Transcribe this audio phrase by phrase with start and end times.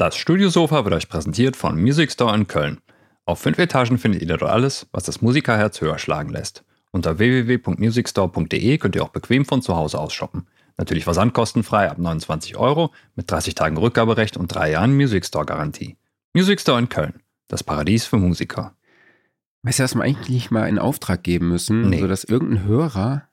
[0.00, 2.80] Das Studiosofa wird euch präsentiert von Music Store in Köln.
[3.26, 6.64] Auf fünf Etagen findet ihr dort alles, was das Musikerherz höher schlagen lässt.
[6.90, 10.46] Unter www.musicstore.de könnt ihr auch bequem von zu Hause aus shoppen.
[10.78, 15.98] Natürlich versandkostenfrei ab 29 Euro mit 30 Tagen Rückgaberecht und drei Jahren Music Store Garantie.
[16.32, 18.74] Music Store in Köln, das Paradies für Musiker.
[19.64, 22.00] Weißt du, was wir eigentlich mal in Auftrag geben müssen, Nee.
[22.00, 23.28] sodass irgendein Hörer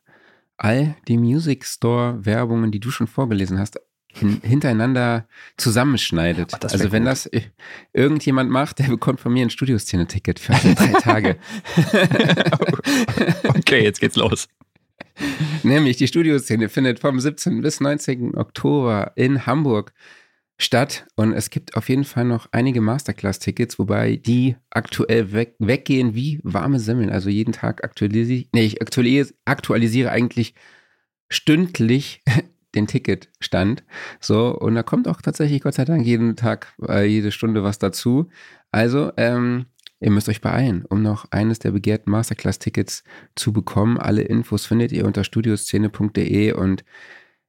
[0.58, 3.80] all die Music Store Werbungen, die du schon vorgelesen hast,
[4.20, 5.28] hin, hintereinander
[5.58, 6.52] zusammenschneidet.
[6.54, 7.12] Ach, also wenn gut.
[7.12, 7.44] das i-
[7.94, 11.36] irgendjemand macht, der bekommt von mir ein Studioszene-Ticket für alle drei Tage.
[13.48, 14.48] Okay, jetzt geht's los.
[15.64, 17.62] Nämlich die Studioszene findet vom 17.
[17.62, 18.36] bis 19.
[18.38, 19.94] Oktober in Hamburg
[20.60, 26.16] statt und es gibt auf jeden Fall noch einige Masterclass-Tickets, wobei die aktuell weg, weggehen
[26.16, 27.10] wie warme Semmeln.
[27.10, 30.54] Also jeden Tag aktualisiere nee, ich aktualisiere, aktualisiere eigentlich
[31.30, 32.22] stündlich
[32.76, 33.84] den Ticketstand.
[34.20, 37.80] So, und da kommt auch tatsächlich Gott sei Dank jeden Tag, äh, jede Stunde was
[37.80, 38.30] dazu.
[38.72, 39.68] Also, ähm,
[40.00, 43.04] ihr müsst euch beeilen, um noch eines der begehrten Masterclass-Tickets
[43.36, 43.98] zu bekommen.
[43.98, 46.84] Alle Infos findet ihr unter studioszene.de und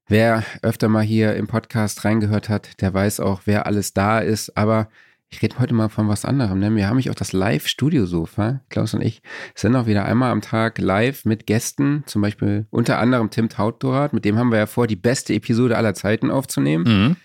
[0.07, 4.57] wer öfter mal hier im Podcast reingehört hat, der weiß auch, wer alles da ist.
[4.57, 4.89] Aber
[5.31, 6.59] ich rede heute mal von was anderem.
[6.59, 6.75] Ne?
[6.75, 8.61] Wir haben nämlich auch das Live-Studiosofa.
[8.71, 9.23] Klaus und ich
[9.55, 14.12] sind auch wieder einmal am Tag live mit Gästen, zum Beispiel unter anderem Tim Tautdorat.
[14.12, 16.85] Mit dem haben wir ja vor, die beste Episode aller Zeiten aufzunehmen.
[17.09, 17.17] Mhm.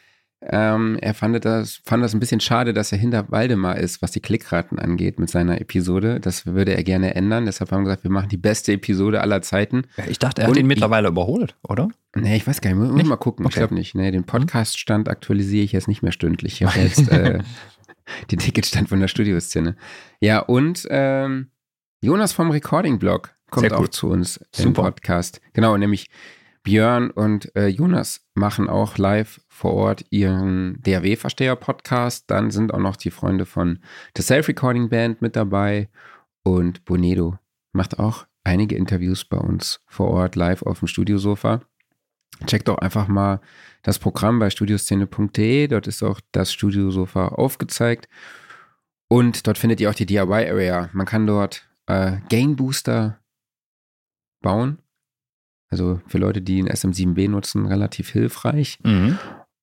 [0.45, 4.11] Ähm, er fand das, fand das ein bisschen schade, dass er hinter Waldemar ist, was
[4.11, 6.19] die Klickraten angeht mit seiner Episode.
[6.19, 7.45] Das würde er gerne ändern.
[7.45, 9.83] Deshalb haben wir gesagt, wir machen die beste Episode aller Zeiten.
[9.95, 11.87] Ja, ich dachte, er hat Und ihn ich- mittlerweile überholt, oder?
[12.13, 12.79] Nee, ich weiß gar nicht.
[12.79, 13.07] Muss Nicht?
[13.07, 13.45] mal gucken.
[13.45, 13.59] Ich Okay.
[13.61, 13.95] glaube nicht.
[13.95, 16.61] Nee, den Podcast-Stand aktualisiere ich jetzt nicht mehr stündlich.
[16.61, 17.39] Ich habe jetzt äh,
[18.31, 19.75] den Ticketstand von der Studioszene.
[20.19, 21.51] Ja, und ähm,
[22.01, 24.83] Jonas vom Recording-Blog kommt auch zu uns im Super.
[24.83, 25.41] Podcast.
[25.53, 26.09] Genau, nämlich
[26.63, 32.31] Björn und äh, Jonas machen auch live vor Ort ihren DAW-Versteher-Podcast.
[32.31, 33.79] Dann sind auch noch die Freunde von
[34.15, 35.89] der Self-Recording-Band mit dabei.
[36.43, 37.37] Und Bonedo
[37.73, 41.61] macht auch einige Interviews bei uns vor Ort live auf dem Studiosofa.
[42.45, 43.41] Checkt doch einfach mal
[43.83, 45.67] das Programm bei studioszene.de.
[45.67, 48.07] Dort ist auch das Studiosofa aufgezeigt.
[49.07, 50.89] Und dort findet ihr auch die DIY-Area.
[50.93, 53.19] Man kann dort äh, Gain Booster
[54.41, 54.79] bauen.
[55.69, 58.79] Also für Leute, die einen SM7B nutzen, relativ hilfreich.
[58.83, 59.17] Mhm.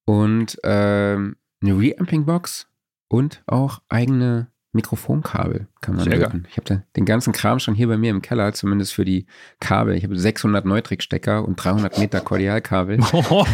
[0.05, 2.69] Und ähm, eine Reamping-Box
[3.09, 6.47] und auch eigene Mikrofonkabel kann man löten.
[6.49, 9.27] Ich habe den ganzen Kram schon hier bei mir im Keller, zumindest für die
[9.59, 9.97] Kabel.
[9.97, 13.01] Ich habe 600 Neutrik-Stecker und 300 Meter Kordialkabel.
[13.01, 13.21] Also,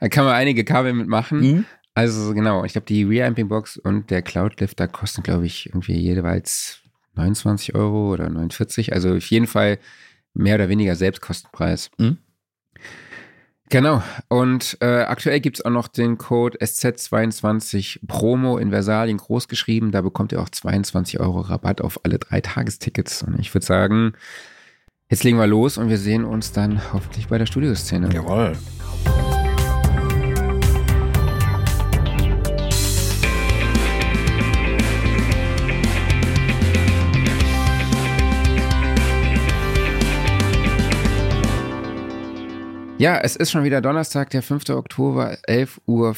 [0.00, 1.40] da kann man einige Kabel mitmachen.
[1.40, 1.64] Mhm.
[1.94, 6.80] Also genau, ich glaube, die Reamping-Box und der Cloud-Lifter kosten, glaube ich, irgendwie jeweils
[7.14, 8.92] 29 Euro oder 49.
[8.92, 9.78] Also auf jeden Fall
[10.34, 11.90] mehr oder weniger Selbstkostenpreis.
[11.98, 12.18] Mhm.
[13.70, 14.02] Genau.
[14.28, 19.92] Und äh, aktuell gibt es auch noch den Code SZ22 Promo in Versalien groß geschrieben.
[19.92, 23.22] Da bekommt ihr auch 22 Euro Rabatt auf alle drei Tagestickets.
[23.22, 24.12] Und ich würde sagen,
[25.10, 28.12] jetzt legen wir los und wir sehen uns dann hoffentlich bei der Studioszene.
[28.12, 28.56] Jawohl.
[42.98, 44.70] Ja, es ist schon wieder Donnerstag, der 5.
[44.70, 46.16] Oktober, 11.05 Uhr.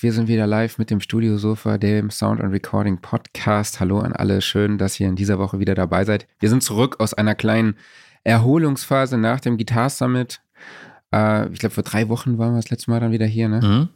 [0.00, 3.80] Wir sind wieder live mit dem Studiosofa, dem Sound and Recording Podcast.
[3.80, 6.26] Hallo an alle, schön, dass ihr in dieser Woche wieder dabei seid.
[6.40, 7.76] Wir sind zurück aus einer kleinen
[8.24, 10.40] Erholungsphase nach dem Guitar Summit.
[11.14, 13.50] Äh, ich glaube, vor drei Wochen waren wir das letzte Mal dann wieder hier.
[13.50, 13.60] Ne?
[13.60, 13.88] Mhm.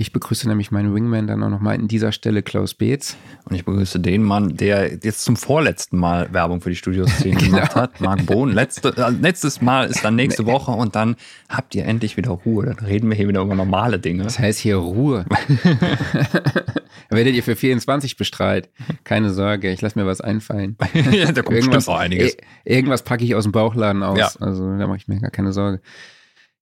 [0.00, 3.16] Ich begrüße nämlich meinen Wingman dann auch nochmal an dieser Stelle, Klaus Beetz.
[3.46, 7.74] Und ich begrüße den Mann, der jetzt zum vorletzten Mal Werbung für die Studioszene gemacht
[7.74, 8.52] hat, Marc Bohn.
[8.52, 11.16] Letzte, äh, letztes Mal ist dann nächste Woche und dann
[11.48, 12.66] habt ihr endlich wieder Ruhe.
[12.66, 14.22] Dann reden wir hier wieder über normale Dinge.
[14.22, 15.26] Das heißt hier Ruhe.
[17.10, 18.68] Werdet ihr für 24 bestrahlt.
[19.04, 20.76] Keine Sorge, ich lasse mir was einfallen.
[21.10, 22.34] ja, da kommt bestimmt auch einiges.
[22.36, 24.18] Ir- irgendwas packe ich aus dem Bauchladen aus.
[24.18, 24.30] Ja.
[24.40, 25.80] Also da mache ich mir gar keine Sorge.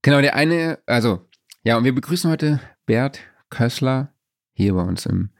[0.02, 1.20] Genau, der eine, also,
[1.64, 4.15] ja, und wir begrüßen heute Bert Kössler
[4.53, 5.30] hier bei uns im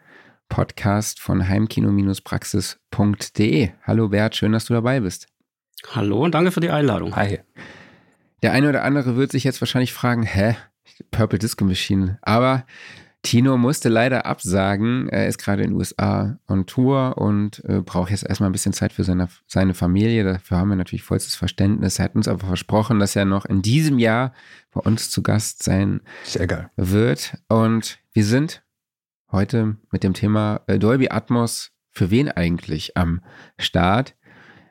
[0.48, 3.70] Podcast von heimkino-praxis.de.
[3.84, 5.28] Hallo Bert, schön, dass du dabei bist.
[5.93, 7.14] Hallo und danke für die Einladung.
[7.14, 7.38] Hi.
[8.43, 10.56] Der eine oder andere wird sich jetzt wahrscheinlich fragen, hä,
[11.12, 12.19] Purple Disco Machine.
[12.22, 12.66] Aber
[13.26, 15.08] Tino musste leider absagen.
[15.08, 18.73] Er ist gerade in den USA on Tour und äh, braucht jetzt erstmal ein bisschen
[18.73, 20.23] Zeit für seine, seine Familie.
[20.23, 21.99] Dafür haben wir natürlich vollstes Verständnis.
[21.99, 24.32] Er hat uns aber versprochen, dass er noch in diesem Jahr
[24.73, 26.70] bei uns zu Gast sein Sehr geil.
[26.76, 27.37] wird.
[27.49, 28.62] Und wir sind
[29.32, 33.22] heute mit dem Thema äh, Dolby Atmos für wen eigentlich am
[33.58, 34.14] Start.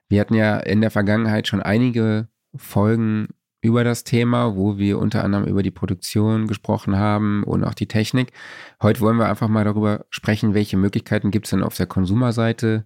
[0.07, 3.27] Wir hatten ja in der Vergangenheit schon einige Folgen
[3.65, 7.87] über das Thema, wo wir unter anderem über die Produktion gesprochen haben und auch die
[7.87, 8.31] Technik.
[8.79, 12.85] Heute wollen wir einfach mal darüber sprechen, welche Möglichkeiten gibt es denn auf der Konsumerseite,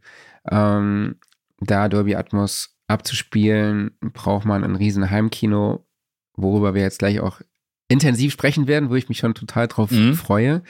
[0.49, 1.17] ähm,
[1.59, 5.85] da Dolby Atmos abzuspielen, braucht man ein riesen Heimkino,
[6.37, 7.41] worüber wir jetzt gleich auch
[7.89, 10.13] intensiv sprechen werden, wo ich mich schon total drauf mhm.
[10.13, 10.63] freue.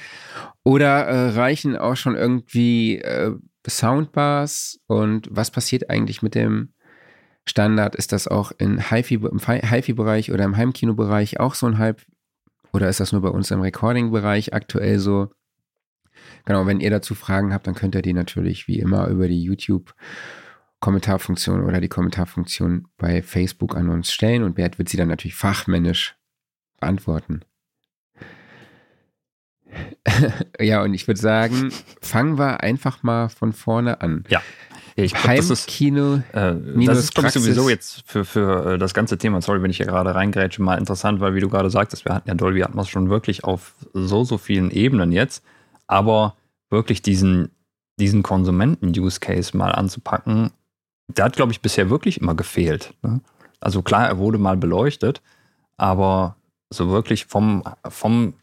[0.63, 3.35] Oder äh, reichen auch schon irgendwie äh,
[3.67, 6.73] Soundbars und was passiert eigentlich mit dem
[7.50, 7.96] Standard?
[7.96, 12.01] Ist das auch in HiFi-Bereich oder im Heimkino-Bereich auch so ein Hype?
[12.72, 15.30] Oder ist das nur bei uns im Recording-Bereich aktuell so?
[16.46, 19.42] Genau, wenn ihr dazu Fragen habt, dann könnt ihr die natürlich wie immer über die
[19.42, 19.94] YouTube
[20.80, 25.36] Kommentarfunktion oder die Kommentarfunktion bei Facebook an uns stellen und Bert wird sie dann natürlich
[25.36, 26.16] fachmännisch
[26.80, 27.42] beantworten.
[30.60, 31.72] ja, und ich würde sagen,
[32.02, 34.24] fangen wir einfach mal von vorne an.
[34.30, 34.42] Ja.
[35.04, 36.22] Ich glaub, Heimkino.
[36.31, 39.42] Das ist, äh, das ist glaube ich, sowieso jetzt für, für äh, das ganze Thema,
[39.42, 42.28] sorry, wenn ich hier gerade reingrätsche, mal interessant, weil wie du gerade sagtest, wir hatten
[42.28, 45.44] ja Dolby Atmos schon wirklich auf so, so vielen Ebenen jetzt,
[45.88, 46.36] aber
[46.69, 47.51] wirklich diesen,
[48.00, 50.51] diesen Konsumenten-Use-Case mal anzupacken,
[51.07, 52.94] der hat, glaube ich, bisher wirklich immer gefehlt.
[53.02, 53.22] Ne?
[53.60, 55.22] Also klar, er wurde mal beleuchtet,
[55.78, 56.36] aber
[56.69, 58.34] so wirklich vom, vom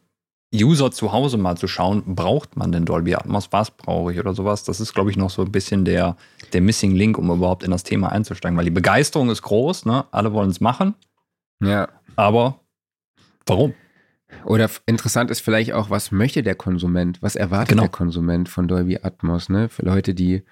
[0.54, 4.32] User zu Hause mal zu schauen, braucht man denn Dolby Atmos, was brauche ich oder
[4.32, 6.16] sowas, das ist, glaube ich, noch so ein bisschen der,
[6.52, 10.04] der Missing Link, um überhaupt in das Thema einzusteigen, weil die Begeisterung ist groß, ne?
[10.12, 10.94] alle wollen es machen.
[11.62, 11.88] Ja.
[12.14, 12.60] Aber
[13.44, 13.74] warum?
[14.44, 17.22] Oder interessant ist vielleicht auch, was möchte der Konsument?
[17.22, 17.82] Was erwartet genau.
[17.82, 19.48] der Konsument von Dolby Atmos?
[19.48, 19.68] Ne?
[19.68, 20.42] Für Leute, die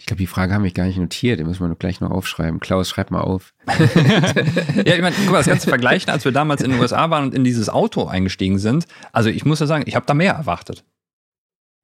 [0.00, 1.38] ich glaube, die Frage haben wir gar nicht notiert.
[1.38, 2.58] Die müssen wir gleich noch aufschreiben.
[2.58, 3.52] Klaus, schreib mal auf.
[3.68, 7.24] ja, ich meine, guck mal, das Ganze vergleichen, als wir damals in den USA waren
[7.24, 8.86] und in dieses Auto eingestiegen sind.
[9.12, 10.84] Also ich muss ja sagen, ich habe da mehr erwartet.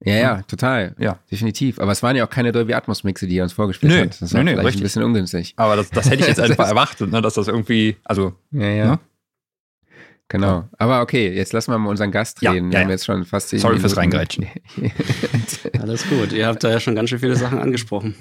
[0.02, 0.94] Ja, ja, total.
[0.98, 1.18] Ja.
[1.30, 1.78] Definitiv.
[1.78, 4.20] Aber es waren ja auch keine Dolby Atmos Mixe, die er uns vorgespielt nö, hat.
[4.20, 4.80] Das war nö, vielleicht richtig.
[4.80, 5.52] ein bisschen ungünstig.
[5.56, 8.32] Aber das, das hätte ich jetzt einfach erwartet, ne, dass das irgendwie, also.
[8.50, 8.90] Ja, ja.
[8.92, 8.98] Ne?
[10.28, 10.68] Genau.
[10.76, 12.54] Aber okay, jetzt lassen wir mal unseren Gast reden.
[12.54, 13.80] Ja, ja, wir haben jetzt schon fast Sorry Minuten.
[13.80, 14.46] fürs Reingreitschen.
[15.80, 16.32] Alles gut.
[16.32, 18.16] Ihr habt da ja schon ganz schön viele Sachen angesprochen.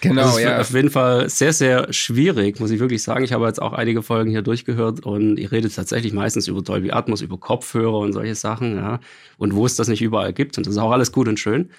[0.00, 0.60] Genau, das ist ja.
[0.60, 3.22] Auf jeden Fall sehr, sehr schwierig, muss ich wirklich sagen.
[3.24, 6.90] Ich habe jetzt auch einige Folgen hier durchgehört und ihr redet tatsächlich meistens über Dolby
[6.90, 9.00] Atmos, über Kopfhörer und solche Sachen, ja.
[9.36, 10.56] Und wo es das nicht überall gibt.
[10.56, 11.70] Und das ist auch alles gut und schön.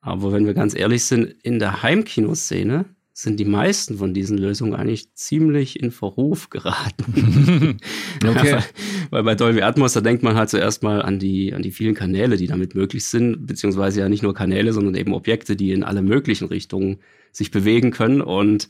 [0.00, 2.84] Aber wenn wir ganz ehrlich sind, in der Heimkinoszene
[3.16, 7.78] sind die meisten von diesen Lösungen eigentlich ziemlich in Verruf geraten.
[8.26, 8.50] okay.
[8.50, 8.64] Ja,
[9.10, 11.94] weil bei Dolby Atmos, da denkt man halt zuerst mal an die, an die vielen
[11.94, 15.84] Kanäle, die damit möglich sind, beziehungsweise ja nicht nur Kanäle, sondern eben Objekte, die in
[15.84, 16.98] alle möglichen Richtungen
[17.30, 18.20] sich bewegen können.
[18.20, 18.68] Und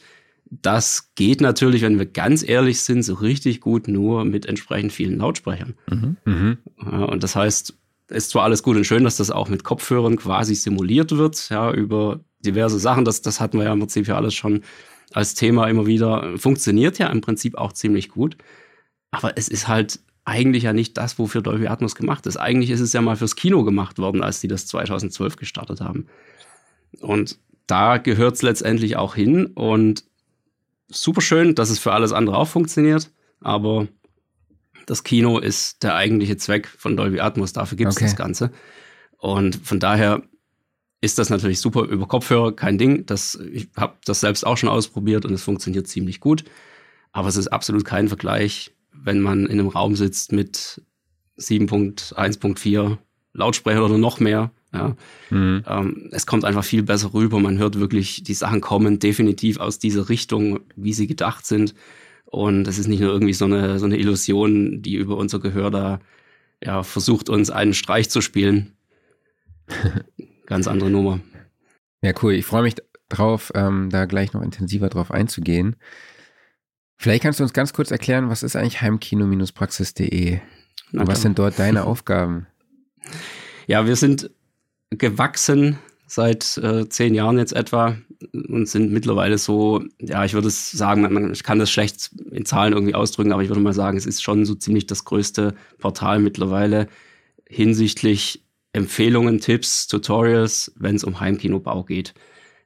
[0.50, 5.16] das geht natürlich, wenn wir ganz ehrlich sind, so richtig gut nur mit entsprechend vielen
[5.16, 5.74] Lautsprechern.
[5.90, 6.16] Mhm.
[6.26, 6.58] Mhm.
[6.76, 10.54] und das heißt, ist zwar alles gut und schön, dass das auch mit Kopfhörern quasi
[10.54, 13.04] simuliert wird, ja, über diverse Sachen.
[13.04, 14.62] Das, das hatten wir ja im Prinzip ja alles schon
[15.12, 16.36] als Thema immer wieder.
[16.38, 18.36] Funktioniert ja im Prinzip auch ziemlich gut.
[19.10, 22.36] Aber es ist halt eigentlich ja nicht das, wofür Dolby Atmos gemacht ist.
[22.36, 26.06] Eigentlich ist es ja mal fürs Kino gemacht worden, als die das 2012 gestartet haben.
[27.00, 29.46] Und da gehört es letztendlich auch hin.
[29.46, 30.04] Und
[30.88, 33.10] super schön, dass es für alles andere auch funktioniert.
[33.40, 33.86] Aber
[34.86, 37.52] das Kino ist der eigentliche Zweck von Dolby Atmos.
[37.52, 38.06] Dafür gibt es okay.
[38.06, 38.50] das Ganze.
[39.18, 40.22] Und von daher
[41.04, 43.04] ist das natürlich super über Kopfhörer, kein Ding.
[43.04, 46.44] Das, ich habe das selbst auch schon ausprobiert und es funktioniert ziemlich gut.
[47.12, 50.82] Aber es ist absolut kein Vergleich, wenn man in einem Raum sitzt mit
[51.38, 52.96] 7.1.4
[53.34, 54.50] Lautsprecher oder noch mehr.
[54.72, 54.96] Ja.
[55.28, 55.62] Mhm.
[55.68, 57.38] Ähm, es kommt einfach viel besser rüber.
[57.38, 61.74] Man hört wirklich, die Sachen kommen definitiv aus dieser Richtung, wie sie gedacht sind.
[62.24, 65.70] Und es ist nicht nur irgendwie so eine, so eine Illusion, die über unser Gehör
[65.70, 66.00] da
[66.62, 68.72] ja, versucht, uns einen Streich zu spielen.
[70.46, 71.20] ganz andere Nummer.
[72.02, 72.34] Ja, cool.
[72.34, 72.76] Ich freue mich
[73.08, 75.76] drauf, ähm, da gleich noch intensiver drauf einzugehen.
[76.96, 80.40] Vielleicht kannst du uns ganz kurz erklären, was ist eigentlich heimkino-praxis.de?
[80.92, 82.46] Und was sind dort deine Aufgaben?
[83.66, 84.30] Ja, wir sind
[84.90, 87.96] gewachsen seit äh, zehn Jahren jetzt etwa
[88.32, 92.44] und sind mittlerweile so, ja, ich würde es sagen, man, ich kann das schlecht in
[92.44, 95.54] Zahlen irgendwie ausdrücken, aber ich würde mal sagen, es ist schon so ziemlich das größte
[95.78, 96.88] Portal mittlerweile
[97.48, 98.44] hinsichtlich
[98.74, 102.12] Empfehlungen, Tipps, Tutorials, wenn es um Heimkinobau geht.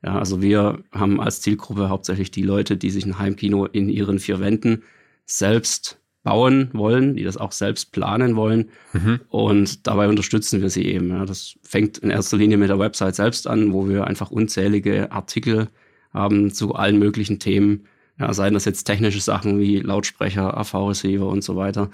[0.03, 4.19] Ja, also wir haben als Zielgruppe hauptsächlich die Leute, die sich ein Heimkino in ihren
[4.19, 4.85] vier Wänden
[5.27, 8.71] selbst bauen wollen, die das auch selbst planen wollen.
[8.95, 9.21] Mhm.
[9.29, 11.11] Und dabei unterstützen wir sie eben.
[11.11, 15.13] Ja, das fängt in erster Linie mit der Website selbst an, wo wir einfach unzählige
[15.13, 15.69] Artikel
[16.15, 17.87] haben zu allen möglichen Themen.
[18.19, 21.91] Ja, seien das jetzt technische Sachen wie Lautsprecher, AV-Receiver und so weiter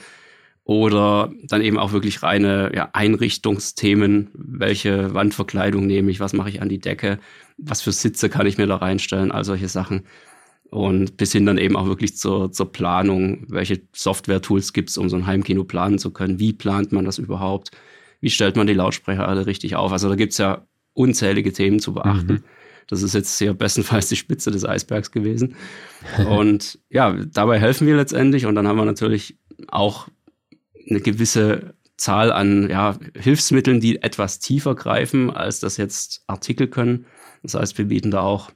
[0.65, 4.31] oder dann eben auch wirklich reine ja, Einrichtungsthemen.
[4.33, 6.21] Welche Wandverkleidung nehme ich?
[6.21, 7.19] Was mache ich an die Decke?
[7.59, 9.31] Was für Sitze kann ich mir da reinstellen?
[9.31, 10.05] All solche Sachen.
[10.71, 15.09] Und bis hin dann eben auch wirklich zur, zur Planung, welche Software-Tools gibt es, um
[15.09, 16.39] so ein Heimkino planen zu können.
[16.41, 17.71] Wie plant man das überhaupt?
[18.21, 19.93] Wie stellt man die Lautsprecher alle richtig auf?
[19.93, 22.33] Also da gibt es ja unzählige Themen zu beachten.
[22.33, 22.45] Mhm.
[22.89, 25.57] Das ist jetzt hier bestenfalls die Spitze des Eisbergs gewesen.
[26.29, 28.47] Und ja, dabei helfen wir letztendlich.
[28.47, 30.09] Und dann haben wir natürlich auch
[30.89, 37.07] eine gewisse Zahl an ja, Hilfsmitteln, die etwas tiefer greifen, als das jetzt Artikel können.
[37.43, 38.51] Das heißt, wir bieten da auch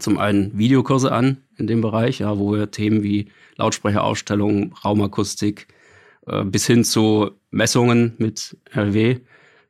[0.00, 5.68] zum einen Videokurse an in dem Bereich, ja, wo wir Themen wie Lautsprecherausstellung, Raumakustik
[6.26, 9.18] äh, bis hin zu Messungen mit RW, äh,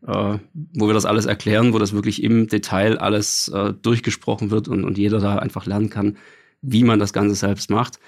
[0.02, 4.84] wo wir das alles erklären, wo das wirklich im Detail alles äh, durchgesprochen wird und,
[4.84, 6.16] und jeder da einfach lernen kann,
[6.62, 7.98] wie man das Ganze selbst macht.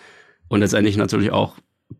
[0.48, 1.56] Und letztendlich natürlich auch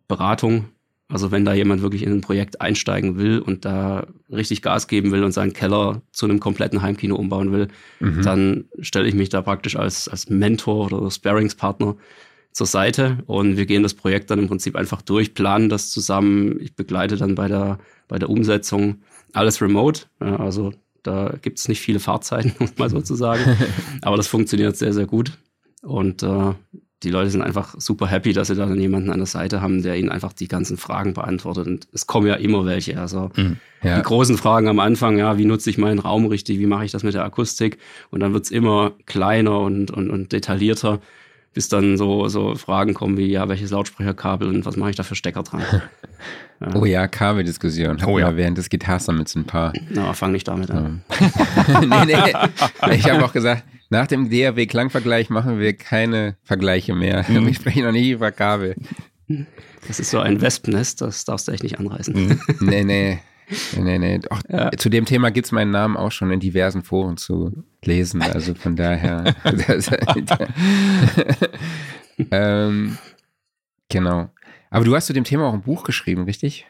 [0.09, 0.67] Beratung
[1.09, 5.11] also wenn da jemand wirklich in ein Projekt einsteigen will und da richtig Gas geben
[5.11, 7.69] will und seinen Keller zu einem kompletten Heimkino umbauen will,
[8.01, 8.23] mhm.
[8.23, 11.97] dann stelle ich mich da praktisch als, als Mentor oder Sparingspartner
[12.53, 16.59] zur Seite und wir gehen das Projekt dann im Prinzip einfach durch, planen das zusammen.
[16.61, 20.03] Ich begleite dann bei der, bei der Umsetzung alles remote.
[20.19, 20.73] Also
[21.03, 23.57] da gibt es nicht viele Fahrzeiten, um mal so zu sagen.
[24.03, 25.39] Aber das funktioniert sehr, sehr gut.
[25.83, 26.55] Und äh,
[27.05, 29.83] die Leute sind einfach super happy, dass sie da dann jemanden an der Seite haben,
[29.83, 31.67] der ihnen einfach die ganzen Fragen beantwortet.
[31.67, 33.01] Und es kommen ja immer welche.
[33.01, 33.97] Also mhm, ja.
[33.97, 36.91] die großen Fragen am Anfang, ja, wie nutze ich meinen Raum richtig, wie mache ich
[36.91, 37.79] das mit der Akustik?
[38.11, 41.01] Und dann wird's immer kleiner und, und, und detaillierter,
[41.55, 45.05] bis dann so, so Fragen kommen wie, ja, welches Lautsprecherkabel und was mache ich da
[45.05, 45.63] für Stecker dran?
[46.61, 46.75] Ja.
[46.75, 48.03] Oh ja, Kabeldiskussion.
[48.05, 48.37] Oh ja.
[48.37, 49.73] Während des Gitarrsummits ein paar.
[49.91, 51.05] Na, fang nicht damit an.
[51.83, 52.97] nee, nee.
[52.97, 57.25] Ich habe auch gesagt, nach dem DAW-Klangvergleich machen wir keine Vergleiche mehr.
[57.29, 57.47] Mhm.
[57.47, 58.77] Wir sprechen noch nicht über Kabel.
[59.87, 62.15] Das ist so ein Wespennest, das darfst du echt nicht anreißen.
[62.15, 62.41] Mhm.
[62.61, 63.19] Nee, nee.
[63.77, 64.21] Nee, nee.
[64.29, 64.71] Auch, ja.
[64.73, 68.21] Zu dem Thema gibt es meinen Namen auch schon in diversen Foren zu lesen.
[68.21, 69.35] Also von daher.
[72.31, 72.99] ähm,
[73.89, 74.29] genau.
[74.71, 76.67] Aber du hast zu dem Thema auch ein Buch geschrieben, richtig?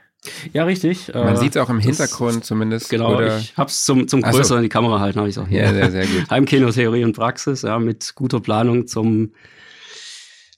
[0.52, 1.12] Ja, richtig.
[1.14, 2.90] Man äh, sieht es auch im Hintergrund zumindest.
[2.90, 3.38] Genau, oder?
[3.38, 4.56] ich habe es zum, zum größeren so.
[4.56, 5.62] in die Kamera halten, habe ich auch hier.
[5.62, 6.24] Ja, sehr, sehr gut.
[6.30, 9.32] Heimkino, Theorie und Praxis, ja, mit guter Planung zum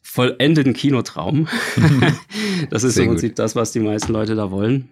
[0.02, 1.46] vollendeten Kinotraum.
[2.70, 3.38] das ist sehr im Prinzip gut.
[3.38, 4.88] das, was die meisten Leute da wollen.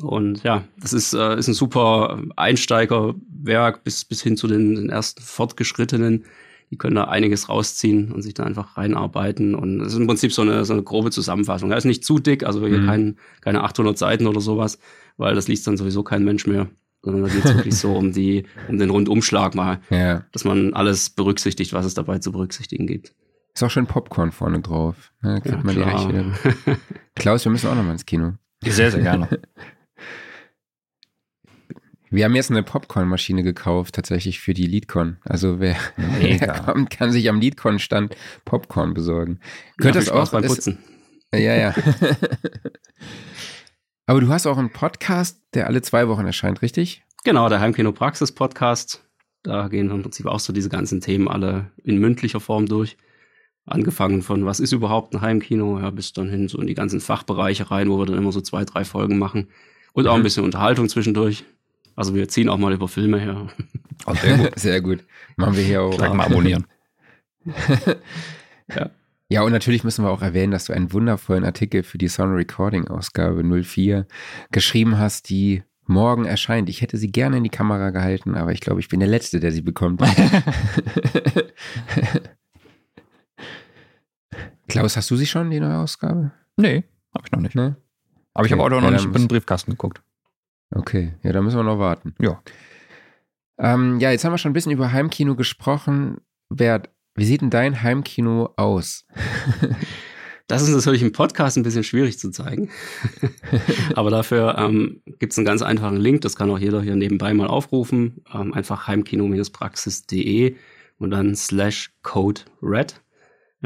[0.00, 4.90] Und ja, das ist, äh, ist ein super Einsteigerwerk bis, bis hin zu den, den
[4.90, 6.24] ersten Fortgeschrittenen
[6.72, 9.54] die können da einiges rausziehen und sich da einfach reinarbeiten.
[9.54, 11.70] Und es ist im Prinzip so eine, so eine grobe Zusammenfassung.
[11.70, 12.86] Er ist nicht zu dick, also hier mhm.
[12.86, 14.78] kein, keine 800 Seiten oder sowas,
[15.18, 16.70] weil das liest dann sowieso kein Mensch mehr.
[17.02, 20.24] Sondern da geht es wirklich so um die, um den Rundumschlag mal, ja.
[20.32, 23.14] dass man alles berücksichtigt, was es dabei zu berücksichtigen gibt.
[23.54, 25.12] Ist auch schön Popcorn vorne drauf.
[25.20, 26.10] Kriegt ja, man klar.
[26.10, 26.72] die.
[27.14, 28.32] Klaus, wir müssen auch noch mal ins Kino.
[28.64, 29.28] Sehr, sehr gerne.
[32.12, 35.16] Wir haben jetzt eine Popcornmaschine gekauft, tatsächlich für die Leadcon.
[35.24, 38.14] Also wer, wer kommt, kann sich am Leadcon-Stand
[38.44, 39.40] Popcorn besorgen.
[39.78, 40.78] Könnte das auch beim Putzen.
[41.32, 41.74] Ist, ja, ja.
[44.06, 47.02] Aber du hast auch einen Podcast, der alle zwei Wochen erscheint, richtig?
[47.24, 49.02] Genau, der Heimkino Praxis Podcast.
[49.42, 52.98] Da gehen im Prinzip auch so diese ganzen Themen alle in mündlicher Form durch.
[53.64, 57.00] Angefangen von, was ist überhaupt ein Heimkino, ja, bis dann hin so in die ganzen
[57.00, 59.48] Fachbereiche rein, wo wir dann immer so zwei, drei Folgen machen.
[59.94, 60.24] Und auch ein mhm.
[60.24, 61.44] bisschen Unterhaltung zwischendurch.
[61.96, 63.48] Also wir ziehen auch mal über Filme her.
[64.06, 64.58] Oh, sehr, gut.
[64.58, 65.04] sehr gut.
[65.36, 65.96] Machen wir hier auch.
[65.96, 66.66] Gleich mal abonnieren.
[68.74, 68.90] ja.
[69.28, 72.36] Ja, und natürlich müssen wir auch erwähnen, dass du einen wundervollen Artikel für die Sound
[72.36, 74.06] Recording Ausgabe 04
[74.50, 76.68] geschrieben hast, die morgen erscheint.
[76.68, 79.40] Ich hätte sie gerne in die Kamera gehalten, aber ich glaube, ich bin der Letzte,
[79.40, 80.02] der sie bekommt.
[84.68, 86.32] Klaus, hast du sie schon, die neue Ausgabe?
[86.56, 86.84] Nee,
[87.14, 87.54] habe ich noch nicht.
[87.54, 87.72] Nee?
[88.34, 88.60] Aber ich okay.
[88.60, 90.02] habe auch noch ja, nicht in den Briefkasten geguckt.
[90.74, 92.14] Okay, ja, da müssen wir noch warten.
[92.20, 92.42] Ja.
[93.58, 96.18] Ähm, ja, jetzt haben wir schon ein bisschen über Heimkino gesprochen.
[96.48, 99.06] Bert, wie sieht denn dein Heimkino aus?
[100.48, 102.68] Das ist natürlich im Podcast ein bisschen schwierig zu zeigen.
[103.94, 107.32] Aber dafür ähm, gibt es einen ganz einfachen Link, das kann auch jeder hier nebenbei
[107.32, 108.22] mal aufrufen.
[108.34, 110.56] Ähm, einfach heimkino-praxis.de
[110.98, 113.00] und dann slash code red.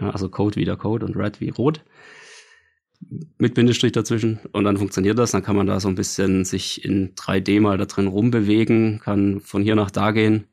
[0.01, 1.83] Ja, also Code wie der Code und red wie rot
[3.39, 5.33] mit Bindestrich dazwischen und dann funktioniert das.
[5.33, 9.41] Dann kann man da so ein bisschen sich in 3D mal da drin rumbewegen, kann
[9.41, 10.45] von hier nach da gehen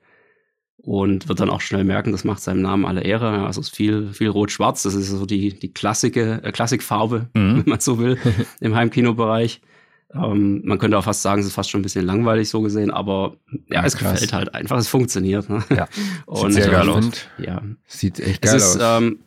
[0.83, 3.45] und wird dann auch schnell merken, das macht seinem Namen alle Ehre.
[3.45, 4.83] Also es ist viel, viel rot-schwarz.
[4.83, 7.59] Das ist so die, die Klassike, äh, Klassikfarbe, mhm.
[7.59, 8.17] wenn man so will,
[8.59, 9.61] im Heimkinobereich.
[10.13, 12.91] Ähm, man könnte auch fast sagen, es ist fast schon ein bisschen langweilig so gesehen,
[12.91, 13.37] aber
[13.69, 14.13] ja, ja es krass.
[14.13, 15.49] gefällt halt einfach, es funktioniert.
[15.49, 15.63] Ne?
[15.69, 15.87] Ja,
[16.25, 17.27] und sieht sehr geil aus.
[17.37, 17.61] Ja.
[17.87, 19.01] Sieht echt geil ist, aus.
[19.01, 19.19] Ähm,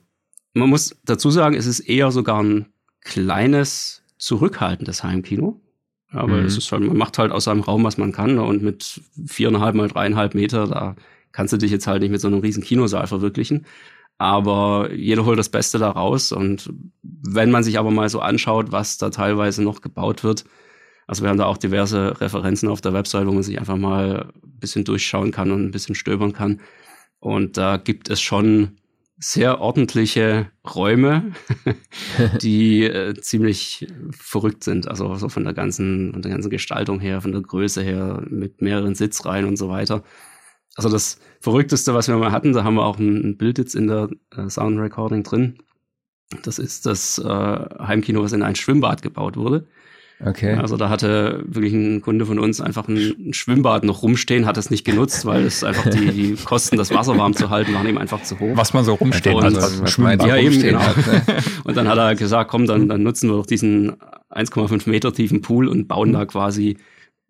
[0.52, 2.66] man muss dazu sagen, es ist eher sogar ein
[3.06, 5.60] kleines, zurückhaltendes Heimkino.
[6.10, 6.46] Aber mhm.
[6.46, 8.34] es ist halt, man macht halt aus seinem Raum, was man kann.
[8.34, 8.42] Ne?
[8.42, 10.96] Und mit viereinhalb mal dreieinhalb Meter, da
[11.32, 13.66] kannst du dich jetzt halt nicht mit so einem riesen Kinosaal verwirklichen.
[14.18, 16.32] Aber jeder holt das Beste da raus.
[16.32, 16.72] Und
[17.02, 20.44] wenn man sich aber mal so anschaut, was da teilweise noch gebaut wird,
[21.06, 24.32] also wir haben da auch diverse Referenzen auf der Website, wo man sich einfach mal
[24.42, 26.60] ein bisschen durchschauen kann und ein bisschen stöbern kann.
[27.20, 28.78] Und da gibt es schon
[29.18, 31.32] sehr ordentliche Räume,
[32.42, 34.88] die äh, ziemlich verrückt sind.
[34.88, 38.61] Also so von der ganzen, von der ganzen Gestaltung her, von der Größe her, mit
[38.61, 40.02] mehreren Sitzreihen und so weiter.
[40.76, 43.75] Also das Verrückteste, was wir mal hatten, da haben wir auch ein, ein Bild jetzt
[43.75, 45.58] in der äh, Sound Recording drin.
[46.42, 49.66] Das ist das äh, Heimkino, was in ein Schwimmbad gebaut wurde.
[50.25, 50.54] Okay.
[50.54, 54.70] Also da hatte wirklich ein Kunde von uns einfach ein, Schwimmbad noch rumstehen, hat es
[54.70, 57.99] nicht genutzt, weil es einfach die, die Kosten, das Wasser warm zu halten, waren ihm
[57.99, 58.56] einfach zu hoch.
[58.56, 60.80] Was man so rumstehen hat, also, was Schwimmbad ja, eben, genau.
[60.80, 61.23] Hat, ne?
[61.64, 63.96] Und dann hat er gesagt, komm, dann, dann nutzen wir doch diesen
[64.30, 66.78] 1,5 Meter tiefen Pool und bauen da quasi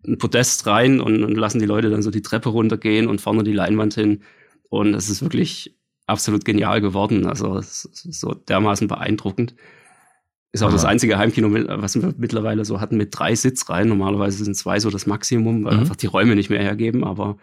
[0.05, 3.43] ein Podest rein und, und lassen die Leute dann so die Treppe runtergehen und vorne
[3.43, 4.21] die Leinwand hin.
[4.69, 5.75] Und es ist wirklich
[6.05, 7.25] absolut genial geworden.
[7.25, 9.55] Also es ist so dermaßen beeindruckend.
[10.53, 10.73] Ist auch Aha.
[10.73, 11.51] das einzige Heimkino,
[11.81, 13.89] was wir mittlerweile so hatten mit drei Sitzreihen.
[13.89, 15.79] Normalerweise sind zwei so das Maximum, weil mhm.
[15.81, 17.03] einfach die Räume nicht mehr hergeben.
[17.03, 17.37] Aber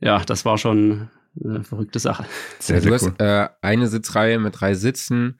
[0.00, 1.10] ja, das war schon
[1.44, 2.24] eine verrückte Sache.
[2.58, 3.12] Sehr, sehr du cool.
[3.12, 5.38] hast äh, eine Sitzreihe mit drei Sitzen.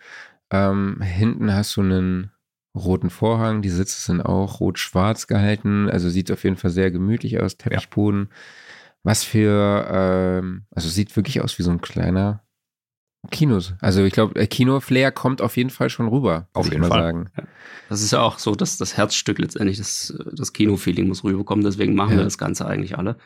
[0.50, 2.32] Ähm, hinten hast du einen
[2.74, 3.62] roten Vorhang.
[3.62, 5.88] Die Sitze sind auch rot-schwarz gehalten.
[5.88, 7.56] Also sieht auf jeden Fall sehr gemütlich aus.
[7.56, 8.28] Teppichboden.
[8.28, 8.36] Ja.
[9.02, 12.42] Was für, ähm, also sieht wirklich aus wie so ein kleiner
[13.30, 13.74] Kinos.
[13.80, 16.48] Also ich glaube, äh, Kino-Flair kommt auf jeden Fall schon rüber.
[16.52, 17.02] Auf jeden Fall.
[17.02, 17.30] Sagen.
[17.88, 21.64] Das ist ja auch so, dass das Herzstück letztendlich, das, das Kino-Feeling muss rüberkommen.
[21.64, 22.18] Deswegen machen ja.
[22.18, 23.16] wir das Ganze eigentlich alle.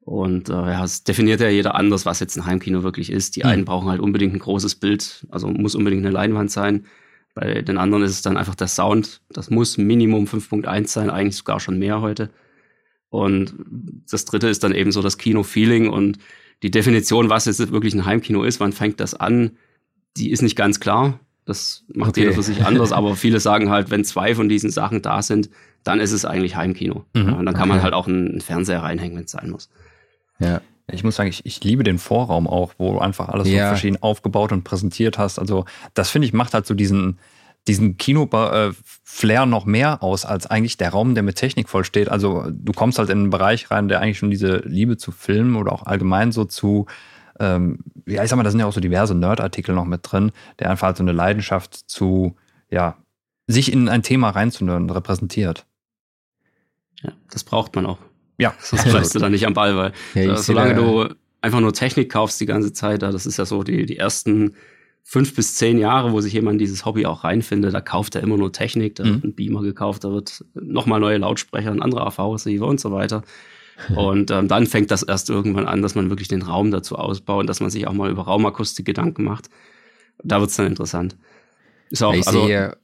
[0.00, 3.36] Und äh, ja, es definiert ja jeder anders, was jetzt ein Heimkino wirklich ist.
[3.36, 3.48] Die mhm.
[3.48, 6.86] einen brauchen halt unbedingt ein großes Bild, also muss unbedingt eine Leinwand sein.
[7.34, 9.22] Bei den anderen ist es dann einfach der Sound.
[9.30, 12.30] Das muss Minimum 5.1 sein, eigentlich sogar schon mehr heute.
[13.08, 13.54] Und
[14.10, 16.18] das dritte ist dann eben so das Kino-Feeling und
[16.62, 19.52] die Definition, was jetzt wirklich ein Heimkino ist, wann fängt das an,
[20.16, 21.20] die ist nicht ganz klar.
[21.44, 22.20] Das macht okay.
[22.20, 25.50] jeder für sich anders, aber viele sagen halt, wenn zwei von diesen Sachen da sind,
[25.82, 27.04] dann ist es eigentlich Heimkino.
[27.14, 27.28] Mhm.
[27.28, 27.76] Ja, und dann kann okay.
[27.76, 29.68] man halt auch einen Fernseher reinhängen, wenn es sein muss.
[30.38, 30.60] Ja.
[30.90, 33.64] Ich muss sagen, ich, ich liebe den Vorraum auch, wo du einfach alles ja.
[33.64, 35.38] so verschieden aufgebaut und präsentiert hast.
[35.38, 35.64] Also,
[35.94, 37.18] das finde ich macht halt so diesen,
[37.66, 42.08] diesen Kino-Flair äh, noch mehr aus als eigentlich der Raum, der mit Technik vollsteht.
[42.08, 45.56] Also du kommst halt in einen Bereich rein, der eigentlich schon diese Liebe zu Filmen
[45.56, 46.86] oder auch allgemein so zu,
[47.40, 50.32] ähm, ja, ich sag mal, da sind ja auch so diverse Nerd-Artikel noch mit drin,
[50.58, 52.36] der einfach halt so eine Leidenschaft zu,
[52.70, 52.98] ja,
[53.46, 55.66] sich in ein Thema reinzunörden repräsentiert.
[57.02, 57.98] Ja, das braucht man auch.
[58.38, 58.54] Ja.
[58.60, 62.40] Sonst bleibst du da nicht am Ball, weil ja, solange du einfach nur Technik kaufst
[62.40, 64.54] die ganze Zeit, das ist ja so die, die ersten
[65.06, 68.38] fünf bis zehn Jahre, wo sich jemand dieses Hobby auch reinfindet, da kauft er immer
[68.38, 69.08] nur Technik, da mhm.
[69.14, 73.22] wird ein Beamer gekauft, da wird nochmal neue Lautsprecher, ein anderer AV-Receiver und so weiter.
[73.96, 77.40] Und ähm, dann fängt das erst irgendwann an, dass man wirklich den Raum dazu ausbaut
[77.40, 79.50] und dass man sich auch mal über Raumakustik Gedanken macht.
[80.22, 81.16] Da wird's dann interessant.
[81.90, 82.76] Ist auch, ich also, sehe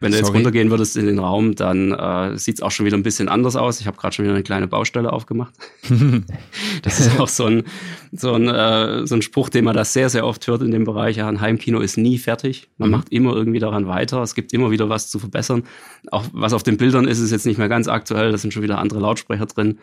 [0.00, 2.96] wenn du jetzt runtergehen würdest in den Raum, dann äh, sieht es auch schon wieder
[2.96, 3.80] ein bisschen anders aus.
[3.80, 5.54] Ich habe gerade schon wieder eine kleine Baustelle aufgemacht.
[6.82, 7.64] das ist auch so ein,
[8.12, 10.84] so, ein, äh, so ein Spruch, den man da sehr, sehr oft hört in dem
[10.84, 11.16] Bereich.
[11.16, 12.68] Ja, ein Heimkino ist nie fertig.
[12.78, 12.96] Man mhm.
[12.96, 14.22] macht immer irgendwie daran weiter.
[14.22, 15.64] Es gibt immer wieder was zu verbessern.
[16.12, 18.30] Auch was auf den Bildern ist, ist jetzt nicht mehr ganz aktuell.
[18.30, 19.78] Da sind schon wieder andere Lautsprecher drin.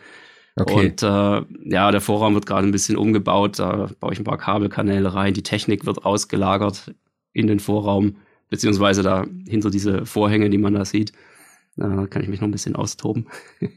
[0.58, 0.74] Okay.
[0.74, 3.58] Und äh, ja, der Vorraum wird gerade ein bisschen umgebaut.
[3.58, 5.34] Da baue ich ein paar Kabelkanäle rein.
[5.34, 6.94] Die Technik wird ausgelagert
[7.34, 8.16] in den Vorraum
[8.50, 11.12] beziehungsweise da hinter diese Vorhänge, die man da sieht.
[11.76, 13.26] Da kann ich mich noch ein bisschen austoben.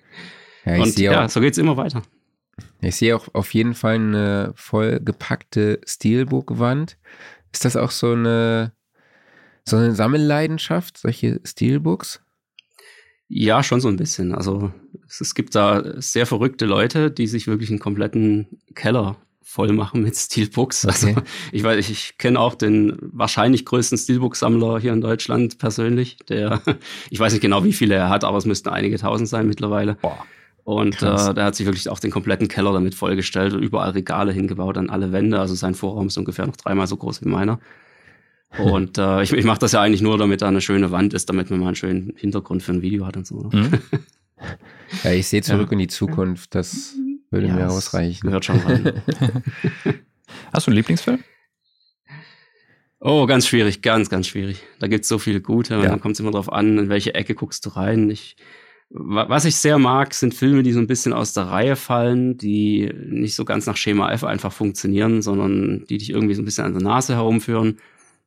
[0.65, 2.03] Ja, ich Und ja, auch, so geht's immer weiter.
[2.82, 6.97] Ich sehe auch auf jeden Fall eine voll gepackte Steelbook-Wand.
[7.53, 8.73] Ist das auch so eine,
[9.63, 12.21] so eine Sammelleidenschaft, solche Steelbooks?
[13.29, 14.34] Ja, schon so ein bisschen.
[14.34, 14.73] Also
[15.08, 20.15] es, gibt da sehr verrückte Leute, die sich wirklich einen kompletten Keller voll machen mit
[20.15, 20.86] Steelbooks.
[20.86, 21.15] Also, okay.
[21.17, 26.17] Also ich weiß, ich, ich kenne auch den wahrscheinlich größten Steelbook-Sammler hier in Deutschland persönlich.
[26.30, 26.62] Der,
[27.10, 29.95] ich weiß nicht genau, wie viele er hat, aber es müssten einige tausend sein mittlerweile.
[29.95, 30.25] Boah.
[30.63, 34.32] Und äh, der hat sich wirklich auch den kompletten Keller damit vollgestellt und überall Regale
[34.32, 35.39] hingebaut an alle Wände.
[35.39, 37.60] Also sein Vorraum ist ungefähr noch dreimal so groß wie meiner.
[38.58, 41.30] Und äh, ich, ich mache das ja eigentlich nur, damit da eine schöne Wand ist,
[41.30, 43.49] damit man mal einen schönen Hintergrund für ein Video hat und so.
[43.49, 43.49] Ne?
[43.54, 43.80] Mhm.
[45.04, 45.73] Ja, ich sehe zurück ja.
[45.73, 46.56] in die Zukunft.
[46.56, 46.95] Das
[47.32, 48.28] würde ja, mir ausreichen.
[48.28, 49.02] Gehört schon rein.
[50.54, 51.20] Hast du einen Lieblingsfilm?
[53.02, 54.62] Oh, ganz schwierig, ganz, ganz schwierig.
[54.80, 55.76] Da gibt es so viele gute.
[55.76, 55.84] Ja.
[55.84, 58.10] Dann kommt es immer darauf an, in welche Ecke guckst du rein.
[58.10, 58.36] Ich,
[58.89, 62.92] was ich sehr mag, sind Filme, die so ein bisschen aus der Reihe fallen, die
[62.94, 66.65] nicht so ganz nach Schema F einfach funktionieren, sondern die dich irgendwie so ein bisschen
[66.65, 67.78] an der Nase herumführen,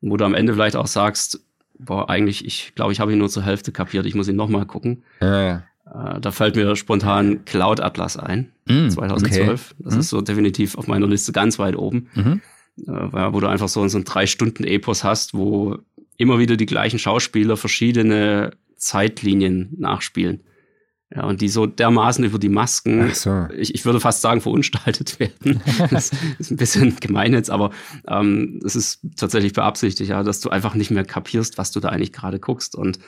[0.00, 1.44] wo du am Ende vielleicht auch sagst,
[1.78, 4.64] boah, eigentlich, ich glaube, ich habe ihn nur zur Hälfte kapiert, ich muss ihn nochmal
[4.64, 5.04] gucken.
[5.20, 5.64] Ja, ja.
[5.92, 9.74] Äh, da fällt mir spontan Cloud Atlas ein, mm, 2012.
[9.74, 9.82] Okay.
[9.84, 10.00] Das mm.
[10.00, 12.08] ist so definitiv auf meiner Liste ganz weit oben.
[12.14, 12.40] Mhm.
[12.74, 15.76] wo du einfach so, so einen drei Stunden Epos hast, wo
[16.16, 20.40] immer wieder die gleichen Schauspieler verschiedene Zeitlinien nachspielen.
[21.14, 23.46] Ja, und die so dermaßen über die Masken, so.
[23.54, 25.60] ich, ich würde fast sagen, verunstaltet werden.
[25.90, 27.70] das ist ein bisschen gemein jetzt, aber
[28.08, 31.90] ähm, es ist tatsächlich beabsichtigt, ja, dass du einfach nicht mehr kapierst, was du da
[31.90, 32.74] eigentlich gerade guckst.
[32.74, 32.98] Und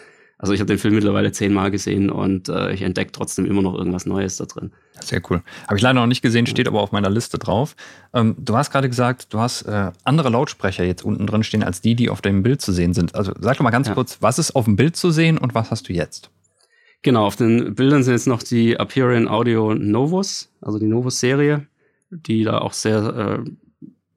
[0.44, 3.74] also ich habe den Film mittlerweile zehnmal gesehen und äh, ich entdecke trotzdem immer noch
[3.74, 4.72] irgendwas Neues da drin.
[5.00, 5.40] Sehr cool.
[5.66, 7.74] Habe ich leider noch nicht gesehen, steht aber auf meiner Liste drauf.
[8.12, 11.80] Ähm, du hast gerade gesagt, du hast äh, andere Lautsprecher jetzt unten drin stehen, als
[11.80, 13.14] die, die auf dem Bild zu sehen sind.
[13.14, 13.94] Also sag doch mal ganz ja.
[13.94, 16.28] kurz, was ist auf dem Bild zu sehen und was hast du jetzt?
[17.00, 21.66] Genau, auf den Bildern sind jetzt noch die Aperion Audio Novus, also die Novus-Serie,
[22.10, 23.50] die da auch sehr, äh,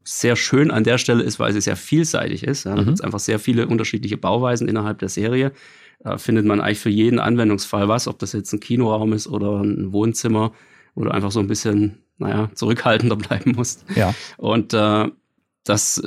[0.04, 2.66] sehr schön an der Stelle ist, weil sie sehr vielseitig ist.
[2.66, 2.86] Ja, da mhm.
[2.88, 5.54] gibt es einfach sehr viele unterschiedliche Bauweisen innerhalb der Serie.
[6.00, 9.62] Da findet man eigentlich für jeden Anwendungsfall was, ob das jetzt ein Kinoraum ist oder
[9.62, 10.54] ein Wohnzimmer
[10.96, 13.84] oder einfach so ein bisschen, naja, zurückhaltender bleiben muss.
[13.96, 14.14] Ja.
[14.38, 15.10] Und äh,
[15.64, 16.02] das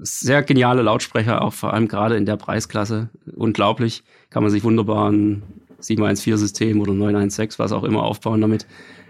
[0.00, 3.10] sehr geniale Lautsprecher, auch vor allem gerade in der Preisklasse.
[3.36, 4.02] Unglaublich.
[4.30, 5.42] Kann man sich wunderbar ein
[5.80, 8.66] 714-System oder 916, was auch immer, aufbauen damit.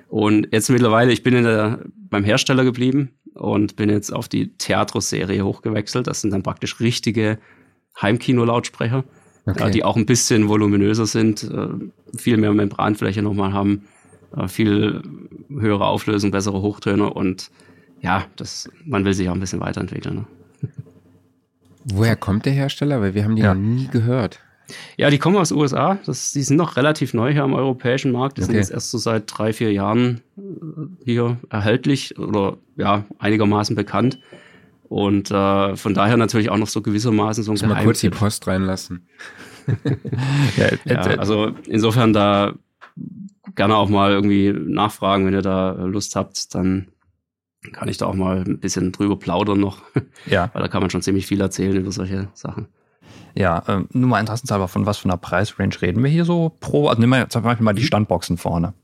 [0.09, 4.57] Und jetzt mittlerweile, ich bin in der, beim Hersteller geblieben und bin jetzt auf die
[4.57, 6.07] Theatro-Serie hochgewechselt.
[6.07, 7.39] Das sind dann praktisch richtige
[8.01, 9.05] Heimkino-Lautsprecher,
[9.51, 9.71] okay.
[9.71, 11.69] die auch ein bisschen voluminöser sind, äh,
[12.17, 13.85] viel mehr Membranfläche nochmal haben,
[14.37, 15.03] äh, viel
[15.49, 17.51] höhere Auflösung, bessere Hochtöne und
[18.01, 20.27] ja, das, man will sich auch ein bisschen weiterentwickeln.
[20.63, 20.69] Ne?
[21.85, 23.01] Woher kommt der Hersteller?
[23.01, 23.55] Weil wir haben die ja.
[23.55, 24.41] noch nie gehört.
[24.97, 25.99] Ja, die kommen aus den USA.
[26.05, 28.37] Das, die sind noch relativ neu hier am europäischen Markt.
[28.37, 28.53] Die okay.
[28.53, 30.43] sind jetzt erst so seit drei, vier Jahren äh,
[31.05, 34.19] hier erhältlich oder ja, einigermaßen bekannt.
[34.89, 37.77] Und äh, von daher natürlich auch noch so gewissermaßen so ein Geheimtipp.
[37.77, 39.07] mal kurz die Post reinlassen.
[40.57, 42.55] ja, ja, also insofern da
[43.55, 46.89] gerne auch mal irgendwie nachfragen, wenn ihr da Lust habt, dann
[47.73, 49.83] kann ich da auch mal ein bisschen drüber plaudern noch.
[50.27, 50.51] Ja.
[50.53, 52.69] Weil da kann man schon ziemlich viel erzählen über solche Sachen.
[53.35, 56.89] Ja, äh, nur mal interessenshalber, von was für einer Preisrange reden wir hier so pro?
[56.89, 57.85] Also nehmen wir zum Beispiel mal die.
[57.85, 58.75] Standboxen vorne.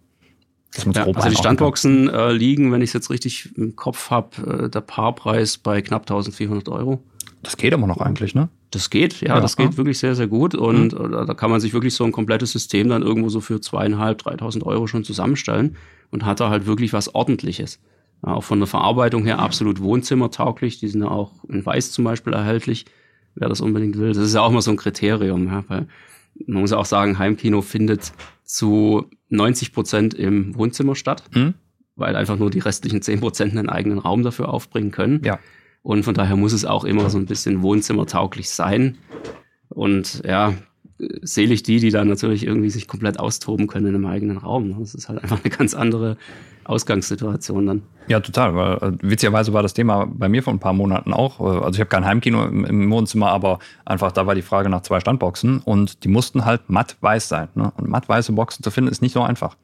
[0.94, 4.68] Ja, also die Standboxen äh, liegen, wenn ich es jetzt richtig im Kopf habe, äh,
[4.68, 7.02] der Paarpreis bei knapp 1400 Euro.
[7.42, 8.48] Das geht aber noch eigentlich, ne?
[8.70, 10.54] Das geht, ja, ja das geht wirklich sehr, sehr gut.
[10.54, 11.14] Und mhm.
[11.14, 14.18] Äh, da kann man sich wirklich so ein komplettes System dann irgendwo so für zweieinhalb,
[14.18, 15.76] 3000 Euro schon zusammenstellen
[16.10, 17.80] und hat da halt wirklich was Ordentliches.
[18.26, 20.80] Ja, auch von der Verarbeitung her absolut wohnzimmertauglich.
[20.80, 22.86] Die sind ja auch in Weiß zum Beispiel erhältlich
[23.34, 24.12] wer das unbedingt will.
[24.12, 25.86] Das ist ja auch mal so ein Kriterium, ja, weil
[26.46, 28.12] man muss auch sagen, Heimkino findet
[28.44, 31.54] zu 90 Prozent im Wohnzimmer statt, mhm.
[31.96, 35.22] weil einfach nur die restlichen 10 Prozent einen eigenen Raum dafür aufbringen können.
[35.24, 35.38] Ja.
[35.82, 38.96] Und von daher muss es auch immer so ein bisschen wohnzimmertauglich sein.
[39.68, 40.54] Und ja,
[41.22, 44.78] selig die, die dann natürlich irgendwie sich komplett austoben können in einem eigenen Raum.
[44.78, 46.16] Das ist halt einfach eine ganz andere
[46.64, 47.82] Ausgangssituation dann.
[48.06, 48.54] Ja, total.
[48.54, 51.40] Weil, äh, witzigerweise war das Thema bei mir vor ein paar Monaten auch.
[51.40, 54.68] Äh, also ich habe kein Heimkino im, im, Wohnzimmer, aber einfach da war die Frage
[54.68, 57.48] nach zwei Standboxen und die mussten halt matt weiß sein.
[57.54, 57.72] Ne?
[57.76, 59.56] Und matt weiße Boxen zu finden ist nicht so einfach.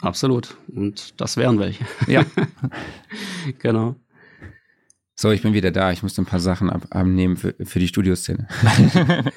[0.00, 0.56] Absolut.
[0.74, 1.84] Und das wären welche.
[2.08, 2.24] Ja.
[3.60, 3.94] genau.
[5.14, 5.92] So, ich bin wieder da.
[5.92, 8.48] Ich musste ein paar Sachen ab abnehmen für, für die Studioszene.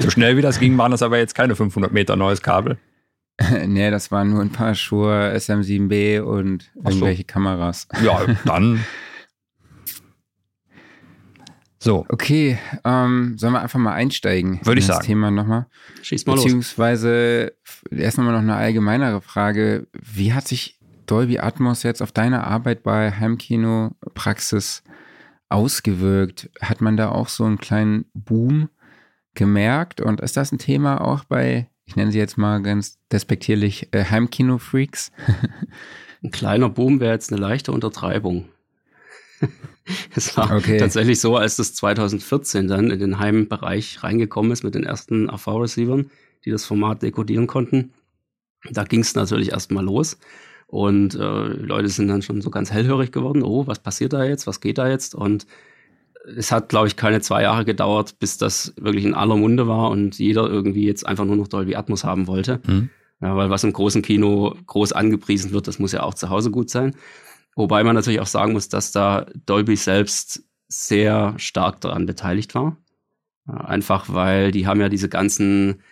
[0.00, 2.78] so schnell wie das ging, waren das aber jetzt keine 500 Meter neues Kabel.
[3.66, 7.26] nee, das waren nur ein paar Schuhe SM7B und irgendwelche so.
[7.26, 7.88] Kameras.
[8.02, 8.84] Ja, dann.
[11.84, 12.06] So.
[12.10, 14.64] Okay, ähm, sollen wir einfach mal einsteigen?
[14.64, 14.98] Würde ich sagen.
[15.00, 15.66] Das Thema nochmal.
[16.02, 17.54] Schieß mal Beziehungsweise
[17.90, 17.98] los.
[17.98, 19.88] erst nochmal noch eine allgemeinere Frage.
[20.00, 24.84] Wie hat sich Dolby Atmos jetzt auf deine Arbeit bei Heimkino Praxis
[25.48, 26.50] ausgewirkt?
[26.60, 28.68] Hat man da auch so einen kleinen Boom
[29.34, 30.00] gemerkt?
[30.00, 34.04] Und ist das ein Thema auch bei ich nenne sie jetzt mal ganz despektierlich, äh,
[34.04, 35.12] Heimkino-Freaks.
[36.22, 38.48] Ein kleiner Boom wäre jetzt eine leichte Untertreibung.
[40.14, 40.78] es war okay.
[40.78, 46.10] tatsächlich so, als das 2014 dann in den Heimbereich reingekommen ist mit den ersten AV-Receivern,
[46.44, 47.92] die das Format dekodieren konnten.
[48.70, 50.18] Da ging es natürlich erstmal los.
[50.68, 53.42] Und äh, Leute sind dann schon so ganz hellhörig geworden.
[53.42, 54.46] Oh, was passiert da jetzt?
[54.46, 55.14] Was geht da jetzt?
[55.14, 55.46] Und
[56.36, 59.90] es hat, glaube ich, keine zwei Jahre gedauert, bis das wirklich in aller Munde war
[59.90, 62.60] und jeder irgendwie jetzt einfach nur noch Dolby Atmos haben wollte.
[62.66, 62.90] Mhm.
[63.20, 66.50] Ja, weil was im großen Kino groß angepriesen wird, das muss ja auch zu Hause
[66.50, 66.96] gut sein.
[67.54, 72.76] Wobei man natürlich auch sagen muss, dass da Dolby selbst sehr stark daran beteiligt war.
[73.46, 75.82] Einfach weil die haben ja diese ganzen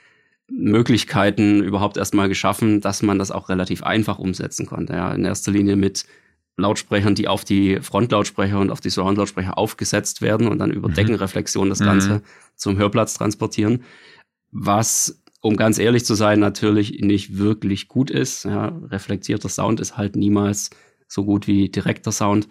[0.50, 4.94] Möglichkeiten überhaupt erstmal geschaffen, dass man das auch relativ einfach umsetzen konnte.
[4.94, 6.06] Ja, in erster Linie mit
[6.60, 10.94] Lautsprechern, die auf die Frontlautsprecher und auf die Surround-Lautsprecher aufgesetzt werden und dann über mhm.
[10.94, 12.22] Deckenreflexion das Ganze mhm.
[12.56, 13.84] zum Hörplatz transportieren.
[14.52, 18.44] Was, um ganz ehrlich zu sein, natürlich nicht wirklich gut ist.
[18.44, 20.70] Ja, reflektierter Sound ist halt niemals
[21.06, 22.48] so gut wie direkter Sound.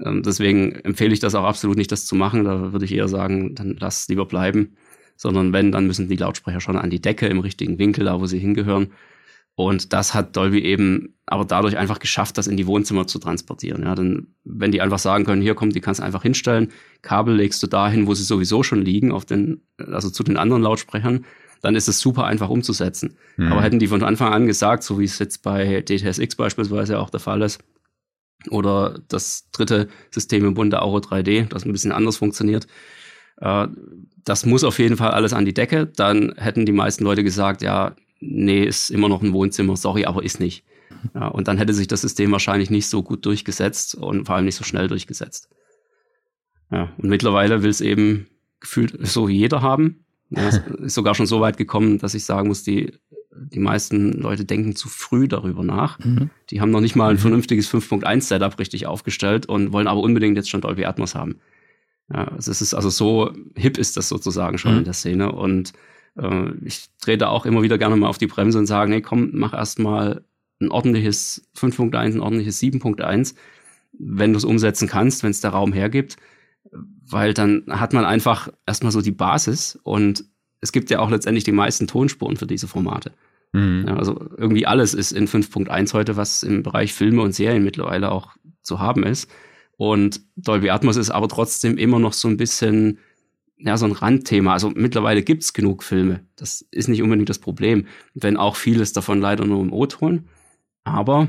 [0.00, 2.44] Ähm, deswegen empfehle ich das auch absolut nicht, das zu machen.
[2.44, 4.76] Da würde ich eher sagen, dann lass lieber bleiben.
[5.16, 8.26] Sondern wenn, dann müssen die Lautsprecher schon an die Decke im richtigen Winkel, da wo
[8.26, 8.88] sie hingehören.
[9.56, 13.82] Und das hat Dolby eben aber dadurch einfach geschafft, das in die Wohnzimmer zu transportieren.
[13.82, 17.36] Ja, denn wenn die einfach sagen können, hier kommt, die kannst du einfach hinstellen, Kabel
[17.36, 21.24] legst du dahin, wo sie sowieso schon liegen, auf den, also zu den anderen Lautsprechern,
[21.62, 23.16] dann ist es super einfach umzusetzen.
[23.36, 23.52] Mhm.
[23.52, 27.10] Aber hätten die von Anfang an gesagt, so wie es jetzt bei DTSX beispielsweise auch
[27.10, 27.60] der Fall ist,
[28.50, 32.66] oder das dritte System im Bunde Auro 3D, das ein bisschen anders funktioniert.
[33.38, 33.68] Äh,
[34.24, 35.86] das muss auf jeden Fall alles an die Decke.
[35.86, 40.22] Dann hätten die meisten Leute gesagt, ja, nee, ist immer noch ein Wohnzimmer, sorry, aber
[40.22, 40.64] ist nicht.
[41.14, 44.44] Ja, und dann hätte sich das System wahrscheinlich nicht so gut durchgesetzt und vor allem
[44.46, 45.48] nicht so schnell durchgesetzt.
[46.70, 48.26] Ja, und mittlerweile will es eben
[48.60, 50.04] gefühlt so jeder haben.
[50.30, 50.48] Ja,
[50.78, 52.92] ist sogar schon so weit gekommen, dass ich sagen muss, die
[53.36, 55.98] die meisten Leute denken zu früh darüber nach.
[55.98, 56.30] Mhm.
[56.50, 57.20] Die haben noch nicht mal ein mhm.
[57.20, 61.40] vernünftiges 5.1 Setup richtig aufgestellt und wollen aber unbedingt jetzt schon Dolby Atmos haben.
[62.12, 64.78] Ja, also es ist also so hip ist das sozusagen schon mhm.
[64.78, 65.72] in der Szene und
[66.16, 69.00] äh, ich drehe da auch immer wieder gerne mal auf die Bremse und sage, nee,
[69.00, 70.24] komm, mach erst mal
[70.60, 73.34] ein ordentliches 5.1, ein ordentliches 7.1,
[73.98, 76.16] wenn du es umsetzen kannst, wenn es der Raum hergibt,
[77.08, 80.24] weil dann hat man einfach erstmal so die Basis und
[80.60, 83.12] es gibt ja auch letztendlich die meisten Tonspuren für diese Formate.
[83.52, 83.84] Mhm.
[83.86, 88.10] Ja, also irgendwie alles ist in 5.1 heute, was im Bereich Filme und Serien mittlerweile
[88.10, 89.30] auch zu haben ist.
[89.76, 92.98] Und Dolby Atmos ist aber trotzdem immer noch so ein bisschen,
[93.58, 94.52] ja, so ein Randthema.
[94.52, 96.20] Also mittlerweile gibt's genug Filme.
[96.36, 100.24] Das ist nicht unbedingt das Problem, wenn auch vieles davon leider nur im O-Ton.
[100.82, 101.28] Aber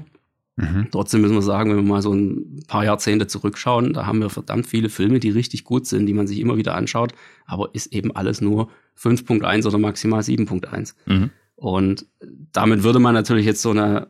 [0.57, 0.87] mhm.
[0.91, 4.29] trotzdem müssen wir sagen, wenn wir mal so ein paar Jahrzehnte zurückschauen, da haben wir
[4.29, 7.13] verdammt viele Filme, die richtig gut sind, die man sich immer wieder anschaut,
[7.45, 10.95] aber ist eben alles nur 5.1 oder maximal 7.1.
[11.05, 11.29] Mhm.
[11.55, 12.05] Und
[12.51, 14.09] damit würde man natürlich jetzt so eine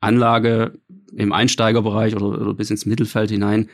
[0.00, 0.78] Anlage
[1.12, 3.68] im Einsteigerbereich oder, oder bis ins Mittelfeld hinein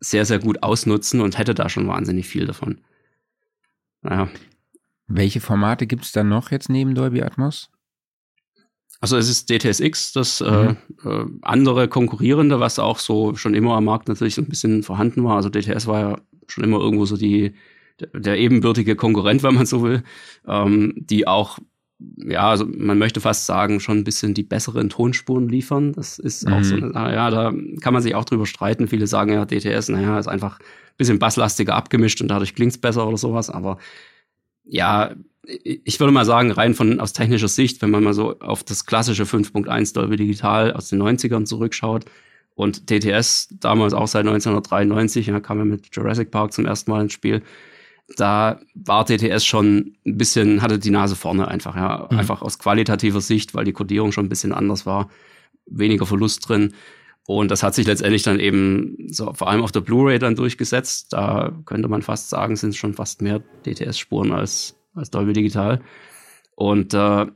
[0.00, 2.78] sehr, sehr gut ausnutzen und hätte da schon wahnsinnig viel davon.
[4.06, 4.28] Naja.
[5.08, 7.70] Welche Formate gibt es dann noch jetzt neben Dolby Atmos?
[9.00, 10.76] Also es ist DTSX, das äh, mhm.
[11.04, 15.22] äh, andere konkurrierende, was auch so schon immer am Markt natürlich so ein bisschen vorhanden
[15.22, 15.36] war.
[15.36, 17.54] Also DTS war ja schon immer irgendwo so die
[18.12, 20.02] der ebenbürtige Konkurrent, wenn man so will,
[20.46, 21.58] ähm, die auch,
[21.98, 25.94] ja, also man möchte fast sagen, schon ein bisschen die besseren Tonspuren liefern.
[25.94, 26.94] Das ist auch so, mhm.
[26.94, 28.88] eine, ja, da kann man sich auch drüber streiten.
[28.88, 33.06] Viele sagen ja, DTS, naja, ist einfach ein bisschen basslastiger abgemischt und dadurch klingt's besser
[33.06, 33.78] oder sowas, aber
[34.64, 38.64] ja, ich würde mal sagen, rein von aus technischer Sicht, wenn man mal so auf
[38.64, 42.04] das klassische 5.1 Dolby Digital aus den 90ern zurückschaut,
[42.56, 47.02] und DTS damals auch seit 1993, ja, kam er mit Jurassic Park zum ersten Mal
[47.02, 47.42] ins Spiel
[48.14, 52.06] da war TTS schon ein bisschen, hatte die Nase vorne einfach, ja.
[52.10, 52.18] Mhm.
[52.18, 55.10] Einfach aus qualitativer Sicht, weil die Codierung schon ein bisschen anders war.
[55.66, 56.74] Weniger Verlust drin.
[57.26, 61.12] Und das hat sich letztendlich dann eben so vor allem auf der Blu-ray dann durchgesetzt.
[61.12, 65.80] Da könnte man fast sagen, sind es schon fast mehr DTS-Spuren als, als Dolby Digital.
[66.54, 67.26] Und äh,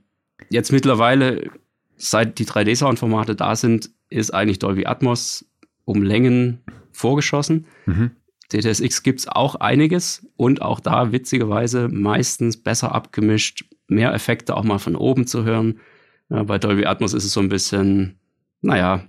[0.49, 1.51] jetzt mittlerweile,
[1.97, 5.45] seit die 3D-Sound-Formate da sind, ist eigentlich Dolby Atmos
[5.85, 6.61] um Längen
[6.93, 7.67] vorgeschossen.
[7.87, 8.13] Mhm.
[8.53, 14.65] DTSX gibt es auch einiges und auch da witzigerweise meistens besser abgemischt, mehr Effekte auch
[14.65, 15.81] mal von oben zu hören.
[16.29, 18.19] Ja, bei Dolby Atmos ist es so ein bisschen,
[18.61, 19.05] naja,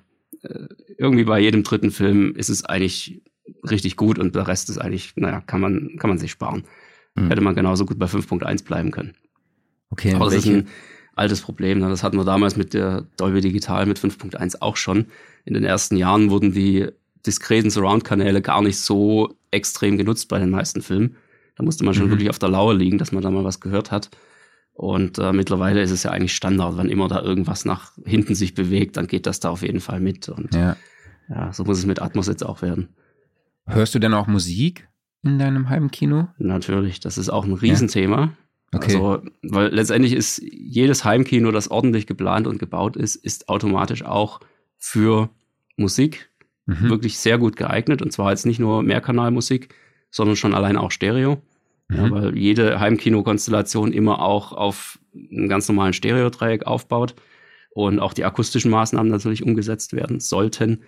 [0.98, 3.22] irgendwie bei jedem dritten Film ist es eigentlich
[3.70, 6.64] richtig gut und der Rest ist eigentlich, naja, kann man, kann man sich sparen.
[7.16, 7.28] Mhm.
[7.28, 9.14] Hätte man genauso gut bei 5.1 bleiben können.
[9.90, 10.52] Okay, aber das welche?
[10.52, 10.68] ist ein
[11.16, 11.80] altes Problem.
[11.80, 11.90] Ne?
[11.90, 15.08] Das hatten wir damals mit der Dolby Digital mit 5.1 auch schon.
[15.46, 16.88] In den ersten Jahren wurden die
[17.26, 21.16] diskreten Surround-Kanäle gar nicht so extrem genutzt bei den meisten Filmen.
[21.56, 22.12] Da musste man schon mhm.
[22.12, 24.10] wirklich auf der Lauer liegen, dass man da mal was gehört hat.
[24.82, 28.56] Und äh, mittlerweile ist es ja eigentlich Standard, wenn immer da irgendwas nach hinten sich
[28.56, 30.28] bewegt, dann geht das da auf jeden Fall mit.
[30.28, 30.76] Und ja,
[31.30, 32.90] ja so muss es mit Atmos jetzt auch werden.
[33.68, 34.90] Hörst du denn auch Musik
[35.22, 36.30] in deinem Heimkino?
[36.40, 38.22] Natürlich, das ist auch ein Riesenthema.
[38.22, 38.32] Ja.
[38.74, 38.96] Okay.
[38.96, 44.40] Also, weil letztendlich ist jedes Heimkino, das ordentlich geplant und gebaut ist, ist automatisch auch
[44.80, 45.30] für
[45.78, 46.32] Musik
[46.66, 46.90] mhm.
[46.90, 48.02] wirklich sehr gut geeignet.
[48.02, 49.76] Und zwar jetzt nicht nur Mehrkanalmusik,
[50.10, 51.40] sondern schon allein auch Stereo.
[51.92, 51.98] Mhm.
[51.98, 57.16] Ja, weil jede Heimkino-Konstellation immer auch auf einem ganz normalen Stereodreieck aufbaut
[57.72, 60.84] und auch die akustischen Maßnahmen natürlich umgesetzt werden sollten,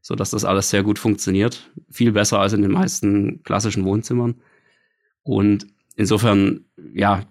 [0.00, 1.70] sodass das alles sehr gut funktioniert.
[1.90, 4.36] Viel besser als in den meisten klassischen Wohnzimmern.
[5.22, 7.22] Und insofern, ja,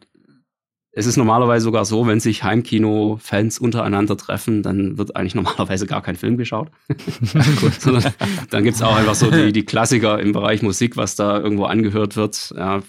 [0.92, 6.02] es ist normalerweise sogar so, wenn sich Heimkino-Fans untereinander treffen, dann wird eigentlich normalerweise gar
[6.02, 6.70] kein Film geschaut.
[7.80, 8.14] Sondern
[8.50, 12.16] dann gibt's auch einfach so die, die Klassiker im Bereich Musik, was da irgendwo angehört
[12.16, 12.54] wird.
[12.56, 12.82] Ja,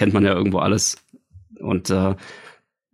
[0.00, 0.96] kennt man ja irgendwo alles.
[1.58, 2.14] Und äh,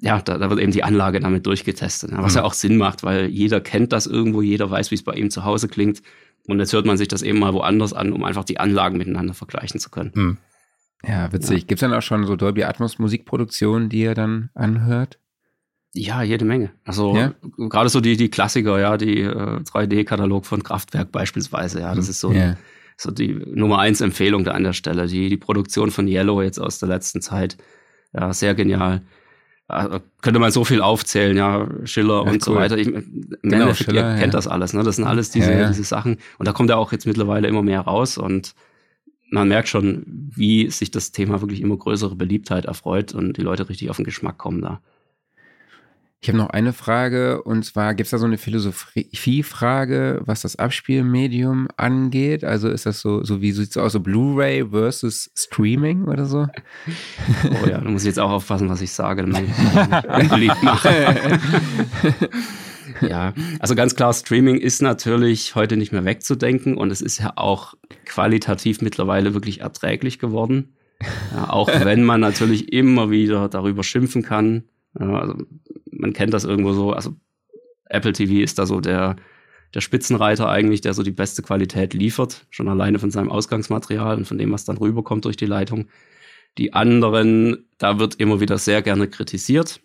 [0.01, 2.11] ja, da, da wird eben die Anlage damit durchgetestet.
[2.11, 2.39] Ja, was mhm.
[2.39, 5.31] ja auch Sinn macht, weil jeder kennt das irgendwo, jeder weiß, wie es bei ihm
[5.31, 6.03] zu Hause klingt.
[6.49, 9.35] Und jetzt hört man sich das eben mal woanders an, um einfach die Anlagen miteinander
[9.35, 10.11] vergleichen zu können.
[10.15, 10.39] Mhm.
[11.07, 11.61] Ja, witzig.
[11.61, 11.67] Ja.
[11.69, 15.21] Gibt es dann auch schon so Dolby Atmos Musikproduktionen, die ihr dann anhört?
[15.95, 16.73] Ja, jede Menge.
[16.85, 17.35] Also ja?
[17.57, 22.11] gerade so die, die Klassiker, ja, die äh, 3D-Katalog von Kraftwerk beispielsweise, ja, das hm.
[22.11, 22.57] ist so, ja.
[22.97, 25.07] So die Nummer eins Empfehlung da an der Stelle.
[25.07, 27.57] Die, die Produktion von Yellow jetzt aus der letzten Zeit,
[28.13, 29.03] ja, sehr genial.
[29.69, 32.41] Also, könnte man so viel aufzählen, ja, Schiller ja, und cool.
[32.41, 32.79] so weiter.
[32.79, 34.39] Ich, Im genau, Endeffekt, Schiller, ihr kennt ja.
[34.39, 34.83] das alles, ne?
[34.85, 36.19] Das sind alles diese, ja, diese Sachen.
[36.39, 38.55] Und da kommt ja auch jetzt mittlerweile immer mehr raus und
[39.31, 43.69] man merkt schon, wie sich das Thema wirklich immer größere Beliebtheit erfreut und die Leute
[43.69, 44.81] richtig auf den Geschmack kommen da.
[46.21, 50.57] Ich habe noch eine Frage und zwar gibt es da so eine Philosophiefrage, was das
[50.57, 52.43] Abspielmedium angeht?
[52.43, 56.47] Also ist das so, so wie sieht es aus, so Blu-ray versus Streaming oder so?
[57.45, 59.39] Oh ja, da muss ich jetzt auch aufpassen, was ich sage, ich
[63.09, 67.35] ja, also ganz klar, Streaming ist natürlich heute nicht mehr wegzudenken und es ist ja
[67.37, 67.75] auch
[68.07, 70.77] qualitativ mittlerweile wirklich erträglich geworden.
[71.35, 74.65] Ja, auch wenn man natürlich immer wieder darüber schimpfen kann.
[74.95, 75.37] Also
[75.99, 76.93] man kennt das irgendwo so.
[76.93, 77.17] Also
[77.87, 79.17] Apple TV ist da so der,
[79.75, 84.27] der Spitzenreiter eigentlich, der so die beste Qualität liefert, schon alleine von seinem Ausgangsmaterial und
[84.27, 85.89] von dem, was dann rüberkommt durch die Leitung.
[86.59, 89.81] Die anderen, da wird immer wieder sehr gerne kritisiert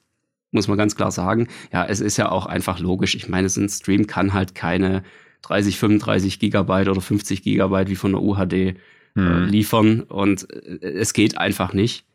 [0.52, 1.47] muss man ganz klar sagen.
[1.71, 3.15] Ja, es ist ja auch einfach logisch.
[3.15, 5.04] Ich meine, so ein Stream kann halt keine
[5.43, 8.76] 30, 35 Gigabyte oder 50 Gigabyte wie von der UHD äh,
[9.15, 9.45] hm.
[9.45, 12.06] liefern und äh, es geht einfach nicht.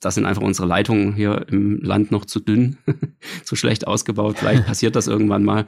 [0.00, 2.78] Das sind einfach unsere Leitungen hier im Land noch zu dünn,
[3.44, 4.38] zu schlecht ausgebaut.
[4.38, 5.66] Vielleicht passiert das irgendwann mal.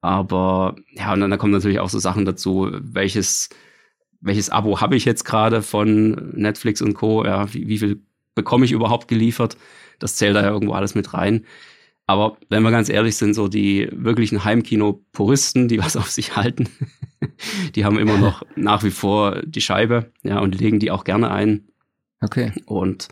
[0.00, 3.48] Aber ja, und dann da kommen natürlich auch so Sachen dazu, welches,
[4.20, 7.24] welches Abo habe ich jetzt gerade von Netflix und Co.
[7.24, 8.02] Ja, wie, wie viel
[8.34, 9.56] bekomme ich überhaupt geliefert?
[9.98, 11.46] Das zählt da ja irgendwo alles mit rein.
[12.06, 16.68] Aber wenn wir ganz ehrlich sind, so die wirklichen Heimkino-Puristen, die was auf sich halten,
[17.74, 21.30] die haben immer noch nach wie vor die Scheibe, ja, und legen die auch gerne
[21.30, 21.68] ein.
[22.20, 22.52] Okay.
[22.66, 23.08] Und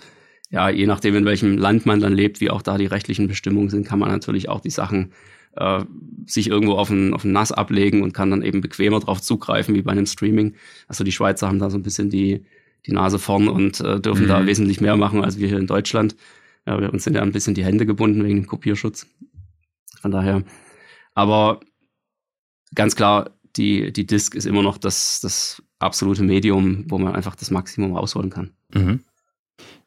[0.53, 3.71] ja, je nachdem, in welchem Land man dann lebt, wie auch da die rechtlichen Bestimmungen
[3.71, 5.12] sind, kann man natürlich auch die Sachen
[5.57, 5.83] äh,
[6.27, 9.75] sich irgendwo auf ein, auf ein Nass ablegen und kann dann eben bequemer drauf zugreifen,
[9.75, 10.55] wie bei einem Streaming.
[10.88, 12.45] Also die Schweizer haben da so ein bisschen die,
[12.87, 14.29] die Nase vorn und äh, dürfen mhm.
[14.29, 16.17] da wesentlich mehr machen als wir hier in Deutschland.
[16.67, 19.07] Ja, wir uns sind ja ein bisschen die Hände gebunden wegen dem Kopierschutz.
[20.03, 20.45] Von daher.
[21.15, 21.61] Aber
[22.75, 27.37] ganz klar, die, die Disk ist immer noch das, das absolute Medium, wo man einfach
[27.37, 28.51] das Maximum rausholen kann.
[28.75, 29.01] Mhm.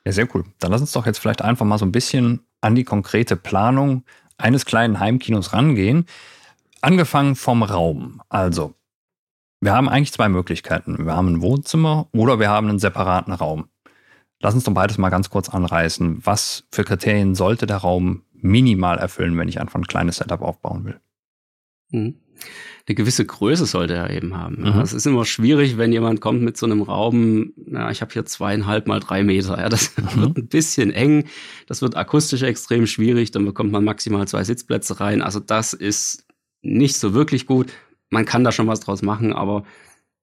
[0.05, 0.43] Ja, sehr cool.
[0.59, 4.03] Dann lass uns doch jetzt vielleicht einfach mal so ein bisschen an die konkrete Planung
[4.37, 6.05] eines kleinen Heimkinos rangehen.
[6.81, 8.21] Angefangen vom Raum.
[8.29, 8.75] Also,
[9.61, 11.05] wir haben eigentlich zwei Möglichkeiten.
[11.05, 13.67] Wir haben ein Wohnzimmer oder wir haben einen separaten Raum.
[14.39, 16.23] Lass uns doch beides mal ganz kurz anreißen.
[16.23, 20.85] Was für Kriterien sollte der Raum minimal erfüllen, wenn ich einfach ein kleines Setup aufbauen
[20.85, 20.99] will?
[21.89, 22.19] Mhm.
[22.87, 24.61] Eine gewisse Größe sollte er eben haben.
[24.61, 24.79] Mhm.
[24.81, 28.25] Es ist immer schwierig, wenn jemand kommt mit so einem Raum, ja, ich habe hier
[28.25, 29.57] zweieinhalb mal drei Meter.
[29.59, 30.21] Ja, das mhm.
[30.21, 31.25] wird ein bisschen eng.
[31.67, 33.31] Das wird akustisch extrem schwierig.
[33.31, 35.21] Dann bekommt man maximal zwei Sitzplätze rein.
[35.21, 36.25] Also das ist
[36.61, 37.71] nicht so wirklich gut.
[38.09, 39.65] Man kann da schon was draus machen, aber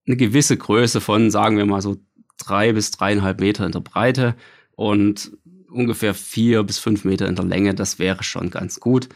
[0.07, 1.97] eine gewisse Größe von, sagen wir mal so
[2.39, 4.35] drei bis dreieinhalb Meter in der Breite
[4.73, 5.33] und
[5.69, 7.75] ungefähr vier bis fünf Meter in der Länge.
[7.75, 9.09] Das wäre schon ganz gut.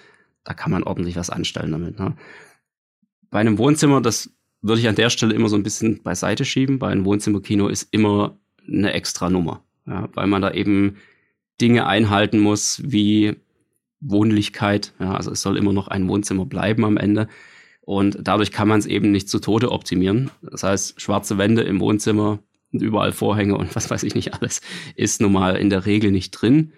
[0.45, 1.99] Da kann man ordentlich was anstellen damit.
[1.99, 2.17] Ne?
[3.31, 4.31] Bei einem Wohnzimmer, das
[4.62, 6.79] würde ich an der Stelle immer so ein bisschen beiseite schieben.
[6.79, 10.97] Bei einem Wohnzimmerkino ist immer eine extra Nummer, ja, weil man da eben
[11.61, 13.37] Dinge einhalten muss wie
[14.01, 14.93] Wohnlichkeit.
[14.99, 17.29] Ja, also es soll immer noch ein Wohnzimmer bleiben am Ende.
[17.83, 20.31] Und dadurch kann man es eben nicht zu Tode optimieren.
[20.43, 22.41] Das heißt, schwarze Wände im Wohnzimmer
[22.73, 24.61] und überall Vorhänge und was weiß ich nicht alles,
[24.97, 26.73] ist nun mal in der Regel nicht drin.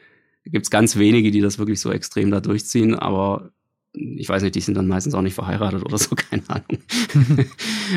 [0.44, 3.50] Da gibt es ganz wenige, die das wirklich so extrem da durchziehen, aber
[3.94, 6.82] ich weiß nicht, die sind dann meistens auch nicht verheiratet oder so, keine Ahnung.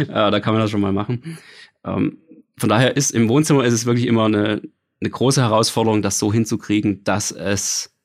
[0.07, 1.37] da kann man das schon mal machen.
[1.85, 2.17] Ähm,
[2.57, 4.61] von daher ist im Wohnzimmer ist es wirklich immer eine,
[5.01, 7.95] eine große Herausforderung, das so hinzukriegen, dass es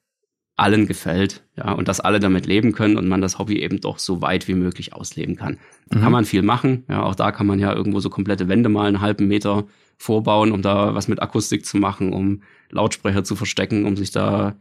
[0.57, 3.99] allen gefällt, ja, und dass alle damit leben können und man das Hobby eben doch
[3.99, 5.59] so weit wie möglich ausleben kann.
[5.89, 6.03] Da mhm.
[6.03, 8.87] kann man viel machen, ja, auch da kann man ja irgendwo so komplette Wände mal
[8.87, 9.67] einen halben Meter
[9.99, 14.57] vorbauen, um da was mit Akustik zu machen, um Lautsprecher zu verstecken, um sich da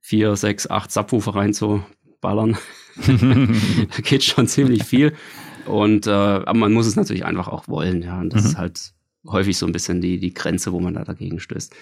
[0.00, 1.34] vier, sechs, acht Subwoofer
[2.22, 2.56] reinzuballern.
[2.96, 5.12] da geht schon ziemlich viel.
[5.66, 8.20] Und äh, aber man muss es natürlich einfach auch wollen, ja.
[8.20, 8.48] Und das mhm.
[8.50, 8.92] ist halt
[9.26, 11.74] häufig so ein bisschen die, die Grenze, wo man da dagegen stößt.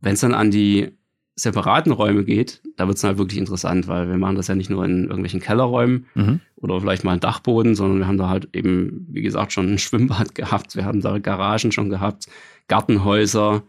[0.00, 0.92] Wenn es dann an die
[1.36, 4.70] separaten Räume geht, da wird es halt wirklich interessant, weil wir machen das ja nicht
[4.70, 6.40] nur in irgendwelchen Kellerräumen mhm.
[6.56, 9.78] oder vielleicht mal einen Dachboden, sondern wir haben da halt eben, wie gesagt, schon ein
[9.78, 12.26] Schwimmbad gehabt, wir haben da Garagen schon gehabt,
[12.68, 13.62] Gartenhäuser.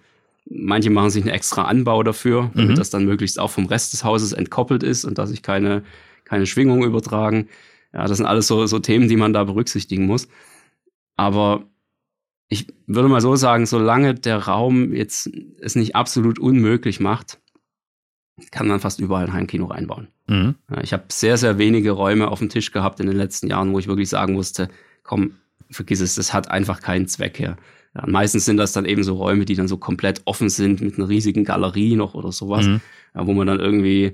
[0.54, 2.76] Manche machen sich einen extra Anbau dafür, damit mhm.
[2.76, 5.84] das dann möglichst auch vom Rest des Hauses entkoppelt ist und dass sich keine,
[6.26, 7.48] keine Schwingungen übertragen.
[7.94, 10.28] Ja, das sind alles so, so Themen, die man da berücksichtigen muss.
[11.16, 11.64] Aber
[12.50, 15.30] ich würde mal so sagen, solange der Raum jetzt
[15.60, 17.40] es nicht absolut unmöglich macht,
[18.52, 20.08] kann man fast überall ein Heimkino reinbauen.
[20.28, 20.56] Mhm.
[20.82, 23.80] Ich habe sehr, sehr wenige Räume auf dem Tisch gehabt in den letzten Jahren, wo
[23.80, 24.70] ich wirklich sagen musste,
[25.04, 25.36] komm,
[25.70, 27.58] vergiss es, das hat einfach keinen Zweck her.
[27.96, 30.98] Ja, meistens sind das dann eben so Räume, die dann so komplett offen sind mit
[30.98, 32.82] einer riesigen Galerie noch oder sowas, mhm.
[33.14, 34.14] ja, wo man dann irgendwie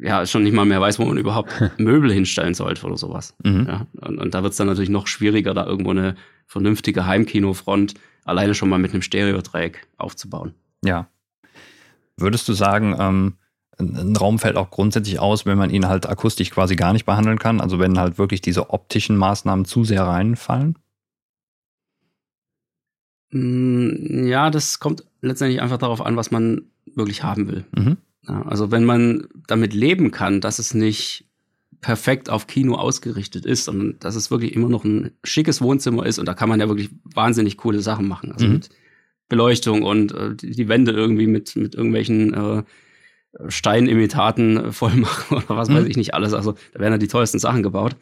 [0.00, 3.34] ja schon nicht mal mehr weiß, wo man überhaupt Möbel hinstellen sollte oder sowas.
[3.42, 3.66] Mhm.
[3.68, 6.14] Ja, und, und da wird es dann natürlich noch schwieriger, da irgendwo eine
[6.46, 10.54] vernünftige Heimkinofront alleine schon mal mit einem Stereodreieck aufzubauen.
[10.84, 11.08] Ja.
[12.16, 13.34] Würdest du sagen, ähm,
[13.78, 17.38] ein Raum fällt auch grundsätzlich aus, wenn man ihn halt akustisch quasi gar nicht behandeln
[17.38, 17.60] kann?
[17.60, 20.78] Also wenn halt wirklich diese optischen Maßnahmen zu sehr reinfallen?
[23.34, 26.62] Mm, ja, das kommt letztendlich einfach darauf an, was man
[26.94, 27.64] wirklich haben will.
[27.76, 27.96] Mhm.
[28.28, 31.26] Ja, also wenn man damit leben kann, dass es nicht
[31.80, 36.18] perfekt auf Kino ausgerichtet ist, sondern dass es wirklich immer noch ein schickes Wohnzimmer ist
[36.18, 38.32] und da kann man ja wirklich wahnsinnig coole Sachen machen.
[38.32, 38.52] Also mhm.
[38.52, 38.70] mit
[39.28, 42.62] Beleuchtung und äh, die Wände irgendwie mit, mit irgendwelchen äh,
[43.48, 45.74] Steinimitaten voll machen oder was mhm.
[45.74, 46.34] weiß ich nicht alles.
[46.34, 47.96] Also da werden ja die tollsten Sachen gebaut.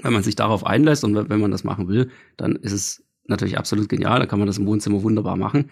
[0.00, 3.58] Wenn man sich darauf einlässt und wenn man das machen will, dann ist es natürlich
[3.58, 4.20] absolut genial.
[4.20, 5.70] Da kann man das im Wohnzimmer wunderbar machen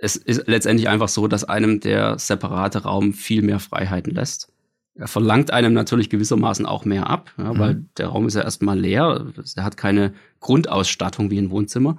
[0.00, 4.50] es ist letztendlich einfach so, dass einem der separate Raum viel mehr Freiheiten lässt.
[4.94, 7.58] Er verlangt einem natürlich gewissermaßen auch mehr ab, ja, mhm.
[7.58, 9.26] weil der Raum ist ja erstmal leer.
[9.56, 11.98] Er hat keine Grundausstattung wie ein Wohnzimmer.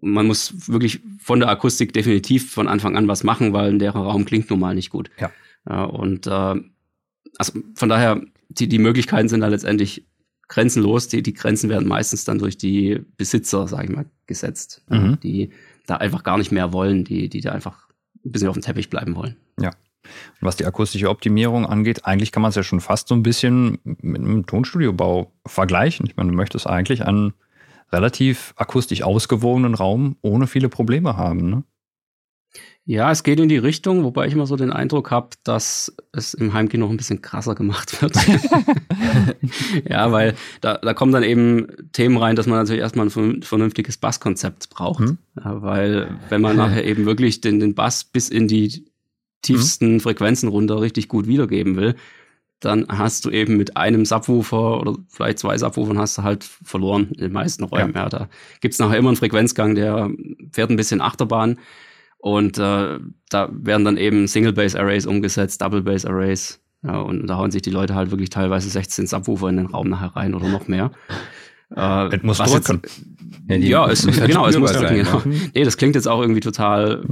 [0.00, 4.02] Man muss wirklich von der Akustik definitiv von Anfang an was machen, weil ein leerer
[4.02, 5.10] Raum klingt nun mal nicht gut.
[5.20, 5.30] Ja.
[5.68, 6.54] ja und äh,
[7.36, 10.06] also von daher, die, die Möglichkeiten sind da letztendlich
[10.48, 11.08] grenzenlos.
[11.08, 14.82] Die, die Grenzen werden meistens dann durch die Besitzer, sage ich mal, gesetzt.
[14.88, 15.18] Mhm.
[15.22, 15.50] Die
[15.86, 17.88] da einfach gar nicht mehr wollen, die, die da einfach
[18.24, 19.36] ein bisschen auf dem Teppich bleiben wollen.
[19.60, 19.70] Ja.
[19.70, 23.22] Und was die akustische Optimierung angeht, eigentlich kann man es ja schon fast so ein
[23.22, 26.06] bisschen mit einem Tonstudiobau vergleichen.
[26.06, 27.32] Ich meine, du möchtest eigentlich einen
[27.92, 31.50] relativ akustisch ausgewogenen Raum ohne viele Probleme haben.
[31.50, 31.64] Ne?
[32.86, 36.34] Ja, es geht in die Richtung, wobei ich immer so den Eindruck habe, dass es
[36.34, 38.14] im Heimkino noch ein bisschen krasser gemacht wird.
[39.88, 43.96] ja, weil da, da kommen dann eben Themen rein, dass man natürlich erstmal ein vernünftiges
[43.96, 45.00] Basskonzept braucht.
[45.00, 45.18] Mhm.
[45.42, 48.84] Ja, weil wenn man nachher eben wirklich den, den Bass bis in die
[49.40, 50.00] tiefsten mhm.
[50.00, 51.94] Frequenzen runter richtig gut wiedergeben will,
[52.60, 57.08] dann hast du eben mit einem Subwoofer oder vielleicht zwei Subwoofern hast du halt verloren
[57.12, 57.94] in den meisten Räumen.
[57.94, 58.04] Ja.
[58.04, 58.28] ja da
[58.60, 60.10] gibt's nachher immer einen Frequenzgang, der
[60.52, 61.58] fährt ein bisschen Achterbahn.
[62.24, 66.58] Und äh, da werden dann eben Single-Base-Arrays umgesetzt, Double-Base-Arrays.
[66.82, 69.90] Ja, und da hauen sich die Leute halt wirklich teilweise 16 Subwoofer in den Raum
[69.90, 70.90] nachher rein oder noch mehr.
[71.74, 72.82] Äh, es muss drücken.
[73.48, 75.22] Jetzt, ja, ja es, halt genau, es muss drücken, genau.
[75.54, 77.02] Nee, das klingt jetzt auch irgendwie total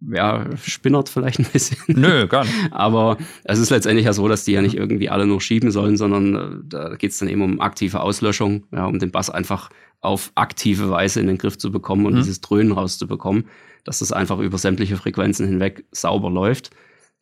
[0.00, 1.76] ja, spinnert vielleicht ein bisschen.
[1.88, 2.54] Nö, gar nicht.
[2.70, 5.98] Aber es ist letztendlich ja so, dass die ja nicht irgendwie alle nur schieben sollen,
[5.98, 9.68] sondern äh, da geht es dann eben um aktive Auslöschung, ja, um den Bass einfach
[10.00, 12.18] auf aktive Weise in den Griff zu bekommen und mhm.
[12.18, 13.44] dieses Dröhnen rauszubekommen
[13.84, 16.70] dass das einfach über sämtliche Frequenzen hinweg sauber läuft.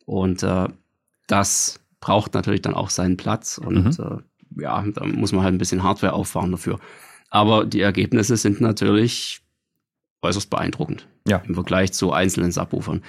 [0.05, 0.67] Und äh,
[1.27, 3.57] das braucht natürlich dann auch seinen Platz.
[3.57, 4.21] Und mhm.
[4.57, 6.79] äh, ja, da muss man halt ein bisschen Hardware auffahren dafür.
[7.29, 9.41] Aber die Ergebnisse sind natürlich
[10.21, 11.41] äußerst beeindruckend ja.
[11.47, 13.01] im Vergleich zu einzelnen Subwoofern.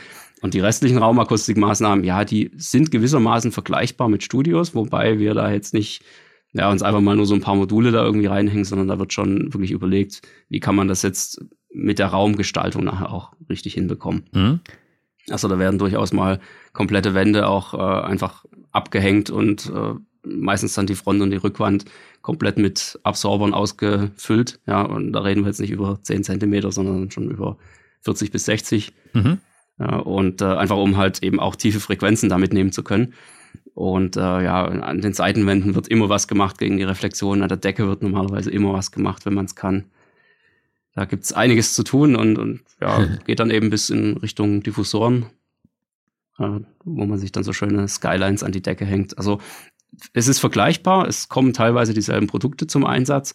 [0.42, 5.74] Und die restlichen Raumakustikmaßnahmen, ja, die sind gewissermaßen vergleichbar mit Studios, wobei wir da jetzt
[5.74, 6.02] nicht
[6.52, 9.12] ja, uns einfach mal nur so ein paar Module da irgendwie reinhängen, sondern da wird
[9.12, 14.24] schon wirklich überlegt, wie kann man das jetzt mit der Raumgestaltung nachher auch richtig hinbekommen.
[14.32, 14.60] Mhm.
[15.28, 16.40] Also da werden durchaus mal
[16.72, 19.94] komplette Wände auch äh, einfach abgehängt und äh,
[20.24, 21.84] meistens dann die Front und die Rückwand
[22.22, 24.60] komplett mit Absorbern ausgefüllt.
[24.66, 27.56] Ja, und da reden wir jetzt nicht über 10 Zentimeter, sondern schon über
[28.02, 28.92] 40 bis 60.
[29.14, 29.38] Mhm.
[29.78, 33.14] Ja, und äh, einfach um halt eben auch tiefe Frequenzen da mitnehmen zu können.
[33.74, 37.42] Und äh, ja, an den Seitenwänden wird immer was gemacht gegen die Reflexion.
[37.42, 39.86] An der Decke wird normalerweise immer was gemacht, wenn man es kann
[40.94, 44.62] da gibt es einiges zu tun und, und ja, geht dann eben bis in Richtung
[44.62, 45.26] Diffusoren,
[46.38, 49.16] äh, wo man sich dann so schöne Skylines an die Decke hängt.
[49.18, 49.40] Also
[50.12, 53.34] es ist vergleichbar, es kommen teilweise dieselben Produkte zum Einsatz,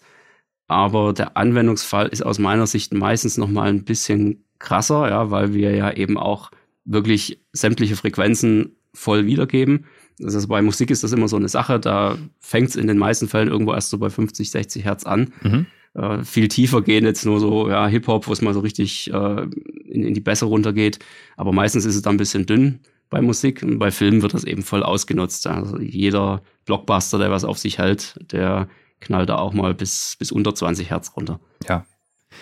[0.67, 5.53] aber der Anwendungsfall ist aus meiner Sicht meistens noch mal ein bisschen krasser, ja, weil
[5.53, 6.51] wir ja eben auch
[6.85, 9.85] wirklich sämtliche Frequenzen voll wiedergeben.
[10.23, 13.27] Also bei Musik ist das immer so eine Sache, da fängt es in den meisten
[13.27, 15.33] Fällen irgendwo erst so bei 50, 60 Hertz an.
[15.41, 15.65] Mhm
[15.95, 19.41] äh, viel tiefer gehen, jetzt nur so ja, Hip-Hop, wo es mal so richtig äh,
[19.87, 20.99] in, in die Bässe runtergeht.
[21.37, 22.79] Aber meistens ist es dann ein bisschen dünn
[23.09, 25.47] bei Musik und bei Filmen wird das eben voll ausgenutzt.
[25.47, 28.67] Also jeder Blockbuster, der was auf sich hält, der
[28.99, 31.39] knallt da auch mal bis, bis unter 20 Hertz runter.
[31.67, 31.85] Ja.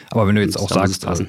[0.10, 1.26] Aber wenn du jetzt auch sagst, also,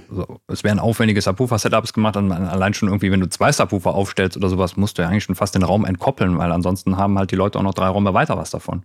[0.47, 4.49] es werden aufwendige Subwoofer-Setups gemacht, und allein schon irgendwie, wenn du zwei Subwoofer aufstellst oder
[4.49, 7.37] sowas, musst du ja eigentlich schon fast den Raum entkoppeln, weil ansonsten haben halt die
[7.37, 8.85] Leute auch noch drei Räume weiter was davon.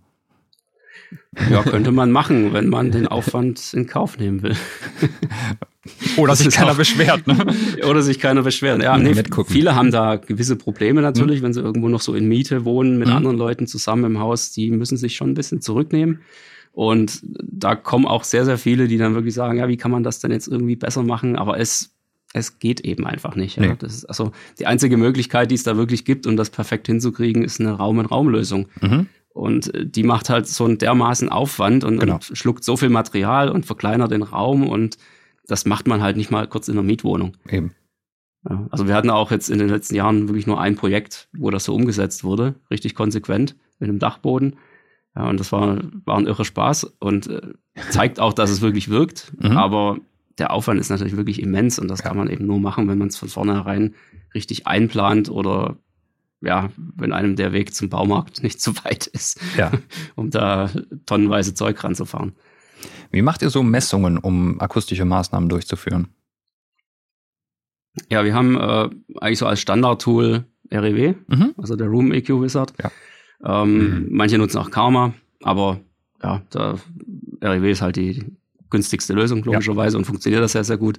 [1.50, 4.56] Ja, könnte man machen, wenn man den Aufwand in Kauf nehmen will.
[6.16, 7.36] Oder sich keiner auch, beschwert, ne?
[7.88, 8.82] Oder sich keiner beschwert.
[8.82, 9.14] Ja, nee,
[9.46, 11.46] viele haben da gewisse Probleme natürlich, mhm.
[11.46, 13.14] wenn sie irgendwo noch so in Miete wohnen mit mhm.
[13.14, 14.52] anderen Leuten zusammen im Haus.
[14.52, 16.20] Die müssen sich schon ein bisschen zurücknehmen.
[16.72, 20.02] Und da kommen auch sehr, sehr viele, die dann wirklich sagen, ja, wie kann man
[20.02, 21.36] das denn jetzt irgendwie besser machen?
[21.36, 21.92] Aber es,
[22.32, 23.56] es geht eben einfach nicht.
[23.56, 23.66] Ja?
[23.66, 23.76] Nee.
[23.78, 27.42] Das ist also die einzige Möglichkeit, die es da wirklich gibt, um das perfekt hinzukriegen,
[27.42, 28.68] ist eine Raum-in-Raum-Lösung.
[28.80, 29.06] Mhm.
[29.40, 32.16] Und äh, die macht halt so einen dermaßen Aufwand und, genau.
[32.16, 34.98] und, schluckt so viel Material und verkleinert den Raum und
[35.46, 37.38] das macht man halt nicht mal kurz in der Mietwohnung.
[37.48, 37.74] Eben.
[38.48, 41.50] Ja, also wir hatten auch jetzt in den letzten Jahren wirklich nur ein Projekt, wo
[41.50, 44.56] das so umgesetzt wurde, richtig konsequent mit einem Dachboden.
[45.16, 47.40] Ja, und das war, war ein irrer Spaß und äh,
[47.88, 49.32] zeigt auch, dass es wirklich wirkt.
[49.40, 49.56] Mhm.
[49.56, 49.96] Aber
[50.38, 52.08] der Aufwand ist natürlich wirklich immens und das ja.
[52.08, 53.94] kann man eben nur machen, wenn man es von vornherein
[54.34, 55.78] richtig einplant oder
[56.40, 59.72] ja, wenn einem der Weg zum Baumarkt nicht zu weit ist, ja.
[60.14, 60.70] um da
[61.06, 62.32] tonnenweise Zeug ranzufahren.
[63.10, 66.08] Wie macht ihr so Messungen, um akustische Maßnahmen durchzuführen?
[68.08, 68.88] Ja, wir haben äh,
[69.20, 71.54] eigentlich so als Standardtool REW, mhm.
[71.56, 72.72] also der Room EQ Wizard.
[72.80, 72.90] Ja.
[73.44, 74.06] Ähm, mhm.
[74.10, 75.12] Manche nutzen auch Karma,
[75.42, 75.80] aber
[76.22, 76.78] ja, der
[77.42, 78.24] REW ist halt die
[78.70, 79.98] günstigste Lösung, logischerweise, ja.
[79.98, 80.98] und funktioniert das sehr, sehr gut.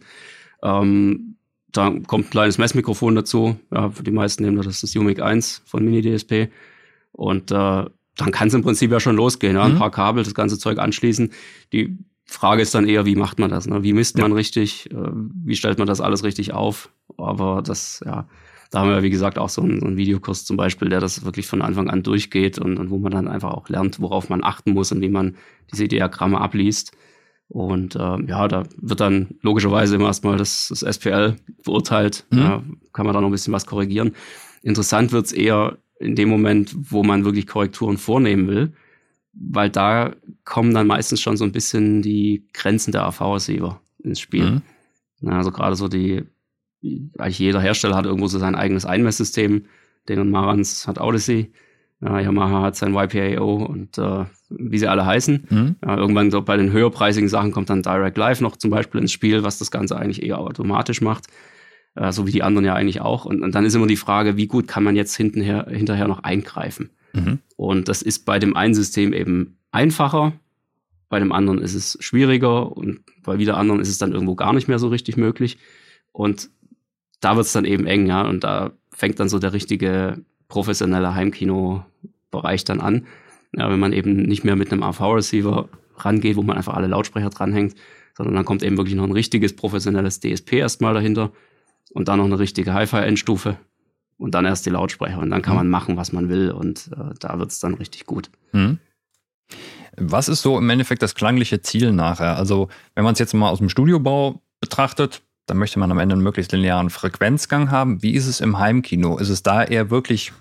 [0.62, 1.38] Ähm,
[1.72, 3.58] da kommt ein kleines Messmikrofon dazu.
[3.72, 6.50] Ja, für die meisten nehmen das das UMIC 1 von Mini DSP.
[7.12, 9.56] Und äh, dann kann es im Prinzip ja schon losgehen.
[9.56, 9.64] Ja?
[9.64, 9.80] Ein mhm.
[9.80, 11.32] paar Kabel, das ganze Zeug anschließen.
[11.74, 13.68] Die Frage ist dann eher, wie macht man das?
[13.68, 13.84] Ne?
[13.84, 14.24] Wie misst ja.
[14.24, 14.92] man richtig?
[14.92, 16.90] Äh, wie stellt man das alles richtig auf?
[17.18, 18.28] Aber das, ja,
[18.72, 21.26] da haben wir, wie gesagt, auch so einen, so einen Videokurs zum Beispiel, der das
[21.26, 24.44] wirklich von Anfang an durchgeht und, und wo man dann einfach auch lernt, worauf man
[24.44, 25.36] achten muss und wie man
[25.72, 26.94] diese Diagramme abliest.
[27.52, 31.36] Und äh, ja, da wird dann logischerweise immer erstmal das, das SPL
[31.66, 32.26] beurteilt.
[32.32, 32.38] Mhm.
[32.40, 34.16] Ja, kann man da noch ein bisschen was korrigieren.
[34.62, 38.74] Interessant wird's eher in dem Moment, wo man wirklich Korrekturen vornehmen will,
[39.34, 44.62] weil da kommen dann meistens schon so ein bisschen die Grenzen der AV-Receiver ins Spiel.
[45.22, 45.30] Mhm.
[45.30, 46.24] also gerade so die,
[47.18, 49.66] eigentlich jeder Hersteller hat irgendwo so sein eigenes Einmesssystem.
[50.08, 51.52] Den und Marans hat Odyssey.
[52.04, 55.48] Ja, Yamaha hat sein YPAO und äh, wie sie alle heißen.
[55.50, 55.76] Mhm.
[55.86, 59.12] Ja, irgendwann so bei den höherpreisigen Sachen kommt dann Direct Live noch zum Beispiel ins
[59.12, 61.28] Spiel, was das Ganze eigentlich eher automatisch macht.
[61.96, 63.26] Äh, so wie die anderen ja eigentlich auch.
[63.26, 66.24] Und, und, dann ist immer die Frage, wie gut kann man jetzt hintenher, hinterher noch
[66.24, 66.90] eingreifen?
[67.14, 67.40] Mhm.
[67.56, 70.34] Und das ist bei dem einen System eben einfacher,
[71.10, 74.54] bei dem anderen ist es schwieriger und bei wieder anderen ist es dann irgendwo gar
[74.54, 75.58] nicht mehr so richtig möglich.
[76.14, 76.50] Und
[77.20, 78.22] da wird es dann eben eng, ja.
[78.22, 83.08] Und da fängt dann so der richtige professionelle Heimkino-Bereich dann an.
[83.56, 87.30] Ja, wenn man eben nicht mehr mit einem AV-Receiver rangeht, wo man einfach alle Lautsprecher
[87.30, 87.76] dranhängt,
[88.18, 91.32] sondern dann kommt eben wirklich noch ein richtiges professionelles DSP erstmal dahinter
[91.94, 93.58] und dann noch eine richtige Hi-Fi-Endstufe
[94.18, 95.60] und dann erst die Lautsprecher und dann kann mhm.
[95.60, 98.30] man machen, was man will und äh, da wird es dann richtig gut.
[98.52, 98.80] Mhm.
[99.96, 102.36] Was ist so im Endeffekt das klangliche Ziel nachher?
[102.36, 106.14] Also wenn man es jetzt mal aus dem Studiobau betrachtet, dann möchte man am Ende
[106.14, 108.02] einen möglichst linearen Frequenzgang haben.
[108.04, 109.18] Wie ist es im Heimkino?
[109.18, 110.32] Ist es da eher wirklich,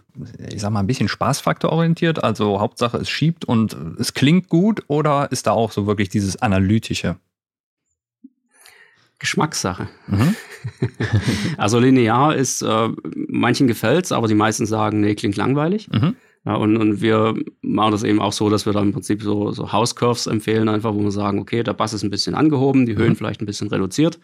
[0.50, 2.22] ich sag mal, ein bisschen Spaßfaktor orientiert?
[2.22, 6.40] Also Hauptsache es schiebt und es klingt gut oder ist da auch so wirklich dieses
[6.40, 7.16] Analytische?
[9.18, 9.88] Geschmackssache.
[10.06, 10.34] Mhm.
[11.58, 12.88] also linear ist, äh,
[13.28, 15.88] manchen gefällt's, aber die meisten sagen, nee, klingt langweilig.
[15.90, 16.16] Mhm.
[16.46, 19.52] Ja, und, und wir machen das eben auch so, dass wir da im Prinzip so,
[19.52, 22.86] so House Curves empfehlen, einfach, wo wir sagen, okay, der Bass ist ein bisschen angehoben,
[22.86, 23.16] die Höhen mhm.
[23.16, 24.18] vielleicht ein bisschen reduziert.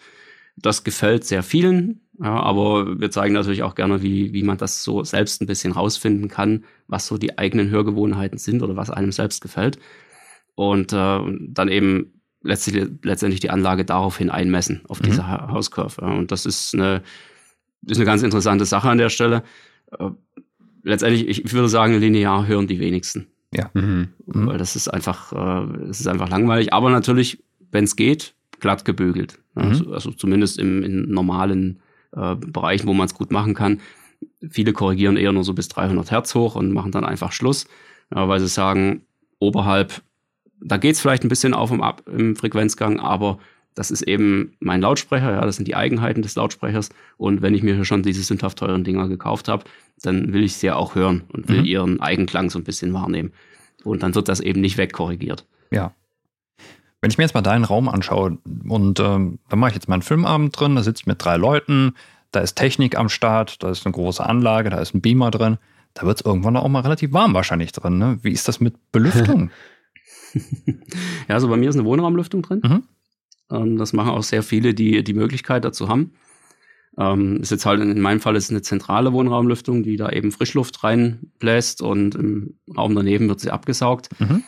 [0.56, 4.82] Das gefällt sehr vielen, ja, aber wir zeigen natürlich auch gerne, wie, wie man das
[4.82, 9.12] so selbst ein bisschen rausfinden kann, was so die eigenen Hörgewohnheiten sind oder was einem
[9.12, 9.78] selbst gefällt.
[10.54, 15.48] Und äh, dann eben letztlich, letztendlich die Anlage daraufhin einmessen, auf diese mhm.
[15.52, 16.00] House Curve.
[16.00, 16.08] Ja.
[16.08, 17.02] Und das ist eine,
[17.86, 19.42] ist eine ganz interessante Sache an der Stelle.
[19.98, 20.10] Äh,
[20.82, 23.26] letztendlich, ich würde sagen, linear hören die wenigsten.
[23.52, 23.70] Ja.
[23.74, 24.08] Mhm.
[24.24, 24.46] mhm.
[24.46, 26.72] Weil das ist einfach, äh, es ist einfach langweilig.
[26.72, 29.38] Aber natürlich, wenn es geht, glatt gebügelt.
[29.56, 29.62] Mhm.
[29.62, 31.80] Also, also, zumindest im, in normalen
[32.12, 33.80] äh, Bereichen, wo man es gut machen kann.
[34.48, 37.66] Viele korrigieren eher nur so bis 300 Hertz hoch und machen dann einfach Schluss,
[38.14, 39.02] ja, weil sie sagen,
[39.38, 40.02] oberhalb,
[40.60, 43.38] da geht es vielleicht ein bisschen auf und ab im Frequenzgang, aber
[43.74, 46.88] das ist eben mein Lautsprecher, ja, das sind die Eigenheiten des Lautsprechers.
[47.18, 49.64] Und wenn ich mir schon diese sündhaft teuren Dinger gekauft habe,
[50.02, 51.66] dann will ich sie ja auch hören und will mhm.
[51.66, 53.32] ihren Eigenklang so ein bisschen wahrnehmen.
[53.84, 55.44] Und dann wird das eben nicht wegkorrigiert.
[55.70, 55.94] Ja.
[57.00, 58.38] Wenn ich mir jetzt mal deinen Raum anschaue
[58.68, 61.36] und ähm, da mache ich jetzt mal einen Filmabend drin, da sitze ich mit drei
[61.36, 61.94] Leuten,
[62.32, 65.58] da ist Technik am Start, da ist eine große Anlage, da ist ein Beamer drin,
[65.94, 67.98] da wird es irgendwann auch mal relativ warm wahrscheinlich drin.
[67.98, 68.18] Ne?
[68.22, 69.50] Wie ist das mit Belüftung?
[71.28, 72.60] ja, also bei mir ist eine Wohnraumlüftung drin.
[72.64, 72.82] Mhm.
[73.50, 76.12] Ähm, das machen auch sehr viele, die die Möglichkeit dazu haben.
[76.98, 80.82] Ähm, ist jetzt halt in meinem Fall ist eine zentrale Wohnraumlüftung, die da eben Frischluft
[80.82, 84.08] reinbläst und im Raum daneben wird sie abgesaugt.
[84.18, 84.44] Mhm.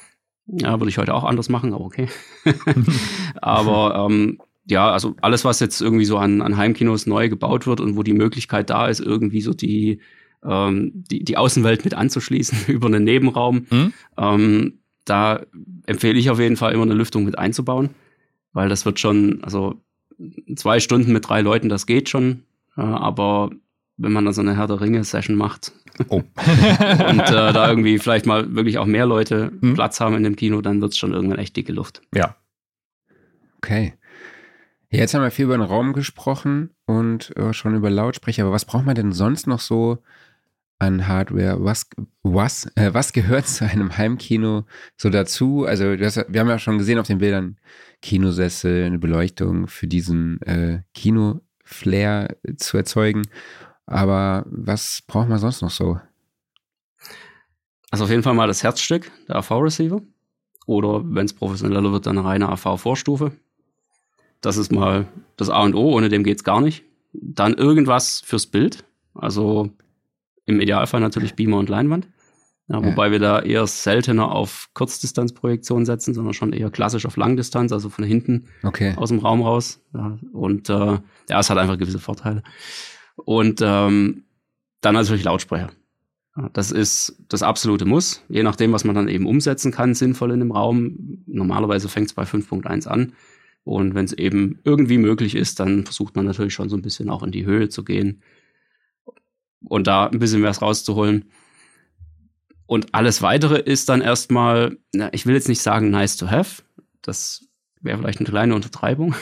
[0.51, 2.09] Ja, würde ich heute auch anders machen, aber okay.
[3.43, 7.81] aber ähm, ja, also alles, was jetzt irgendwie so an, an Heimkinos neu gebaut wird
[7.81, 10.01] und wo die Möglichkeit da ist, irgendwie so die,
[10.45, 13.93] ähm, die, die Außenwelt mit anzuschließen über einen Nebenraum, mhm.
[14.17, 15.41] ähm, da
[15.87, 17.91] empfehle ich auf jeden Fall immer eine Lüftung mit einzubauen,
[18.53, 19.81] weil das wird schon, also
[20.57, 22.43] zwei Stunden mit drei Leuten, das geht schon,
[22.77, 23.51] äh, aber
[23.97, 25.73] wenn man dann so eine Herr der Ringe-Session macht
[26.09, 26.17] oh.
[26.17, 29.75] und äh, da irgendwie vielleicht mal wirklich auch mehr Leute mhm.
[29.75, 32.03] Platz haben in dem Kino, dann wird es schon irgendwann echt dicke Luft.
[32.15, 32.37] Ja.
[33.59, 33.95] Okay.
[34.91, 38.65] Jetzt haben wir viel über den Raum gesprochen und äh, schon über Lautsprecher, aber was
[38.65, 39.99] braucht man denn sonst noch so
[40.79, 41.63] an Hardware?
[41.63, 41.89] Was,
[42.23, 44.65] was, äh, was gehört zu einem Heimkino
[44.97, 45.65] so dazu?
[45.67, 47.59] Also hast, wir haben ja schon gesehen auf den Bildern
[48.01, 53.23] Kinosessel, eine Beleuchtung für diesen äh, Kino-Flair zu erzeugen.
[53.89, 55.99] Aber was braucht man sonst noch so?
[57.91, 60.03] Also auf jeden Fall mal das Herzstück, der AV-Receiver.
[60.67, 63.33] Oder wenn es professioneller wird, dann eine reine AV-Vorstufe.
[64.43, 66.85] Das ist mal das A und O, ohne dem geht's gar nicht.
[67.15, 68.85] Dann irgendwas fürs Bild.
[69.15, 69.71] Also
[70.45, 72.09] im Idealfall natürlich Beamer und Leinwand.
[72.69, 73.13] Ja, wobei ja.
[73.13, 78.05] wir da eher seltener auf Kurzdistanzprojektion setzen, sondern schon eher klassisch auf Langdistanz, also von
[78.05, 78.93] hinten okay.
[78.97, 79.81] aus dem Raum raus.
[79.95, 80.99] Ja, und äh,
[81.31, 82.43] ja, es hat einfach gewisse Vorteile.
[83.25, 84.25] Und ähm,
[84.81, 85.71] dann natürlich Lautsprecher.
[86.53, 90.39] Das ist das absolute Muss, je nachdem, was man dann eben umsetzen kann, sinnvoll in
[90.39, 91.25] dem Raum.
[91.27, 93.13] Normalerweise fängt es bei 5.1 an.
[93.65, 97.11] Und wenn es eben irgendwie möglich ist, dann versucht man natürlich schon so ein bisschen
[97.11, 98.23] auch in die Höhe zu gehen
[99.65, 101.25] und da ein bisschen was rauszuholen.
[102.67, 104.79] Und alles weitere ist dann erstmal,
[105.13, 106.63] ich will jetzt nicht sagen nice to have,
[107.03, 107.48] das
[107.81, 109.15] wäre vielleicht eine kleine Untertreibung,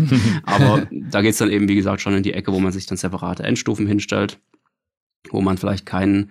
[0.44, 2.86] aber da geht es dann eben, wie gesagt, schon in die Ecke, wo man sich
[2.86, 4.38] dann separate Endstufen hinstellt,
[5.30, 6.30] wo man vielleicht keinen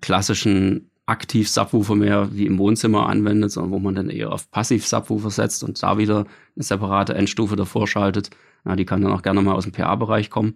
[0.00, 5.62] klassischen Aktiv-Subwoofer mehr wie im Wohnzimmer anwendet, sondern wo man dann eher auf Passiv-Subwoofer setzt
[5.62, 8.30] und da wieder eine separate Endstufe davor schaltet.
[8.64, 10.54] Ja, die kann dann auch gerne mal aus dem PA-Bereich kommen.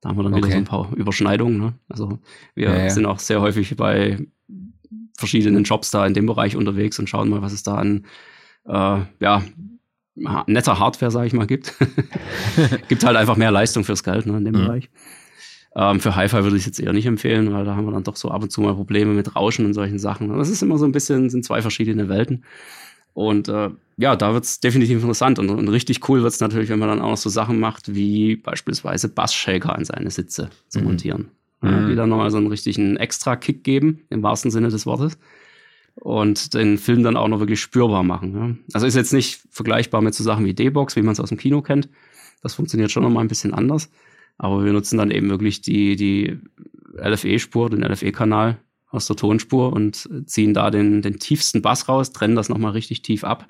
[0.00, 0.44] Da haben wir dann okay.
[0.44, 1.58] wieder so ein paar Überschneidungen.
[1.58, 1.74] Ne?
[1.90, 2.18] Also
[2.54, 2.90] wir ja, ja.
[2.90, 4.26] sind auch sehr häufig bei
[5.18, 8.06] verschiedenen Jobs da in dem Bereich unterwegs und schauen mal, was es da an
[8.66, 9.42] äh, ja,
[10.46, 11.74] netter Hardware, sage ich mal, gibt.
[12.88, 14.66] gibt halt einfach mehr Leistung fürs Geld ne, in dem mhm.
[14.66, 14.90] Bereich.
[15.76, 18.16] Ähm, für Hi-Fi würde ich jetzt eher nicht empfehlen, weil da haben wir dann doch
[18.16, 20.36] so ab und zu mal Probleme mit Rauschen und solchen Sachen.
[20.36, 22.44] Das ist immer so ein bisschen, sind zwei verschiedene Welten.
[23.14, 25.38] Und äh, ja, da wird es definitiv interessant.
[25.38, 27.94] Und, und richtig cool wird es natürlich, wenn man dann auch noch so Sachen macht,
[27.94, 30.84] wie beispielsweise Bassshaker an seine Sitze zu mhm.
[30.84, 31.28] montieren.
[31.62, 35.18] Ja, die dann nochmal so einen richtigen Extra-Kick geben, im wahrsten Sinne des Wortes.
[36.00, 38.34] Und den Film dann auch noch wirklich spürbar machen.
[38.34, 38.56] Ja.
[38.72, 41.38] Also ist jetzt nicht vergleichbar mit so Sachen wie D-Box, wie man es aus dem
[41.38, 41.88] Kino kennt.
[42.42, 43.90] Das funktioniert schon nochmal ein bisschen anders.
[44.38, 46.38] Aber wir nutzen dann eben wirklich die, die
[46.96, 52.34] LFE-Spur, den LFE-Kanal aus der Tonspur und ziehen da den, den tiefsten Bass raus, trennen
[52.34, 53.46] das nochmal richtig tief ab.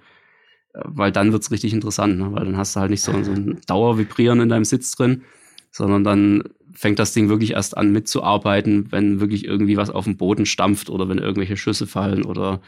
[0.72, 2.32] Weil dann wird's richtig interessant, ne?
[2.32, 5.22] weil dann hast du halt nicht so, so ein Dauervibrieren in deinem Sitz drin,
[5.70, 10.16] sondern dann fängt das Ding wirklich erst an mitzuarbeiten, wenn wirklich irgendwie was auf dem
[10.16, 12.60] Boden stampft oder wenn irgendwelche Schüsse fallen oder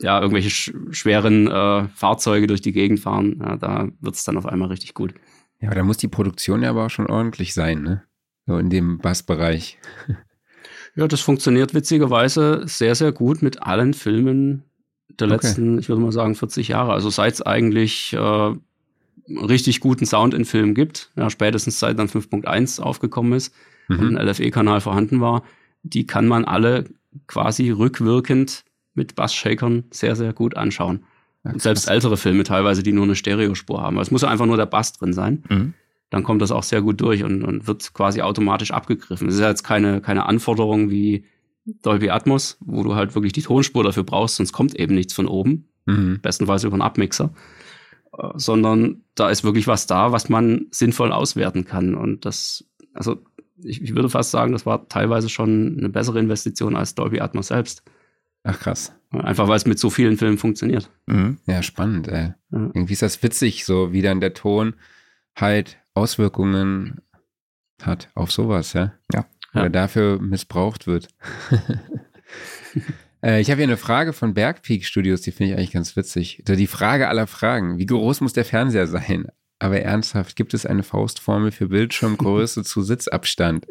[0.00, 3.40] ja, irgendwelche sch schweren äh, Fahrzeuge durch die Gegend fahren.
[3.40, 5.14] Ja, da wird's dann auf einmal richtig gut.
[5.60, 8.02] Ja, aber da muss die Produktion ja aber auch schon ordentlich sein, ne?
[8.46, 9.78] So in dem Bassbereich.
[10.96, 14.64] Ja, das funktioniert witzigerweise sehr, sehr gut mit allen Filmen
[15.08, 15.80] der letzten, okay.
[15.80, 16.92] ich würde mal sagen, 40 Jahre.
[16.92, 18.54] Also seit es eigentlich äh,
[19.30, 23.54] richtig guten Sound in Filmen gibt, ja, spätestens seit dann 5.1 aufgekommen ist
[23.88, 23.98] mhm.
[23.98, 25.42] und ein LFE-Kanal vorhanden war,
[25.82, 26.84] die kann man alle
[27.26, 28.64] quasi rückwirkend
[28.94, 31.04] mit Bassshakern sehr, sehr gut anschauen.
[31.44, 33.98] Ja, Selbst ältere Filme teilweise, die nur eine Stereospur haben.
[33.98, 35.44] Es muss einfach nur der Bass drin sein.
[35.48, 35.74] Mhm.
[36.10, 39.28] Dann kommt das auch sehr gut durch und, und wird quasi automatisch abgegriffen.
[39.28, 41.24] Es ist ja jetzt keine, keine Anforderung wie
[41.82, 45.28] Dolby Atmos, wo du halt wirklich die Tonspur dafür brauchst, sonst kommt eben nichts von
[45.28, 45.68] oben.
[45.86, 46.18] Mhm.
[46.20, 47.32] Bestenfalls über einen Abmixer.
[48.34, 51.94] Sondern da ist wirklich was da, was man sinnvoll auswerten kann.
[51.94, 53.22] Und das, also
[53.62, 57.48] ich, ich würde fast sagen, das war teilweise schon eine bessere Investition als Dolby Atmos
[57.48, 57.82] selbst.
[58.42, 58.94] Ach krass.
[59.10, 60.90] Einfach weil es mit so vielen Filmen funktioniert.
[61.06, 61.38] Mhm.
[61.46, 62.32] Ja, spannend, ey.
[62.50, 62.70] Ja.
[62.74, 64.74] Irgendwie ist das witzig, so wie dann der Ton
[65.36, 67.00] halt Auswirkungen
[67.82, 68.92] hat auf sowas, ja.
[69.12, 69.26] Ja.
[69.52, 69.68] Oder ja.
[69.68, 71.08] dafür missbraucht wird.
[73.22, 76.42] äh, ich habe hier eine Frage von Bergpeak Studios, die finde ich eigentlich ganz witzig.
[76.46, 77.78] Die Frage aller Fragen.
[77.78, 79.26] Wie groß muss der Fernseher sein?
[79.62, 83.66] Aber ernsthaft, gibt es eine Faustformel für Bildschirmgröße zu Sitzabstand?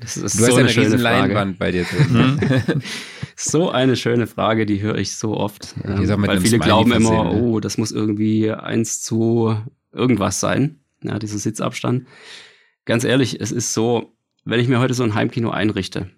[0.00, 2.40] Das ist du so hast eine, eine riesen Leinwand bei dir drin.
[2.40, 2.82] Mhm.
[3.36, 5.74] so eine schöne Frage, die höre ich so oft.
[5.84, 7.42] Ja, weil viele Smiley glauben immer, ne?
[7.42, 9.54] oh, das muss irgendwie eins zu
[9.92, 12.06] irgendwas sein, ja, dieser Sitzabstand.
[12.86, 14.16] Ganz ehrlich, es ist so,
[14.46, 16.08] wenn ich mir heute so ein Heimkino einrichte,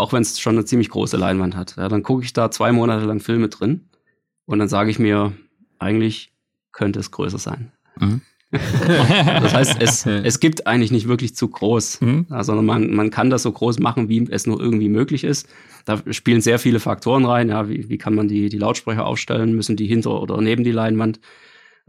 [0.00, 2.72] auch wenn es schon eine ziemlich große Leinwand hat, ja, dann gucke ich da zwei
[2.72, 3.88] Monate lang Filme drin
[4.46, 5.32] Und dann sage ich mir,
[5.78, 6.32] eigentlich
[6.72, 7.72] könnte es größer sein.
[7.98, 8.22] Mhm.
[8.50, 12.26] das heißt, es, es gibt eigentlich nicht wirklich zu groß, mhm.
[12.28, 15.48] sondern man, man kann das so groß machen, wie es nur irgendwie möglich ist.
[15.84, 17.48] Da spielen sehr viele Faktoren rein.
[17.48, 19.54] Ja, wie, wie kann man die, die Lautsprecher aufstellen?
[19.54, 21.20] Müssen die hinter oder neben die Leinwand?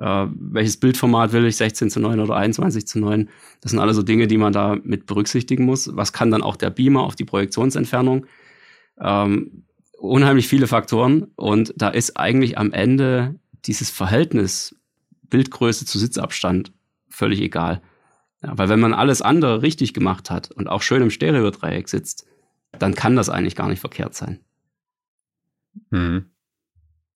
[0.02, 1.58] Äh, welches Bildformat will ich?
[1.58, 3.30] 16 zu 9 oder 21 zu 9?
[3.62, 5.96] Das sind alle so Dinge, die man da mit berücksichtigen muss.
[5.96, 8.26] Was kann dann auch der Beamer auf die Projektionsentfernung?
[9.00, 9.64] Ähm,
[10.00, 11.28] unheimlich viele Faktoren.
[11.36, 13.36] Und da ist eigentlich am Ende
[13.66, 14.76] dieses Verhältnis
[15.30, 16.74] Bildgröße zu Sitzabstand
[17.08, 17.82] völlig egal.
[18.42, 22.26] Ja, weil wenn man alles andere richtig gemacht hat und auch schön im Stereodreieck sitzt,
[22.80, 24.40] dann kann das eigentlich gar nicht verkehrt sein.
[25.92, 26.26] Mhm.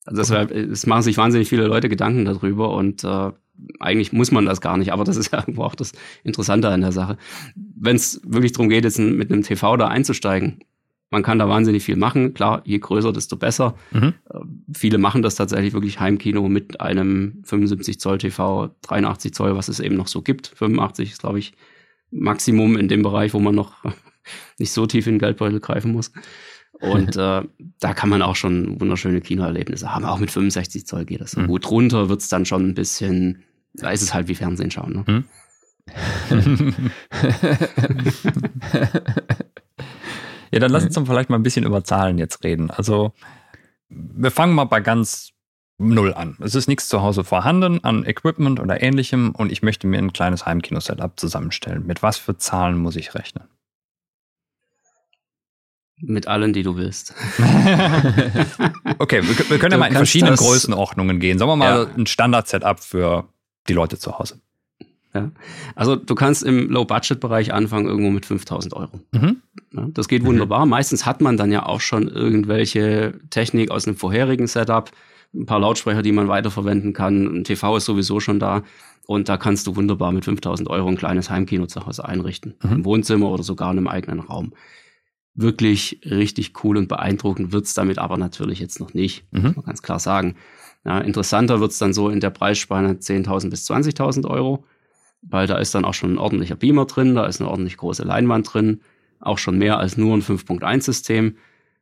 [0.06, 3.32] Also deshalb, es machen sich wahnsinnig viele Leute Gedanken darüber und äh,
[3.80, 5.94] eigentlich muss man das gar nicht, aber das ist ja irgendwo auch das
[6.24, 7.18] Interessante an der Sache.
[7.56, 10.60] Wenn es wirklich darum geht, jetzt mit einem TV da einzusteigen,
[11.12, 12.34] man kann da wahnsinnig viel machen.
[12.34, 13.76] Klar, je größer, desto besser.
[13.92, 14.14] Mhm.
[14.30, 14.40] Äh,
[14.74, 19.80] viele machen das tatsächlich wirklich Heimkino mit einem 75 Zoll TV, 83 Zoll, was es
[19.80, 20.48] eben noch so gibt.
[20.48, 21.54] 85 ist, glaube ich,
[22.12, 23.84] Maximum in dem Bereich, wo man noch
[24.60, 26.12] nicht so tief in den Geldbeutel greifen muss.
[26.80, 27.42] Und äh,
[27.80, 30.06] da kann man auch schon wunderschöne Kinoerlebnisse haben.
[30.06, 31.36] Auch mit 65 Zoll geht das.
[31.36, 31.48] Mhm.
[31.48, 35.06] Gut, runter wird es dann schon ein bisschen, da ist es halt wie Fernsehen schauen.
[35.08, 35.24] Ne?
[36.30, 36.92] Mhm.
[40.56, 42.72] Ja, dann lass uns dann vielleicht mal ein bisschen über Zahlen jetzt reden.
[42.72, 43.12] Also,
[43.90, 45.32] wir fangen mal bei ganz
[45.78, 46.38] null an.
[46.40, 50.14] Es ist nichts zu Hause vorhanden an Equipment oder ähnlichem und ich möchte mir ein
[50.14, 51.86] kleines Heimkino-Setup zusammenstellen.
[51.86, 53.44] Mit was für Zahlen muss ich rechnen?
[56.08, 57.14] Mit allen, die du willst.
[59.00, 61.40] okay, wir, wir können du ja mal in verschiedenen Größenordnungen gehen.
[61.40, 61.88] Sagen wir mal ja.
[61.98, 63.28] ein Standard-Setup für
[63.68, 64.40] die Leute zu Hause.
[65.16, 65.32] Ja.
[65.76, 69.00] Also du kannst im Low-Budget-Bereich anfangen irgendwo mit 5000 Euro.
[69.14, 69.38] Mhm.
[69.72, 70.66] Ja, das geht wunderbar.
[70.66, 70.72] Mhm.
[70.72, 74.92] Meistens hat man dann ja auch schon irgendwelche Technik aus einem vorherigen Setup,
[75.34, 77.26] ein paar Lautsprecher, die man weiterverwenden kann.
[77.26, 78.64] Ein TV ist sowieso schon da.
[79.08, 82.56] Und da kannst du wunderbar mit 5000 Euro ein kleines Heimkino zu Hause einrichten.
[82.62, 82.72] Mhm.
[82.72, 84.54] Im Wohnzimmer oder sogar in einem eigenen Raum.
[85.36, 89.26] Wirklich richtig cool und beeindruckend wird's damit aber natürlich jetzt noch nicht.
[89.32, 89.42] Mhm.
[89.42, 90.36] Muss man ganz klar sagen.
[90.86, 94.64] Ja, interessanter wird's dann so in der Preisspanne 10.000 bis 20.000 Euro
[95.28, 98.04] weil da ist dann auch schon ein ordentlicher Beamer drin, da ist eine ordentlich große
[98.04, 98.82] Leinwand drin,
[99.20, 101.38] auch schon mehr als nur ein 5.1-System.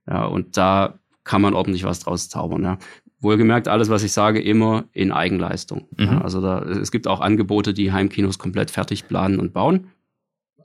[0.07, 2.63] Ja, und da kann man ordentlich was draus zaubern.
[2.63, 2.77] Ja.
[3.19, 5.87] Wohlgemerkt, alles, was ich sage, immer in Eigenleistung.
[5.97, 6.05] Mhm.
[6.05, 9.87] Ja, also da, es gibt auch Angebote, die Heimkinos komplett fertig planen und bauen.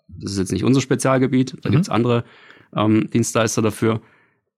[0.09, 1.75] Das ist jetzt nicht unser Spezialgebiet, da mhm.
[1.75, 2.25] gibt's andere
[2.75, 4.01] ähm, Dienstleister dafür.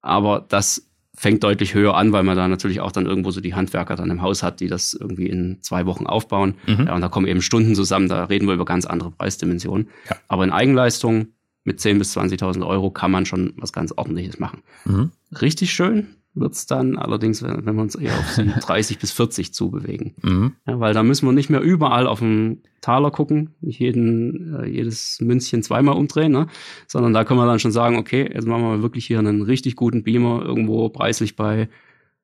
[0.02, 3.54] Aber das fängt deutlich höher an, weil man da natürlich auch dann irgendwo so die
[3.54, 6.54] Handwerker dann im Haus hat, die das irgendwie in zwei Wochen aufbauen.
[6.66, 6.86] Mhm.
[6.86, 9.88] Ja, und da kommen eben Stunden zusammen, da reden wir über ganz andere Preisdimensionen.
[10.08, 10.16] Ja.
[10.28, 11.28] Aber in Eigenleistung
[11.64, 14.62] mit 10.000 bis 20.000 Euro kann man schon was ganz Ordentliches machen.
[14.86, 15.11] Mhm.
[15.40, 19.12] Richtig schön wird es dann allerdings, wenn, wenn wir uns eher auf die 30 bis
[19.12, 20.14] 40 zubewegen.
[20.22, 20.55] Mhm.
[20.66, 24.66] Ja, weil da müssen wir nicht mehr überall auf dem Taler gucken, nicht jeden, äh,
[24.66, 26.47] jedes Münzchen zweimal umdrehen, ne?
[26.87, 29.76] sondern da können wir dann schon sagen, okay, jetzt machen wir wirklich hier einen richtig
[29.76, 31.68] guten Beamer irgendwo preislich bei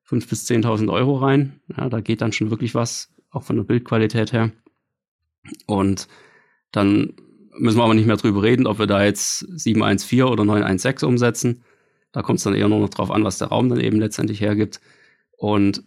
[0.09, 1.59] 5.000 bis 10.000 Euro rein.
[1.75, 4.51] Ja, da geht dann schon wirklich was, auch von der Bildqualität her.
[5.65, 6.07] Und
[6.71, 7.13] dann
[7.59, 11.63] müssen wir aber nicht mehr drüber reden, ob wir da jetzt 714 oder 916 umsetzen
[12.17, 14.41] da kommt es dann eher nur noch drauf an, was der Raum dann eben letztendlich
[14.41, 14.81] hergibt.
[15.37, 15.83] Und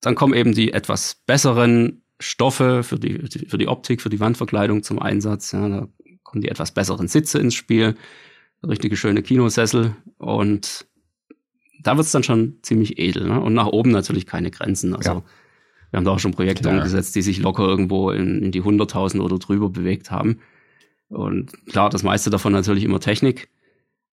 [0.00, 4.82] dann kommen eben die etwas besseren Stoffe für die, für die Optik, für die Wandverkleidung
[4.82, 5.52] zum Einsatz.
[5.52, 5.88] Ja, da
[6.22, 7.96] kommen die etwas besseren Sitze ins Spiel,
[8.66, 10.86] richtige schöne Kinosessel und
[11.82, 13.28] da wird es dann schon ziemlich edel.
[13.28, 13.38] Ne?
[13.38, 14.96] Und nach oben natürlich keine Grenzen.
[14.96, 15.22] Also ja.
[15.90, 16.76] wir haben da auch schon Projekte klar.
[16.76, 20.40] umgesetzt, die sich locker irgendwo in, in die 100.000 oder drüber bewegt haben.
[21.08, 23.50] Und klar, das meiste davon natürlich immer Technik.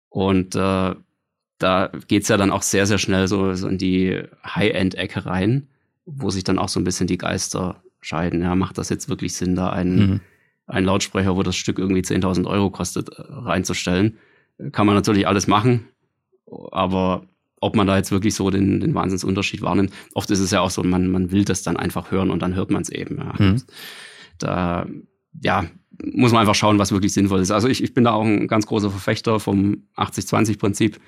[0.10, 0.96] Und äh,
[1.64, 5.68] da geht's ja dann auch sehr, sehr schnell so, so in die High-End-Ecke rein,
[6.06, 8.42] wo sich dann auch so ein bisschen die Geister scheiden.
[8.42, 10.20] Ja, macht das jetzt wirklich Sinn, da einen, mhm.
[10.68, 14.18] einen Lautsprecher, wo das Stück irgendwie 10.000 Euro kostet, äh, reinzustellen?
[14.72, 15.88] Kann man natürlich alles machen,
[16.72, 17.26] aber
[17.62, 20.70] ob man da jetzt wirklich so den, den Wahnsinnsunterschied wahrnimmt, oft ist es ja auch
[20.70, 23.18] so, man, man will das dann einfach hören und dann hört man es eben.
[23.18, 23.34] Ja.
[23.38, 23.64] Mhm.
[24.38, 24.86] Da,
[25.42, 25.66] ja,
[26.14, 27.52] muss man einfach schauen, was wirklich sinnvoll ist.
[27.52, 31.00] Also ich, ich bin da auch ein ganz großer Verfechter vom 80-20-Prinzip.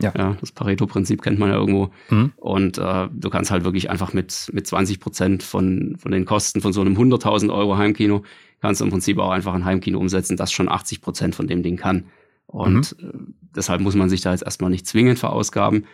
[0.00, 0.12] Ja.
[0.16, 0.36] ja.
[0.40, 1.90] das Pareto-Prinzip kennt man ja irgendwo.
[2.10, 2.32] Mhm.
[2.36, 6.60] Und äh, du kannst halt wirklich einfach mit, mit 20 Prozent von, von den Kosten
[6.60, 8.22] von so einem 100.000 Euro Heimkino,
[8.60, 11.62] kannst du im Prinzip auch einfach ein Heimkino umsetzen, das schon 80 Prozent von dem
[11.62, 12.06] Ding kann.
[12.46, 13.08] Und mhm.
[13.08, 13.12] äh,
[13.56, 15.86] deshalb muss man sich da jetzt erstmal nicht zwingend verausgaben.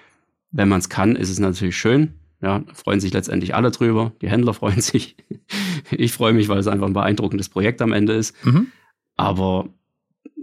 [0.51, 2.15] Wenn man es kann, ist es natürlich schön.
[2.43, 4.13] Ja, freuen sich letztendlich alle drüber.
[4.23, 5.17] Die Händler freuen sich.
[5.91, 8.35] ich freue mich, weil es einfach ein beeindruckendes Projekt am Ende ist.
[8.45, 8.69] Mhm.
[9.17, 9.69] Aber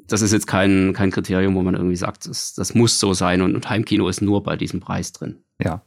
[0.07, 3.41] das ist jetzt kein, kein Kriterium, wo man irgendwie sagt, das, das muss so sein
[3.41, 5.43] und, und Heimkino ist nur bei diesem Preis drin.
[5.61, 5.81] Ja.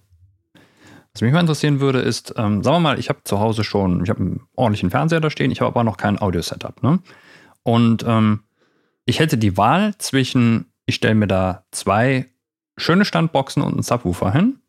[1.13, 4.05] Was mich mal interessieren würde, ist, ähm, sagen wir mal, ich habe zu Hause schon,
[4.05, 6.83] ich habe einen ordentlichen Fernseher da stehen, ich habe aber noch kein Audio-Setup.
[6.83, 7.01] Ne?
[7.63, 8.45] Und ähm,
[9.07, 12.27] ich hätte die Wahl zwischen, ich stelle mir da zwei
[12.77, 14.61] schöne Standboxen und einen Subwoofer hin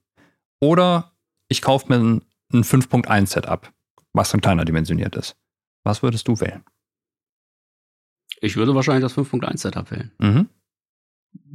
[0.60, 1.12] oder
[1.48, 2.22] ich kaufe mir ein,
[2.54, 3.72] ein 5.1 Setup,
[4.14, 5.36] was dann kleiner dimensioniert ist.
[5.84, 6.64] Was würdest du wählen?
[8.42, 10.12] Ich würde wahrscheinlich das 5.1 Setup wählen.
[10.20, 10.48] Mhm.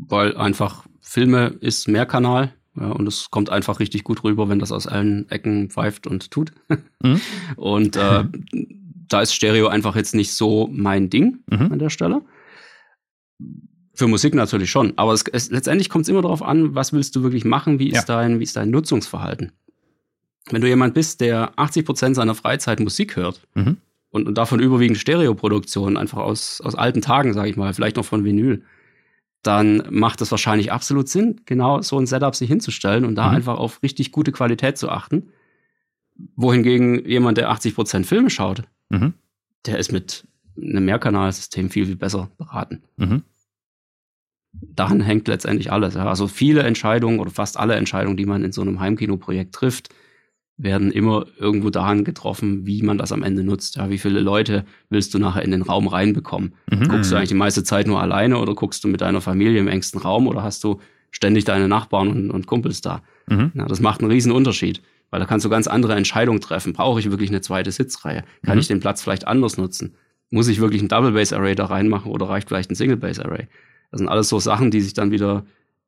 [0.09, 4.73] Weil einfach Filme ist Mehrkanal ja, und es kommt einfach richtig gut rüber, wenn das
[4.73, 6.53] aus allen Ecken pfeift und tut.
[7.03, 7.21] Mhm.
[7.57, 8.25] Und äh,
[9.09, 11.73] da ist Stereo einfach jetzt nicht so mein Ding Mhm.
[11.73, 12.23] an der Stelle.
[13.95, 17.17] Für Musik natürlich schon, aber es, es, letztendlich kommt es immer darauf an, was willst
[17.17, 18.17] du wirklich machen, wie ist, Ja.
[18.17, 19.53] dein, wie ist dein Nutzungsverhalten.
[20.51, 23.79] Wenn du jemand bist, der 80 Prozent seiner Freizeit Musik hört Mhm.
[24.11, 28.05] Und, und davon überwiegend Stereoproduktion, einfach aus, aus alten Tagen, sage ich mal, vielleicht noch
[28.05, 28.63] von Vinyl,
[29.43, 33.37] dann macht es wahrscheinlich absolut Sinn, genau so ein Setup sich hinzustellen und da Mhm.
[33.37, 35.29] einfach auf richtig gute Qualität zu achten.
[36.35, 39.15] Wohingegen jemand, der 80% Filme schaut, Mhm.
[39.67, 40.27] der ist mit
[40.61, 42.83] einem Mehrkanalsystem viel, viel besser beraten.
[42.97, 43.23] Mhm.
[44.53, 45.95] Daran hängt letztendlich alles.
[45.95, 46.07] Ja.
[46.07, 49.91] Also viele Entscheidungen oder fast alle Entscheidungen, die man in so einem Heimkinoprojekt trifft,
[50.59, 53.77] werden immer irgendwo daran getroffen, wie man das am Ende nutzt.
[53.77, 56.55] Ja, wie viele Leute willst du nachher in den Raum reinbekommen?
[56.71, 56.89] Mhm.
[56.89, 59.69] Guckst du eigentlich die meiste Zeit nur alleine oder guckst du mit deiner Familie im
[59.69, 60.81] engsten Raum oder hast du
[61.11, 63.03] ständig deine Nachbarn und, und Kumpels da?
[63.29, 63.53] Mhm.
[63.55, 64.81] Ja, das macht einen riesen Unterschied,
[65.11, 66.73] weil da kannst du ganz andere Entscheidungen treffen.
[66.73, 68.25] Brauche ich wirklich eine zweite Sitzreihe?
[68.45, 68.61] Kann Mhm.
[68.61, 69.95] ich den Platz vielleicht anders nutzen?
[70.31, 73.21] Muss ich wirklich ein Double Bass Array da reinmachen oder reicht vielleicht ein Single Bass
[73.21, 73.47] Array?
[73.91, 75.45] Das sind alles so Sachen, die sich dann wieder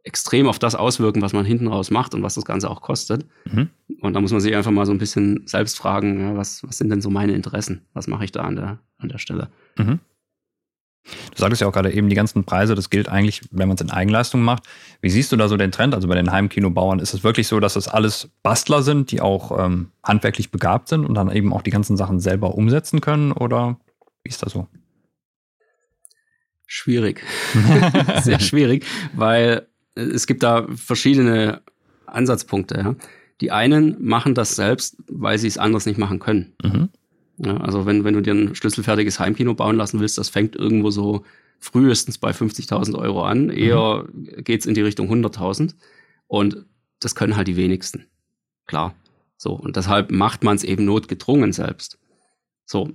[0.09, 3.26] extrem auf das auswirken, was man hinten raus macht und was das Ganze auch kostet.
[3.44, 3.68] Mhm.
[4.00, 6.78] Und da muss man sich einfach mal so ein bisschen selbst fragen, ja, was, was
[6.78, 7.82] sind denn so meine Interessen?
[7.92, 9.48] Was mache ich da an der, an der Stelle?
[9.76, 10.00] Mhm.
[11.04, 13.80] Du sagtest ja auch gerade eben, die ganzen Preise, das gilt eigentlich, wenn man es
[13.80, 14.64] in Eigenleistung macht.
[15.00, 15.94] Wie siehst du da so den Trend?
[15.94, 19.64] Also bei den Heimkinobauern ist es wirklich so, dass das alles Bastler sind, die auch
[19.64, 23.32] ähm, handwerklich begabt sind und dann eben auch die ganzen Sachen selber umsetzen können?
[23.32, 23.78] Oder
[24.22, 24.66] wie ist das so?
[26.66, 27.22] Schwierig.
[28.22, 28.84] Sehr schwierig,
[29.14, 29.68] weil
[29.99, 31.62] es gibt da verschiedene
[32.07, 32.78] Ansatzpunkte.
[32.78, 32.96] Ja.
[33.40, 36.55] Die einen machen das selbst, weil sie es anders nicht machen können.
[36.62, 36.88] Mhm.
[37.38, 40.90] Ja, also wenn, wenn du dir ein schlüsselfertiges Heimkino bauen lassen willst, das fängt irgendwo
[40.90, 41.24] so
[41.61, 43.51] frühestens bei 50.000 Euro an.
[43.51, 45.74] Eher geht's in die Richtung 100.000.
[46.26, 46.64] Und
[47.01, 48.07] das können halt die wenigsten.
[48.66, 48.94] Klar.
[49.36, 51.99] So, und deshalb macht man es eben notgedrungen selbst.
[52.64, 52.90] So,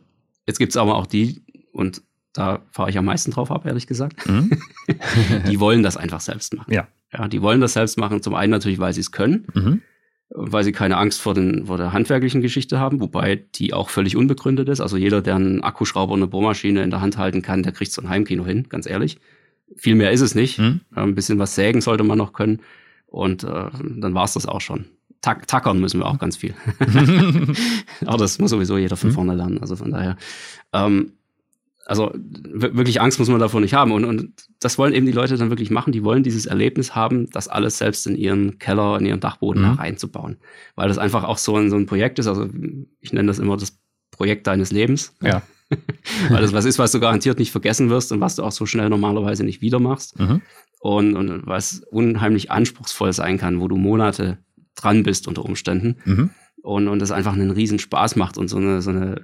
[0.46, 1.42] jetzt gibt's aber auch die,
[1.72, 2.04] und
[2.34, 4.52] da fahre ich am meisten drauf ab, ehrlich gesagt, Mhm.
[5.50, 6.74] die wollen das einfach selbst machen.
[6.74, 6.88] Ja.
[7.12, 8.22] Ja, die wollen das selbst machen.
[8.24, 9.82] Zum einen natürlich, weil sie es können, Mhm.
[10.30, 14.16] weil sie keine Angst vor, den, vor der handwerklichen Geschichte haben, wobei die auch völlig
[14.18, 14.82] unbegründet ist.
[14.82, 17.92] Also jeder, der einen Akkuschrauber und eine Bohrmaschine in der Hand halten kann, der kriegt
[17.92, 19.20] so ein Heimkino hin, ganz ehrlich.
[19.76, 20.58] Viel mehr ist es nicht.
[20.60, 20.82] Mhm.
[20.96, 22.62] Ein bisschen was sägen sollte man noch können.
[23.06, 24.86] Und äh, dann war's das auch schon.
[25.22, 26.56] Tack, tackern müssen wir auch ganz viel.
[28.06, 29.14] Aber das muss sowieso jeder von Mhm.
[29.14, 29.60] vorne lernen.
[29.60, 30.18] Also von daher.
[30.74, 31.14] Ähm,
[31.86, 33.92] also wirklich Angst muss man davor nicht haben.
[33.92, 35.92] Und, und das wollen eben die Leute dann wirklich machen.
[35.92, 39.70] Die wollen dieses Erlebnis haben, das alles selbst in ihren Keller, in ihren Dachboden Mhm.
[39.74, 40.38] reinzubauen.
[40.76, 42.28] Weil das einfach auch so ein, so ein Projekt ist.
[42.28, 42.48] Also
[43.02, 43.78] ich nenne das immer das
[44.12, 45.14] Projekt deines Lebens.
[45.22, 45.42] Ja.
[46.30, 48.66] Weil das was ist, was du garantiert nicht vergessen wirst und was du auch so
[48.66, 50.20] schnell normalerweise nicht wieder machst.
[50.20, 50.42] Mhm.
[50.80, 54.38] Und, und was unheimlich anspruchsvoll sein kann, wo du Monate
[54.76, 56.30] dran bist unter Umständen Mhm.
[56.62, 59.22] und, und das einfach einen riesen Spaß macht und so eine, so eine,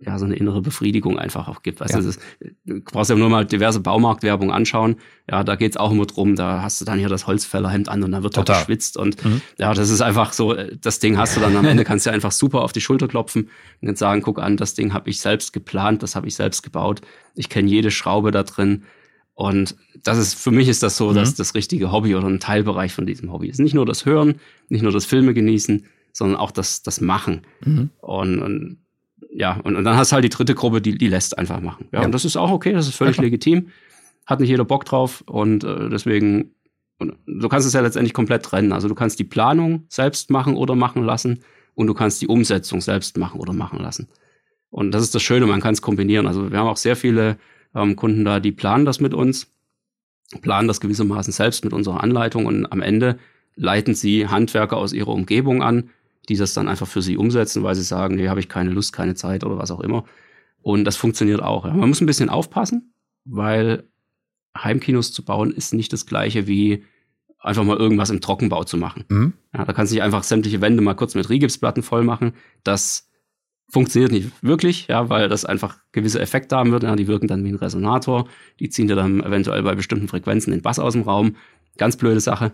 [0.00, 1.80] ja, so eine innere Befriedigung einfach auch gibt.
[1.80, 2.00] Weißt Ja.
[2.00, 2.20] du, ist,
[2.64, 4.96] du brauchst ja nur mal diverse Baumarktwerbung anschauen.
[5.30, 8.12] Ja, da geht's auch immer drum, da hast du dann hier das Holzfällerhemd an und
[8.12, 9.42] dann wird da geschwitzt und Mhm.
[9.58, 12.10] ja, das ist einfach so, äh, das Ding hast du dann am Ende, kannst du
[12.10, 13.44] einfach super auf die Schulter klopfen
[13.82, 16.62] und dann sagen, guck an, das Ding habe ich selbst geplant, das habe ich selbst
[16.62, 17.02] gebaut.
[17.34, 18.84] Ich kenne jede Schraube da drin.
[19.34, 21.14] Und das ist, für mich ist das so, Mhm.
[21.14, 23.58] dass das richtige Hobby oder ein Teilbereich von diesem Hobby ist.
[23.60, 24.34] Nicht nur das Hören,
[24.68, 27.42] nicht nur das Filme genießen, sondern auch das, das Machen.
[27.64, 27.88] Mhm.
[28.00, 28.78] Und, und
[29.40, 31.86] ja, und, und dann hast du halt die dritte Gruppe, die, die lässt einfach machen.
[31.92, 32.04] Ja, Ja.
[32.06, 33.68] und das ist auch okay, das ist völlig Ja, legitim.
[34.26, 36.52] Hat nicht jeder Bock drauf und äh, deswegen,
[36.98, 38.72] und du kannst es ja letztendlich komplett trennen.
[38.72, 41.40] Also du kannst die Planung selbst machen oder machen lassen
[41.74, 44.08] und du kannst die Umsetzung selbst machen oder machen lassen.
[44.70, 46.26] Und das ist das Schöne, man kann es kombinieren.
[46.26, 47.38] Also wir haben auch sehr viele
[47.74, 49.50] ähm, Kunden da, die planen das mit uns,
[50.42, 53.18] planen das gewissermaßen selbst mit unserer Anleitung und am Ende
[53.56, 55.90] leiten sie Handwerker aus ihrer Umgebung an,
[56.28, 58.92] die das dann einfach für sie umsetzen, weil sie sagen, nee, habe ich keine Lust,
[58.92, 60.04] keine Zeit oder was auch immer.
[60.62, 61.64] Und das funktioniert auch.
[61.64, 61.72] Ja.
[61.72, 62.92] Man muss ein bisschen aufpassen,
[63.24, 63.88] weil
[64.56, 66.84] Heimkinos zu bauen ist nicht das gleiche wie
[67.38, 69.04] einfach mal irgendwas im Trockenbau zu machen.
[69.08, 69.32] Mhm.
[69.54, 72.34] Ja, da kannst du nicht einfach sämtliche Wände mal kurz mit Rigipsplatten voll machen.
[72.64, 73.08] Das
[73.70, 76.82] funktioniert nicht wirklich, ja, weil das einfach gewisse Effekte haben wird.
[76.82, 78.28] Ja, die wirken dann wie ein Resonator.
[78.58, 81.36] Die ziehen dir dann eventuell bei bestimmten Frequenzen den Bass aus dem Raum.
[81.78, 82.52] Ganz blöde Sache.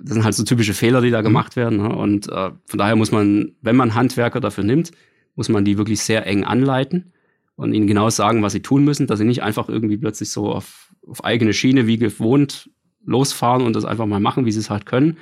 [0.00, 1.24] Das sind halt so typische Fehler, die da mhm.
[1.24, 1.78] gemacht werden.
[1.78, 1.88] Ne?
[1.88, 4.92] Und äh, von daher muss man, wenn man Handwerker dafür nimmt,
[5.34, 7.12] muss man die wirklich sehr eng anleiten
[7.56, 10.52] und ihnen genau sagen, was sie tun müssen, dass sie nicht einfach irgendwie plötzlich so
[10.52, 12.70] auf, auf eigene Schiene wie gewohnt
[13.04, 15.16] losfahren und das einfach mal machen, wie sie es halt können,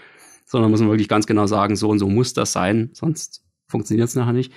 [0.45, 4.09] sondern muss man wirklich ganz genau sagen, so und so muss das sein, sonst funktioniert
[4.09, 4.53] es nachher nicht.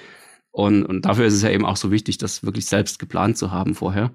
[0.52, 3.52] Und, und dafür ist es ja eben auch so wichtig, das wirklich selbst geplant zu
[3.52, 4.12] haben vorher,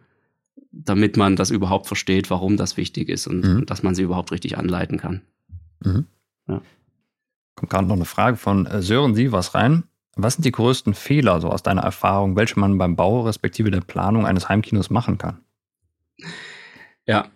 [0.82, 3.56] damit man das überhaupt versteht, warum das wichtig ist und, mhm.
[3.58, 5.22] und dass man sie überhaupt richtig anleiten kann.
[5.80, 6.06] Mhm.
[6.48, 6.60] Ja.
[7.54, 9.84] Kommt gerade noch eine Frage von äh, Sören Sie was rein.
[10.16, 13.80] Was sind die größten Fehler, so aus deiner Erfahrung, welche man beim Bau respektive der
[13.80, 15.40] Planung eines Heimkinos machen kann?
[17.06, 17.28] Ja,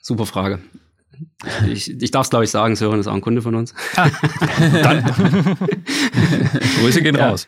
[0.00, 0.58] super Frage.
[1.68, 3.74] Ich, ich darf es, glaube ich, sagen, Sören ist auch ein Kunde von uns.
[3.96, 4.08] Ah,
[4.82, 5.04] dann.
[6.80, 7.30] Grüße gehen ja.
[7.30, 7.46] raus.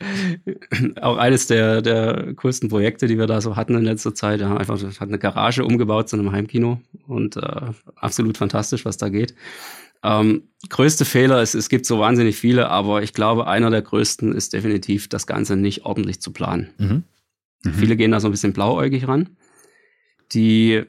[1.01, 4.41] Auch eines der, der coolsten Projekte, die wir da so hatten in letzter Zeit.
[4.41, 9.09] Ja, einfach hat eine Garage umgebaut zu einem Heimkino und äh, absolut fantastisch, was da
[9.09, 9.35] geht.
[10.03, 14.35] Ähm, größte Fehler ist, es gibt so wahnsinnig viele, aber ich glaube, einer der größten
[14.35, 16.71] ist definitiv, das Ganze nicht ordentlich zu planen.
[16.77, 17.05] Mhm.
[17.65, 17.73] Mhm.
[17.73, 19.31] Viele gehen da so ein bisschen blauäugig ran.
[20.33, 20.85] Die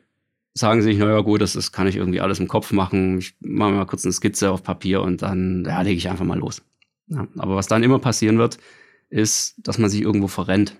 [0.58, 3.20] sagen sich, naja gut, das, das kann ich irgendwie alles im Kopf machen.
[3.20, 6.40] Ich mache mal kurz eine Skizze auf Papier und dann ja, lege ich einfach mal
[6.40, 6.62] los.
[7.08, 8.58] Ja, aber was dann immer passieren wird,
[9.10, 10.78] ist, dass man sich irgendwo verrennt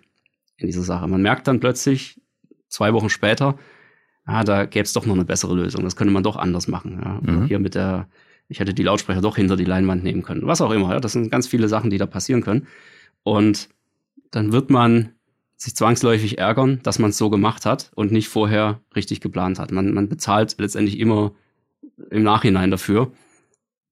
[0.58, 1.08] in dieser Sache.
[1.08, 2.20] Man merkt dann plötzlich,
[2.70, 3.58] zwei Wochen später,
[4.26, 5.84] ah, da gäbe es doch noch eine bessere Lösung.
[5.84, 7.02] Das könnte man doch anders machen.
[7.04, 7.20] Ja.
[7.22, 7.48] Mhm.
[7.48, 8.08] Hier mit der,
[8.48, 10.48] ich hätte die Lautsprecher doch hinter die Leinwand nehmen können.
[10.48, 10.94] Was auch immer.
[10.94, 11.00] Ja.
[11.00, 12.68] Das sind ganz viele Sachen, die da passieren können.
[13.24, 13.70] Und
[14.32, 15.15] dann wird man
[15.58, 19.72] sich zwangsläufig ärgern, dass man es so gemacht hat und nicht vorher richtig geplant hat.
[19.72, 21.34] Man, man bezahlt letztendlich immer
[22.10, 23.12] im Nachhinein dafür.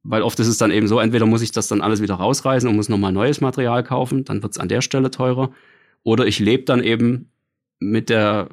[0.04, 2.68] Weil oft ist es dann eben so, entweder muss ich das dann alles wieder rausreißen
[2.70, 5.52] und muss nochmal neues Material kaufen, dann wird es an der Stelle teurer.
[6.04, 7.32] Oder ich lebe dann eben
[7.80, 8.50] mit der,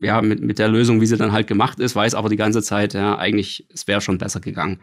[0.00, 2.62] ja, mit, mit der Lösung, wie sie dann halt gemacht ist, weiß aber die ganze
[2.62, 4.78] Zeit, ja, eigentlich, es wäre schon besser gegangen.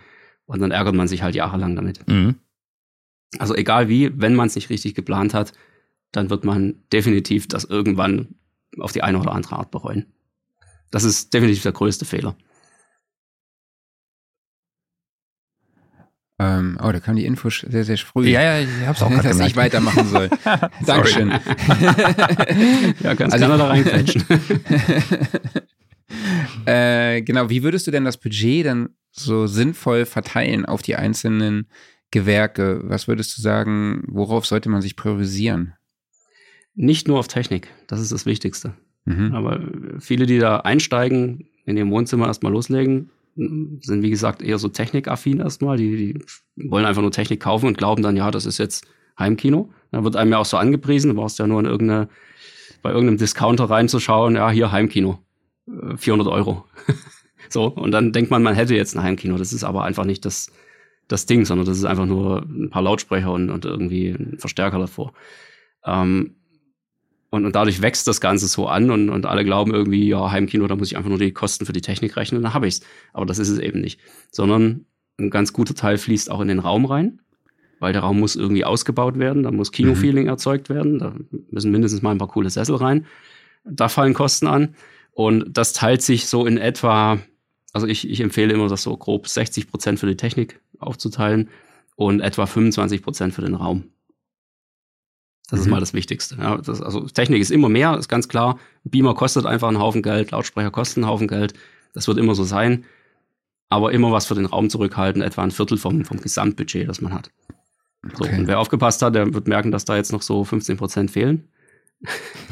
[0.46, 2.06] Und dann ärgert man sich halt jahrelang damit.
[2.10, 2.36] Mhm.
[3.40, 5.54] Also egal wie, wenn man es nicht richtig geplant hat,
[6.14, 8.36] dann wird man definitiv das irgendwann
[8.80, 10.06] auf die eine oder andere Art bereuen.
[10.92, 12.38] Das ist definitiv der größte Fehler.
[16.40, 18.30] Ähm, oh, da kam die Info sehr, sehr früh.
[18.30, 19.52] Ja, ja, ich hab's auch Dass gemerkt.
[19.52, 20.30] ich weitermachen soll.
[20.86, 21.30] Dankeschön.
[21.30, 21.40] ja,
[23.16, 24.24] kannst also, da reinquetschen.
[26.66, 31.68] äh, genau, wie würdest du denn das Budget dann so sinnvoll verteilen auf die einzelnen
[32.12, 32.82] Gewerke?
[32.84, 35.74] Was würdest du sagen, worauf sollte man sich priorisieren?
[36.76, 38.74] Nicht nur auf Technik, das ist das Wichtigste.
[39.06, 39.34] Mhm.
[39.34, 39.60] Aber
[40.00, 45.40] viele, die da einsteigen, in ihrem Wohnzimmer erstmal loslegen, sind wie gesagt eher so technikaffin
[45.40, 45.78] erstmal.
[45.78, 45.96] Die,
[46.56, 48.86] die wollen einfach nur Technik kaufen und glauben dann, ja, das ist jetzt
[49.18, 49.72] Heimkino.
[49.92, 52.10] Da wird einem ja auch so angepriesen, du brauchst ja nur in irgendeine,
[52.82, 55.20] bei irgendeinem Discounter reinzuschauen, ja, hier Heimkino,
[55.96, 56.66] 400 äh, Euro.
[57.50, 59.38] so, und dann denkt man, man hätte jetzt ein Heimkino.
[59.38, 60.52] Das ist aber einfach nicht das,
[61.08, 64.80] das Ding, sondern das ist einfach nur ein paar Lautsprecher und, und irgendwie ein Verstärker
[64.80, 65.14] davor.
[65.86, 66.36] Ähm,
[67.34, 70.68] und, und dadurch wächst das Ganze so an und, und alle glauben irgendwie, ja, Heimkino,
[70.68, 72.82] da muss ich einfach nur die Kosten für die Technik rechnen und dann habe ich's.
[73.12, 74.00] Aber das ist es eben nicht.
[74.30, 74.86] Sondern
[75.18, 77.22] ein ganz guter Teil fließt auch in den Raum rein,
[77.80, 80.30] weil der Raum muss irgendwie ausgebaut werden, da muss Kinofeeling mhm.
[80.30, 81.16] erzeugt werden, da
[81.50, 83.08] müssen mindestens mal ein paar coole Sessel rein.
[83.66, 84.76] Da fallen Kosten an.
[85.12, 87.18] Und das teilt sich so in etwa,
[87.72, 91.50] also ich, ich empfehle immer, das so grob 60 Prozent für die Technik aufzuteilen
[91.96, 93.86] und etwa 25 Prozent für den Raum.
[95.50, 95.66] Das mhm.
[95.66, 96.38] ist mal das Wichtigste.
[96.40, 98.60] Ja, das, also Technik ist immer mehr, ist ganz klar.
[98.84, 101.54] Beamer kostet einfach einen Haufen Geld, Lautsprecher kosten einen Haufen Geld.
[101.94, 102.86] Das wird immer so sein.
[103.70, 107.14] Aber immer was für den Raum zurückhalten, etwa ein Viertel vom, vom Gesamtbudget, das man
[107.14, 107.32] hat.
[108.16, 108.38] So, okay.
[108.38, 111.48] und wer aufgepasst hat, der wird merken, dass da jetzt noch so 15 Prozent fehlen.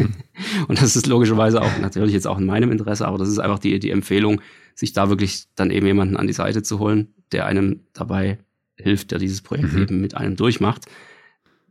[0.67, 3.59] und das ist logischerweise auch natürlich jetzt auch in meinem Interesse, aber das ist einfach
[3.59, 4.41] die, die Empfehlung,
[4.75, 8.39] sich da wirklich dann eben jemanden an die Seite zu holen, der einem dabei
[8.75, 9.81] hilft, der dieses Projekt mhm.
[9.81, 10.85] eben mit einem durchmacht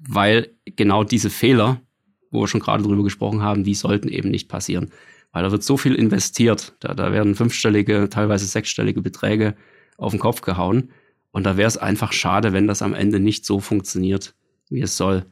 [0.08, 1.80] weil genau diese Fehler,
[2.30, 4.90] wo wir schon gerade drüber gesprochen haben, die sollten eben nicht passieren.
[5.32, 9.54] Weil da wird so viel investiert, da, da werden fünfstellige, teilweise sechsstellige Beträge
[9.96, 10.90] auf den Kopf gehauen.
[11.30, 14.34] Und da wäre es einfach schade, wenn das am Ende nicht so funktioniert,
[14.68, 15.26] wie es soll.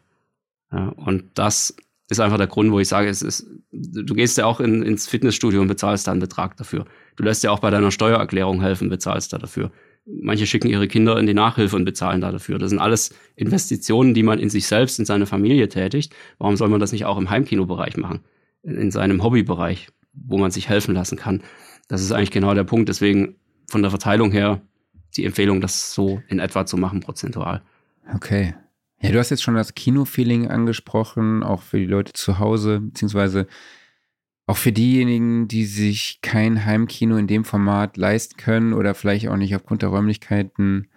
[0.70, 1.74] Ja, und das
[2.08, 5.08] ist einfach der Grund, wo ich sage, es ist, du gehst ja auch in, ins
[5.08, 6.86] Fitnessstudio und bezahlst da einen Betrag dafür.
[7.16, 9.72] Du lässt ja auch bei deiner Steuererklärung helfen, bezahlst da dafür.
[10.10, 12.58] Manche schicken ihre Kinder in die Nachhilfe und bezahlen da dafür.
[12.58, 16.14] Das sind alles Investitionen, die man in sich selbst, in seine Familie tätigt.
[16.38, 18.20] Warum soll man das nicht auch im Heimkinobereich machen?
[18.62, 21.42] In seinem Hobbybereich, wo man sich helfen lassen kann.
[21.88, 22.88] Das ist eigentlich genau der Punkt.
[22.88, 23.36] Deswegen
[23.66, 24.62] von der Verteilung her
[25.16, 27.62] die Empfehlung, das so in etwa zu machen, prozentual.
[28.14, 28.54] Okay.
[29.00, 33.46] Ja, du hast jetzt schon das Kino-Feeling angesprochen, auch für die Leute zu Hause, beziehungsweise
[34.48, 39.36] auch für diejenigen, die sich kein Heimkino in dem Format leisten können oder vielleicht auch
[39.36, 40.88] nicht aufgrund der Räumlichkeiten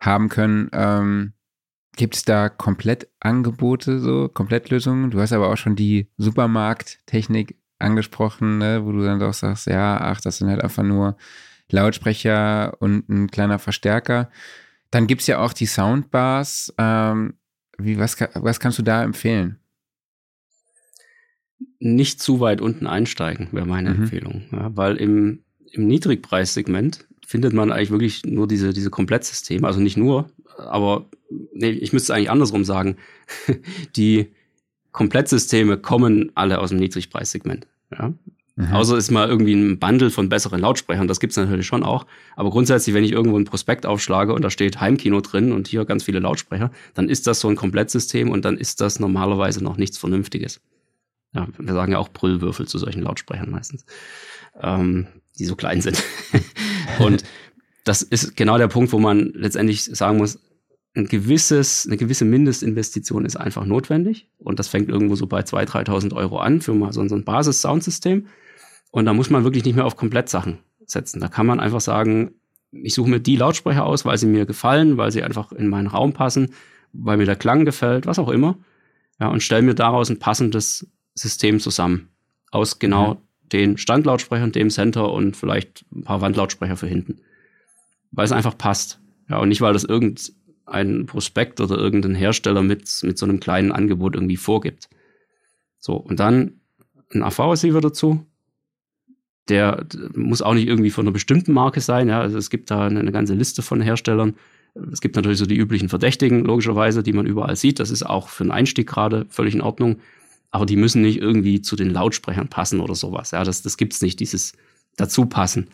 [0.00, 1.34] haben können, ähm,
[1.96, 5.10] gibt es da Komplettangebote, so Komplettlösungen?
[5.10, 9.98] Du hast aber auch schon die Supermarkttechnik angesprochen, ne, wo du dann doch sagst, ja,
[10.00, 11.18] ach, das sind halt einfach nur
[11.70, 14.30] Lautsprecher und ein kleiner Verstärker.
[14.90, 16.72] Dann gibt es ja auch die Soundbars.
[16.78, 17.34] Ähm,
[17.76, 19.58] wie, was, was kannst du da empfehlen?
[21.80, 24.02] Nicht zu weit unten einsteigen, wäre meine mhm.
[24.02, 24.42] Empfehlung.
[24.52, 25.40] Ja, weil im,
[25.72, 29.66] im Niedrigpreissegment findet man eigentlich wirklich nur diese, diese Komplettsysteme.
[29.66, 31.06] Also nicht nur, aber
[31.52, 32.96] nee, ich müsste eigentlich andersrum sagen.
[33.96, 34.28] die
[34.92, 37.66] Komplettsysteme kommen alle aus dem Niedrigpreissegment.
[37.92, 38.14] Ja?
[38.58, 38.72] Mhm.
[38.72, 42.06] Außer ist mal irgendwie ein Bundle von besseren Lautsprechern, das gibt's natürlich schon auch.
[42.34, 45.84] Aber grundsätzlich, wenn ich irgendwo ein Prospekt aufschlage und da steht Heimkino drin und hier
[45.84, 49.76] ganz viele Lautsprecher, dann ist das so ein Komplettsystem und dann ist das normalerweise noch
[49.76, 50.60] nichts Vernünftiges.
[51.34, 53.84] Ja, wir sagen ja auch Brüllwürfel zu solchen Lautsprechern meistens,
[54.60, 55.06] ähm,
[55.38, 56.02] die so klein sind.
[56.98, 57.24] und
[57.84, 60.40] das ist genau der Punkt, wo man letztendlich sagen muss,
[60.94, 64.28] ein gewisses, eine gewisse Mindestinvestition ist einfach notwendig.
[64.38, 68.26] Und das fängt irgendwo so bei 2.000, 3.000 Euro an für mal so ein Basis-Soundsystem.
[68.90, 71.20] Und da muss man wirklich nicht mehr auf Komplettsachen setzen.
[71.20, 72.32] Da kann man einfach sagen,
[72.72, 75.86] ich suche mir die Lautsprecher aus, weil sie mir gefallen, weil sie einfach in meinen
[75.86, 76.52] Raum passen,
[76.92, 78.58] weil mir der Klang gefällt, was auch immer.
[79.20, 80.86] Ja, und stelle mir daraus ein passendes
[81.18, 82.08] System zusammen.
[82.50, 83.18] Aus genau mhm.
[83.52, 87.20] den Standlautsprechern, dem Center und vielleicht ein paar Wandlautsprecher für hinten.
[88.10, 89.00] Weil es einfach passt.
[89.28, 93.72] Ja, und nicht, weil das irgendein Prospekt oder irgendein Hersteller mit, mit so einem kleinen
[93.72, 94.88] Angebot irgendwie vorgibt.
[95.78, 96.60] So, und dann
[97.12, 98.24] ein AV-Receiver dazu,
[99.48, 102.08] der muss auch nicht irgendwie von einer bestimmten Marke sein.
[102.08, 104.34] Ja, also es gibt da eine, eine ganze Liste von Herstellern.
[104.92, 107.80] Es gibt natürlich so die üblichen Verdächtigen, logischerweise, die man überall sieht.
[107.80, 110.00] Das ist auch für einen Einstieg gerade völlig in Ordnung.
[110.50, 113.32] Aber die müssen nicht irgendwie zu den Lautsprechern passen oder sowas.
[113.32, 114.52] Ja, das, das gibt's nicht, dieses
[114.96, 115.68] Dazupassen.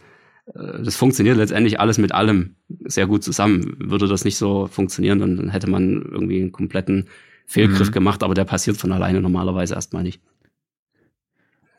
[0.47, 3.77] Äh, das funktioniert letztendlich alles mit allem sehr gut zusammen.
[3.79, 7.09] Würde das nicht so funktionieren, dann hätte man irgendwie einen kompletten
[7.47, 7.93] Fehlgriff mhm.
[7.93, 10.23] gemacht, aber der passiert von alleine normalerweise erstmal nicht.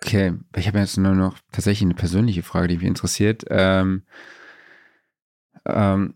[0.04, 3.44] Okay, ich habe jetzt nur noch tatsächlich eine persönliche Frage, die mich interessiert.
[3.50, 4.04] Ähm,
[5.66, 6.14] ähm,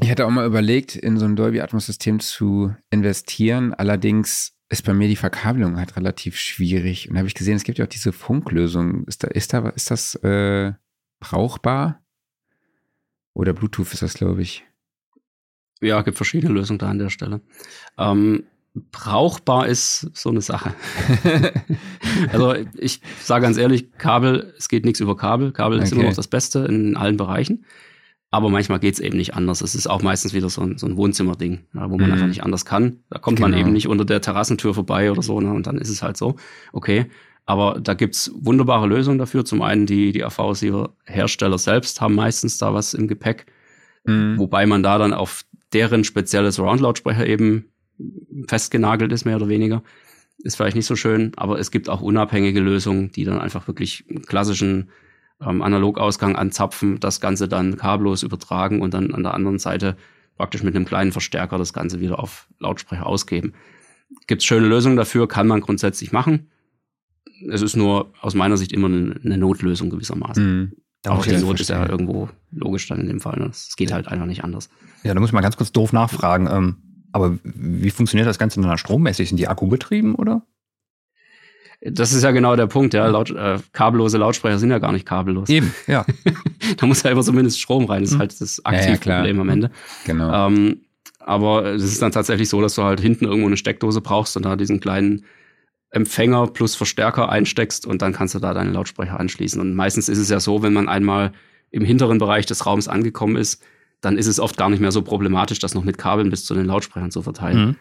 [0.00, 3.74] ich hatte auch mal überlegt, in so ein Dolby Atmos System zu investieren.
[3.74, 7.10] Allerdings ist bei mir die Verkabelung halt relativ schwierig.
[7.10, 9.04] Und habe ich gesehen, es gibt ja auch diese Funklösung.
[9.04, 10.72] Ist da, ist da, ist das äh,
[11.18, 12.02] brauchbar?
[13.34, 14.64] Oder Bluetooth ist das, glaube ich.
[15.80, 17.40] Ja, gibt verschiedene Lösungen da an der Stelle.
[17.98, 18.44] Ähm,
[18.92, 20.72] brauchbar ist so eine Sache.
[22.32, 25.52] also ich sage ganz ehrlich, Kabel, es geht nichts über Kabel.
[25.52, 25.84] Kabel okay.
[25.84, 27.64] ist immer noch das Beste in allen Bereichen.
[28.32, 29.60] Aber manchmal geht's eben nicht anders.
[29.60, 32.12] Es ist auch meistens wieder so ein, so ein Wohnzimmerding, ja, wo man mhm.
[32.12, 33.00] einfach nicht anders kann.
[33.10, 33.48] Da kommt genau.
[33.48, 35.52] man eben nicht unter der Terrassentür vorbei oder so, ne?
[35.52, 36.36] und dann ist es halt so.
[36.72, 37.06] Okay.
[37.46, 39.44] Aber da gibt's wunderbare Lösungen dafür.
[39.44, 43.46] Zum einen die, die AV-Hersteller selbst haben meistens da was im Gepäck.
[44.04, 44.38] Mhm.
[44.38, 47.64] Wobei man da dann auf deren spezielles Surround-Lautsprecher eben
[48.46, 49.82] festgenagelt ist, mehr oder weniger.
[50.38, 54.04] Ist vielleicht nicht so schön, aber es gibt auch unabhängige Lösungen, die dann einfach wirklich
[54.26, 54.90] klassischen
[55.44, 59.96] ähm, Analogausgang anzapfen, das Ganze dann kabellos übertragen und dann an der anderen Seite
[60.36, 63.52] praktisch mit einem kleinen Verstärker das Ganze wieder auf Lautsprecher ausgeben.
[64.26, 66.48] Gibt es schöne Lösungen dafür, kann man grundsätzlich machen.
[67.50, 70.44] Es ist nur aus meiner Sicht immer eine, eine Notlösung gewissermaßen.
[70.44, 70.72] Mhm.
[71.06, 73.40] Auch die Not ist ja irgendwo logisch dann in dem Fall.
[73.50, 73.74] Es ne?
[73.76, 74.68] geht halt einfach nicht anders.
[75.02, 76.46] Ja, da muss ich mal ganz kurz doof nachfragen.
[76.50, 76.76] Ähm,
[77.12, 79.30] aber wie funktioniert das Ganze dann strommäßig?
[79.30, 80.42] Sind die akkubetrieben oder?
[81.82, 83.06] Das ist ja genau der Punkt, ja.
[83.06, 85.48] Laut, äh, kabellose Lautsprecher sind ja gar nicht kabellos.
[85.48, 86.04] Eben, ja.
[86.76, 88.02] da muss ja immer zumindest Strom rein.
[88.02, 88.20] Das ist hm.
[88.20, 89.70] halt das Aktivproblem ja, am Ende.
[90.04, 90.48] Genau.
[90.48, 90.82] Ähm,
[91.20, 94.44] aber es ist dann tatsächlich so, dass du halt hinten irgendwo eine Steckdose brauchst und
[94.44, 95.24] da diesen kleinen
[95.90, 99.60] Empfänger plus Verstärker einsteckst und dann kannst du da deine Lautsprecher anschließen.
[99.60, 101.32] Und meistens ist es ja so, wenn man einmal
[101.70, 103.62] im hinteren Bereich des Raums angekommen ist,
[104.00, 106.54] dann ist es oft gar nicht mehr so problematisch, das noch mit Kabeln bis zu
[106.54, 107.66] den Lautsprechern zu verteilen.
[107.66, 107.76] Mhm.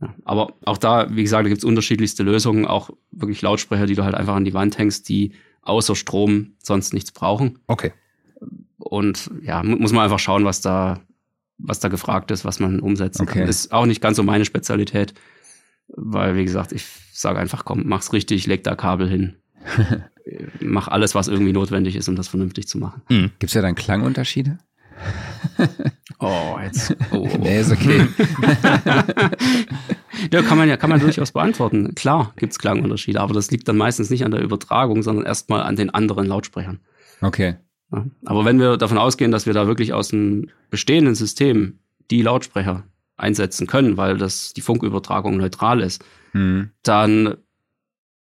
[0.00, 3.94] Ja, aber auch da, wie gesagt, da gibt es unterschiedlichste Lösungen, auch wirklich Lautsprecher, die
[3.94, 5.32] du halt einfach an die Wand hängst, die
[5.62, 7.58] außer Strom sonst nichts brauchen.
[7.66, 7.92] Okay.
[8.78, 11.00] Und ja, muss man einfach schauen, was da,
[11.58, 13.40] was da gefragt ist, was man umsetzen okay.
[13.40, 13.46] kann.
[13.46, 15.12] Das ist auch nicht ganz so meine Spezialität,
[15.88, 19.36] weil, wie gesagt, ich sage einfach, komm, mach's richtig, leg da Kabel hin.
[20.60, 23.02] Mach alles, was irgendwie notwendig ist, um das vernünftig zu machen.
[23.08, 23.30] Mhm.
[23.38, 24.58] Gibt es ja dann Klangunterschiede?
[26.22, 26.94] Oh, jetzt.
[27.12, 28.06] Oh, nee, ist okay.
[30.30, 31.94] ja, kann man ja, kann man durchaus beantworten.
[31.94, 35.62] Klar gibt es Klangunterschiede, aber das liegt dann meistens nicht an der Übertragung, sondern erstmal
[35.62, 36.80] an den anderen Lautsprechern.
[37.22, 37.56] Okay.
[37.90, 41.78] Ja, aber wenn wir davon ausgehen, dass wir da wirklich aus dem bestehenden System
[42.10, 42.84] die Lautsprecher
[43.16, 46.04] einsetzen können, weil das die Funkübertragung neutral ist,
[46.34, 46.70] mhm.
[46.82, 47.36] dann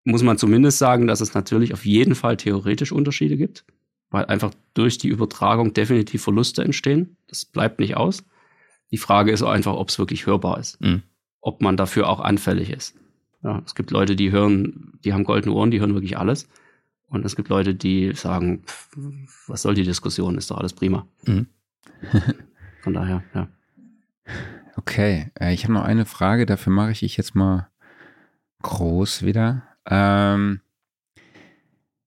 [0.04, 3.64] muss man zumindest sagen, dass es natürlich auf jeden Fall theoretisch Unterschiede gibt,
[4.10, 7.18] weil einfach durch die Übertragung definitiv Verluste entstehen.
[7.28, 8.24] Das bleibt nicht aus.
[8.92, 11.04] Die Frage ist einfach, ob es wirklich hörbar ist, mhm.
[11.42, 12.96] ob man dafür auch anfällig ist.
[13.44, 16.48] Ja, es gibt Leute, die hören, die haben goldene Ohren, die hören wirklich alles.
[17.08, 18.64] Und es gibt Leute, die sagen,
[19.48, 21.08] was soll die Diskussion, ist doch alles prima.
[21.26, 21.48] Mhm.
[22.82, 23.48] Von daher, ja.
[24.76, 27.70] Okay, äh, ich habe noch eine Frage, dafür mache ich jetzt mal
[28.62, 29.64] groß wieder.
[29.86, 30.62] Ähm,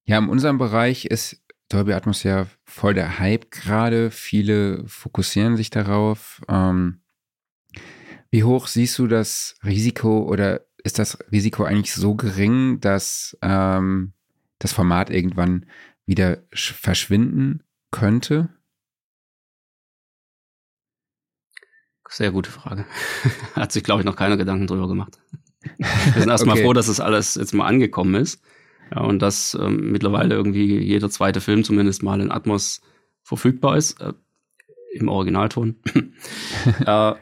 [0.04, 4.10] ja, in unserem Bereich ist Dolby Atmos ja voll der Hype gerade.
[4.10, 6.40] Viele fokussieren sich darauf.
[6.48, 7.02] Ähm,
[8.30, 14.12] wie hoch siehst du das Risiko oder ist das Risiko eigentlich so gering, dass ähm,
[14.58, 15.66] das Format irgendwann
[16.06, 18.48] wieder verschwinden könnte?
[22.08, 22.86] Sehr gute Frage.
[23.54, 25.18] Hat sich, glaube ich, noch keiner Gedanken drüber gemacht.
[25.76, 26.64] Wir sind erstmal okay.
[26.64, 28.42] froh, dass es das alles jetzt mal angekommen ist.
[28.94, 32.80] Ja, und dass ähm, mittlerweile irgendwie jeder zweite Film zumindest mal in Atmos
[33.22, 34.14] verfügbar ist, äh,
[34.92, 35.76] im Originalton.
[36.86, 37.14] äh,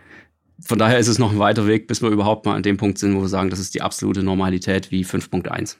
[0.60, 2.98] von daher ist es noch ein weiter Weg, bis wir überhaupt mal an dem Punkt
[2.98, 5.76] sind, wo wir sagen, das ist die absolute Normalität wie 5.1.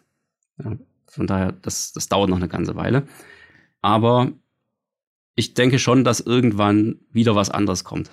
[0.63, 0.77] Ja,
[1.07, 3.07] von daher, das, das dauert noch eine ganze Weile.
[3.81, 4.33] Aber
[5.35, 8.11] ich denke schon, dass irgendwann wieder was anderes kommt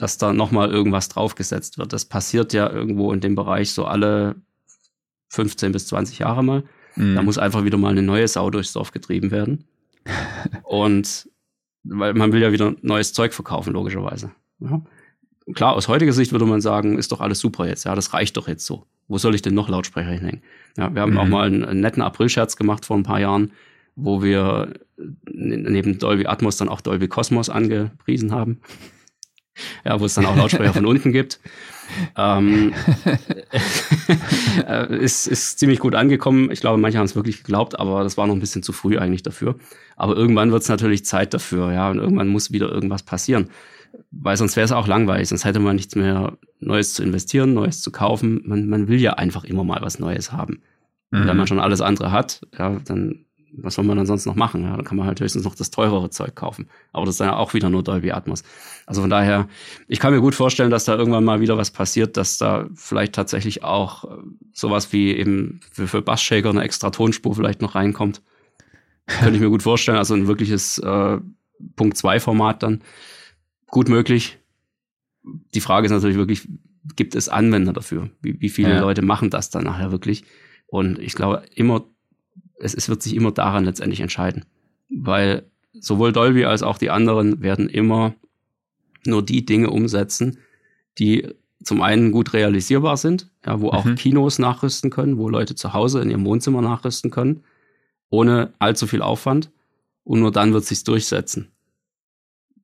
[0.00, 1.92] dass da nochmal irgendwas draufgesetzt wird.
[1.92, 4.36] Das passiert ja irgendwo in dem Bereich so alle
[5.30, 6.64] 15 bis 20 Jahre mal.
[6.96, 7.14] Mhm.
[7.14, 9.64] Da muss einfach wieder mal eine neue Sau durchs Dorf getrieben werden.
[10.64, 11.28] Und
[11.84, 14.32] weil man will ja wieder neues Zeug verkaufen, logischerweise.
[14.60, 14.82] Ja.
[15.54, 18.36] Klar, aus heutiger Sicht würde man sagen, ist doch alles super jetzt, ja, das reicht
[18.36, 18.86] doch jetzt so.
[19.08, 20.42] Wo soll ich denn noch Lautsprecher hinhängen?
[20.76, 21.18] Ja, wir haben mhm.
[21.18, 23.50] auch mal einen, einen netten Aprilscherz gemacht vor ein paar Jahren,
[23.96, 24.74] wo wir
[25.26, 28.60] neben Dolby Atmos dann auch Dolby Cosmos angepriesen haben
[29.84, 31.40] ja, wo es dann auch Lautsprecher von unten gibt.
[32.16, 32.72] Ähm,
[34.66, 36.50] äh, ist, ist ziemlich gut angekommen.
[36.50, 38.98] Ich glaube, manche haben es wirklich geglaubt, aber das war noch ein bisschen zu früh
[38.98, 39.56] eigentlich dafür.
[39.96, 43.48] Aber irgendwann wird es natürlich Zeit dafür, ja, und irgendwann muss wieder irgendwas passieren.
[44.10, 47.82] Weil sonst wäre es auch langweilig, sonst hätte man nichts mehr Neues zu investieren, Neues
[47.82, 48.42] zu kaufen.
[48.44, 50.62] Man, man will ja einfach immer mal was Neues haben.
[51.10, 51.26] Mhm.
[51.26, 54.64] wenn man schon alles andere hat, ja, dann was soll man dann sonst noch machen?
[54.64, 56.68] Ja, dann kann man halt höchstens noch das teurere Zeug kaufen.
[56.92, 58.42] Aber das ist ja auch wieder nur Dolby Atmos.
[58.86, 59.48] Also von daher,
[59.88, 63.14] ich kann mir gut vorstellen, dass da irgendwann mal wieder was passiert, dass da vielleicht
[63.14, 64.22] tatsächlich auch äh,
[64.52, 68.22] sowas wie eben für, für Bassshaker eine extra Tonspur vielleicht noch reinkommt.
[69.06, 69.98] Könnte ich mir gut vorstellen.
[69.98, 71.18] Also ein wirkliches äh,
[71.76, 72.82] Punkt 2 Format dann.
[73.66, 74.38] Gut möglich.
[75.54, 76.48] Die Frage ist natürlich wirklich,
[76.96, 78.10] gibt es Anwender dafür?
[78.22, 78.80] Wie, wie viele ja.
[78.80, 80.24] Leute machen das dann nachher wirklich?
[80.66, 81.84] Und ich glaube, immer
[82.60, 84.44] es, es wird sich immer daran letztendlich entscheiden.
[84.88, 88.14] Weil sowohl Dolby als auch die anderen werden immer
[89.06, 90.38] nur die Dinge umsetzen,
[90.98, 91.28] die
[91.62, 93.72] zum einen gut realisierbar sind, ja, wo mhm.
[93.72, 97.44] auch Kinos nachrüsten können, wo Leute zu Hause in ihrem Wohnzimmer nachrüsten können,
[98.08, 99.50] ohne allzu viel Aufwand.
[100.04, 101.48] Und nur dann wird sich's durchsetzen.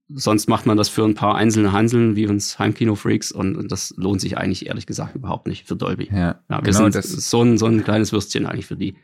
[0.09, 3.93] Sonst macht man das für ein paar einzelne Hanseln wie uns Heimkino-Freaks und, und, das
[3.97, 6.09] lohnt sich eigentlich ehrlich gesagt überhaupt nicht für Dolby.
[6.13, 8.97] Ja, ja wir genau sind das so ein, so ein kleines Würstchen eigentlich für die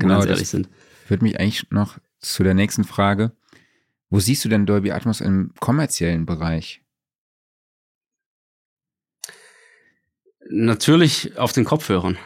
[0.00, 0.68] genau, ganz ehrlich sind.
[1.06, 3.32] Führt mich eigentlich noch zu der nächsten Frage.
[4.10, 6.82] Wo siehst du denn Dolby Atmos im kommerziellen Bereich?
[10.48, 12.16] Natürlich auf den Kopfhörern.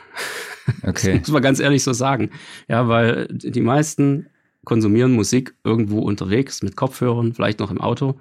[0.82, 1.12] Okay.
[1.12, 2.30] Das muss man ganz ehrlich so sagen.
[2.68, 4.26] Ja, weil die meisten
[4.64, 8.20] konsumieren Musik irgendwo unterwegs mit Kopfhörern, vielleicht noch im Auto.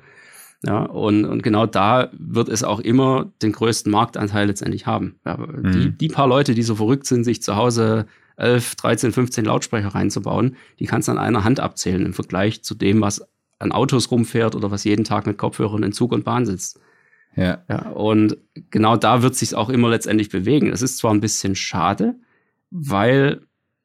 [0.65, 5.19] Ja, und, und genau da wird es auch immer den größten Marktanteil letztendlich haben.
[5.25, 5.71] Ja, mhm.
[5.71, 8.07] die, die paar Leute, die so verrückt sind, sich zu Hause
[8.39, 12.75] 11, 13, 15 Lautsprecher reinzubauen, die kannst du an einer Hand abzählen im Vergleich zu
[12.75, 13.27] dem, was
[13.59, 16.79] an Autos rumfährt oder was jeden Tag mit Kopfhörern in Zug und Bahn sitzt.
[17.35, 17.63] Ja.
[17.67, 18.37] ja und
[18.71, 20.71] genau da wird sich auch immer letztendlich bewegen.
[20.71, 22.15] Es ist zwar ein bisschen schade,
[22.71, 23.41] weil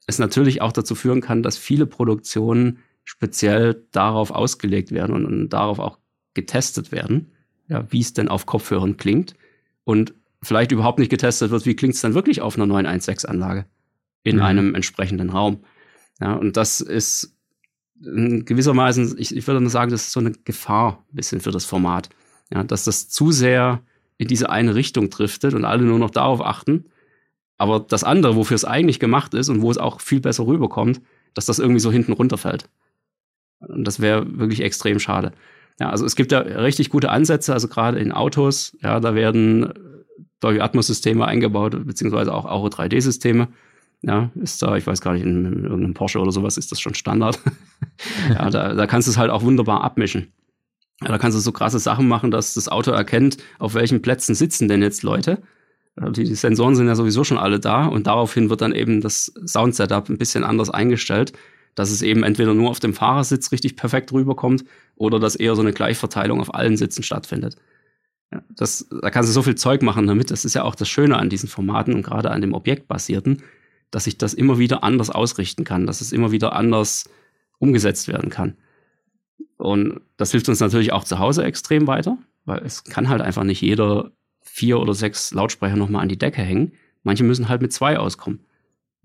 [0.07, 5.49] es natürlich auch dazu führen kann, dass viele Produktionen speziell darauf ausgelegt werden und, und
[5.51, 5.99] darauf auch
[6.35, 7.33] getestet werden,
[7.69, 9.35] ja, wie es denn auf Kopfhörern klingt
[9.85, 13.67] und vielleicht überhaupt nicht getestet wird, wie klingt es dann wirklich auf einer 916-Anlage
[14.25, 14.43] in mhm.
[14.43, 15.63] einem entsprechenden Raum.
[16.21, 17.37] Ja, und das ist
[18.01, 22.09] gewissermaßen, ich, ich würde sagen, das ist so eine Gefahr ein bisschen für das Format.
[22.53, 23.83] Ja, dass das zu sehr
[24.19, 26.87] in diese eine Richtung driftet und alle nur noch darauf achten.
[27.57, 31.01] Aber das andere, wofür es eigentlich gemacht ist und wo es auch viel besser rüberkommt,
[31.35, 32.69] dass das irgendwie so hinten runterfällt.
[33.61, 35.33] Und das wäre wirklich extrem schade.
[35.81, 39.73] Ja, also es gibt da richtig gute Ansätze, also gerade in Autos, ja, da werden
[40.41, 43.49] Dolby Atmos Systeme eingebaut, beziehungsweise auch Auro 3D Systeme.
[44.07, 46.81] Ja, ist da, ich weiß gar nicht, in, in irgendeinem Porsche oder sowas ist das
[46.81, 47.41] schon Standard.
[48.29, 50.33] ja, da, da kannst du es halt auch wunderbar abmischen.
[51.01, 54.35] Ja, da kannst du so krasse Sachen machen, dass das Auto erkennt, auf welchen Plätzen
[54.35, 55.43] sitzen denn jetzt Leute.
[55.97, 59.33] Die, die Sensoren sind ja sowieso schon alle da und daraufhin wird dann eben das
[59.47, 61.33] Sound-Setup ein bisschen anders eingestellt,
[61.77, 64.65] dass es eben entweder nur auf dem Fahrersitz richtig perfekt rüberkommt
[64.97, 67.57] oder dass eher so eine Gleichverteilung auf allen Sitzen stattfindet.
[68.33, 70.31] Ja, das, da kannst du so viel Zeug machen damit.
[70.31, 73.43] Das ist ja auch das Schöne an diesen Formaten und gerade an dem objektbasierten,
[73.91, 77.09] dass ich das immer wieder anders ausrichten kann, dass es immer wieder anders
[77.59, 78.57] umgesetzt werden kann.
[79.57, 83.45] Und das hilft uns natürlich auch zu Hause extrem weiter, weil es kann halt einfach
[83.45, 84.11] nicht jeder
[84.43, 86.73] vier oder sechs Lautsprecher nochmal an die Decke hängen.
[87.03, 88.41] Manche müssen halt mit zwei auskommen.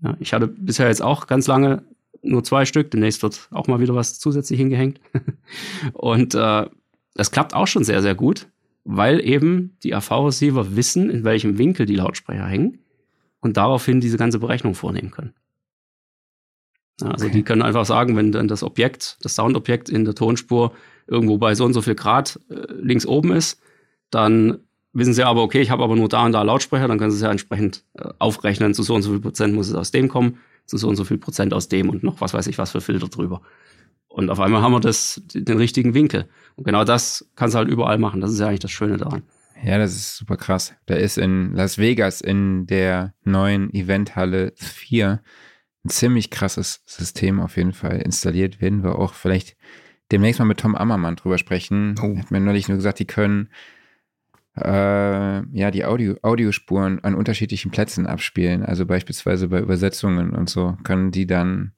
[0.02, 1.84] Ja, ich hatte bisher jetzt auch ganz lange
[2.22, 2.90] nur zwei Stück.
[2.90, 5.00] Demnächst wird auch mal wieder was zusätzlich hingehängt.
[5.92, 6.66] und äh,
[7.14, 8.48] das klappt auch schon sehr, sehr gut,
[8.84, 12.78] weil eben die AV-Receiver wissen, in welchem Winkel die Lautsprecher hängen
[13.40, 15.34] und daraufhin diese ganze Berechnung vornehmen können.
[17.02, 17.34] Also okay.
[17.34, 20.72] die können einfach sagen, wenn dann das Objekt, das Soundobjekt in der Tonspur
[21.06, 23.60] irgendwo bei so und so viel Grad äh, links oben ist,
[24.10, 24.58] dann
[24.92, 27.16] wissen sie aber, okay, ich habe aber nur da und da Lautsprecher, dann können sie
[27.16, 30.08] es ja entsprechend äh, aufrechnen, zu so und so viel Prozent muss es aus dem
[30.08, 32.70] kommen, zu so und so viel Prozent aus dem und noch was weiß ich was
[32.70, 33.40] für Filter drüber.
[34.08, 36.28] Und auf einmal haben wir das, den richtigen Winkel.
[36.56, 38.20] Und genau das kannst du halt überall machen.
[38.20, 39.22] Das ist ja eigentlich das Schöne daran.
[39.62, 40.74] Ja, das ist super krass.
[40.86, 45.22] Da ist in Las Vegas in der neuen Eventhalle 4
[45.84, 48.60] ein ziemlich krasses System auf jeden Fall installiert.
[48.60, 49.56] Werden wir auch vielleicht
[50.12, 51.94] demnächst mal mit Tom Ammermann drüber sprechen.
[52.02, 52.16] Oh.
[52.18, 53.48] Hat mir neulich nur gesagt, die können
[54.56, 58.62] äh, ja, die Audio, Audiospuren an unterschiedlichen Plätzen abspielen.
[58.62, 61.72] Also beispielsweise bei Übersetzungen und so können die dann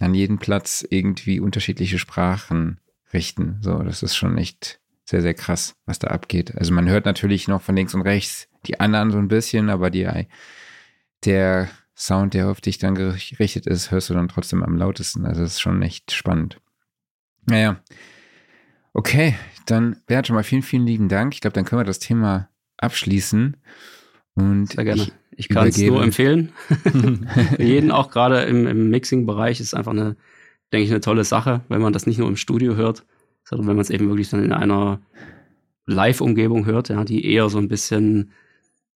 [0.00, 2.80] an jedem Platz irgendwie unterschiedliche Sprachen
[3.12, 3.58] richten.
[3.62, 6.54] So, das ist schon echt sehr, sehr krass, was da abgeht.
[6.58, 9.88] Also man hört natürlich noch von links und rechts die anderen so ein bisschen, aber
[9.88, 10.06] die,
[11.24, 15.24] der Sound, der auf dich dann gerichtet ist, hörst du dann trotzdem am lautesten.
[15.24, 16.60] Also das ist schon echt spannend.
[17.46, 17.80] Naja.
[18.92, 21.32] Okay, dann Bert, schon mal vielen, vielen lieben Dank.
[21.32, 23.56] Ich glaube, dann können wir das Thema abschließen.
[24.34, 25.02] Und Sehr gerne.
[25.04, 26.52] Ich, ich kann es nur empfehlen.
[27.56, 30.16] Für jeden, auch gerade im, im Mixing-Bereich, ist einfach eine,
[30.70, 33.06] denke ich, eine tolle Sache, wenn man das nicht nur im Studio hört,
[33.48, 35.00] sondern wenn man es eben wirklich dann in einer
[35.86, 38.32] Live-Umgebung hört, ja, die eher so ein bisschen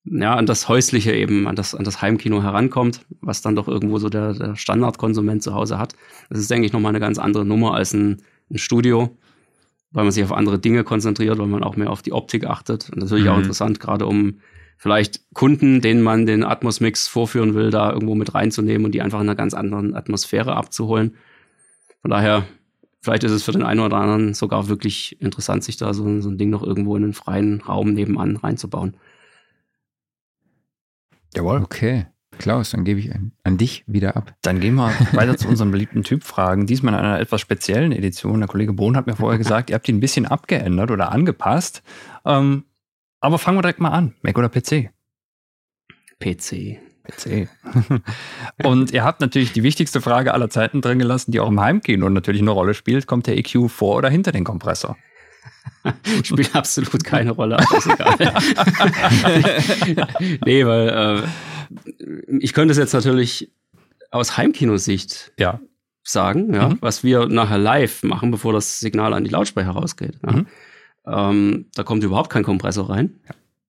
[0.05, 3.97] ja, an das Häusliche eben, an das, an das Heimkino herankommt, was dann doch irgendwo
[3.97, 5.95] so der, der Standardkonsument zu Hause hat.
[6.29, 8.21] Das ist, denke ich, nochmal eine ganz andere Nummer als ein,
[8.51, 9.17] ein Studio
[9.93, 12.89] weil man sich auf andere Dinge konzentriert, weil man auch mehr auf die Optik achtet.
[12.89, 13.29] Und natürlich mhm.
[13.31, 14.39] auch interessant, gerade um
[14.77, 19.21] vielleicht Kunden, denen man den Atmos-Mix vorführen will, da irgendwo mit reinzunehmen und die einfach
[19.21, 21.15] in einer ganz anderen Atmosphäre abzuholen.
[22.01, 22.43] Von daher,
[23.03, 26.29] vielleicht ist es für den einen oder anderen sogar wirklich interessant, sich da so, so
[26.29, 28.95] ein Ding noch irgendwo in einen freien Raum nebenan reinzubauen.
[31.35, 31.61] Jawohl.
[31.61, 32.07] Okay.
[32.39, 34.33] Klaus, dann gebe ich an, an, dich wieder ab.
[34.41, 36.65] Dann gehen wir weiter zu unseren beliebten Typfragen.
[36.65, 38.39] Diesmal in einer etwas speziellen Edition.
[38.39, 41.83] Der Kollege Bohn hat mir vorher gesagt, ihr habt die ein bisschen abgeändert oder angepasst.
[42.25, 42.63] Ähm,
[43.19, 44.15] aber fangen wir direkt mal an.
[44.23, 44.89] Mac oder PC?
[46.19, 46.79] PC.
[47.03, 47.49] PC.
[48.63, 52.09] und ihr habt natürlich die wichtigste Frage aller Zeiten drin gelassen, die auch im Heimkino
[52.09, 53.07] natürlich eine Rolle spielt.
[53.07, 54.97] Kommt der EQ vor oder hinter den Kompressor?
[56.23, 58.15] Spielt absolut keine Rolle, aber ist egal.
[60.45, 61.21] nee, weil äh,
[62.39, 63.51] ich könnte es jetzt natürlich
[64.11, 65.59] aus Heimkinosicht ja.
[66.03, 66.77] sagen, ja, mhm.
[66.81, 70.19] was wir nachher live machen, bevor das Signal an die Lautsprecher rausgeht.
[70.25, 70.31] Ja.
[70.31, 70.47] Mhm.
[71.05, 73.19] Ähm, da kommt überhaupt kein Kompressor rein.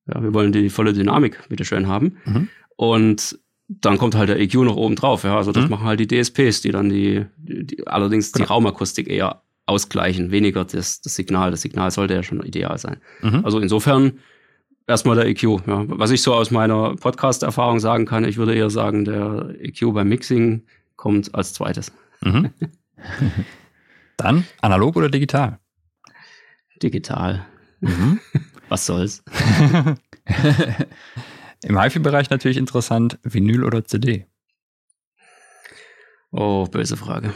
[0.06, 0.22] Ja.
[0.22, 2.18] wir wollen die volle Dynamik bitte schön haben.
[2.24, 2.48] Mhm.
[2.76, 3.38] Und
[3.68, 5.24] dann kommt halt der EQ noch oben drauf.
[5.24, 5.70] Ja, also das mhm.
[5.70, 8.44] machen halt die DSPs, die dann die, die, allerdings genau.
[8.44, 11.50] die Raumakustik eher ausgleichen, weniger das, das Signal.
[11.50, 12.98] Das Signal sollte ja schon ideal sein.
[13.22, 13.44] Mhm.
[13.44, 14.18] Also insofern
[14.86, 15.42] erstmal der EQ.
[15.66, 15.84] Ja.
[15.88, 20.08] Was ich so aus meiner Podcast-Erfahrung sagen kann, ich würde eher sagen, der EQ beim
[20.08, 20.64] Mixing
[20.96, 21.92] kommt als zweites.
[22.22, 22.50] Mhm.
[24.16, 25.58] Dann analog oder digital?
[26.82, 27.46] Digital.
[27.80, 28.20] Mhm.
[28.68, 29.22] Was soll's?
[31.64, 34.26] Im HiFi-Bereich natürlich interessant, Vinyl oder CD?
[36.30, 37.32] Oh, böse Frage.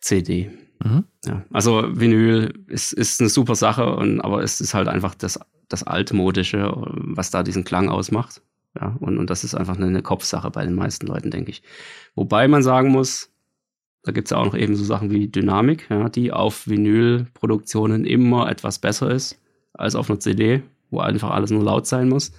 [0.00, 0.50] CD.
[0.84, 1.04] Mhm.
[1.24, 5.40] Ja, also Vinyl ist, ist eine super Sache, und, aber es ist halt einfach das
[5.68, 8.42] das altmodische, was da diesen Klang ausmacht.
[8.78, 11.62] Ja, und, und das ist einfach eine, eine Kopfsache bei den meisten Leuten, denke ich.
[12.14, 13.30] Wobei man sagen muss,
[14.02, 18.04] da gibt es ja auch noch eben so Sachen wie Dynamik, ja, die auf Vinylproduktionen
[18.04, 19.40] immer etwas besser ist
[19.72, 22.32] als auf einer CD, wo einfach alles nur laut sein muss.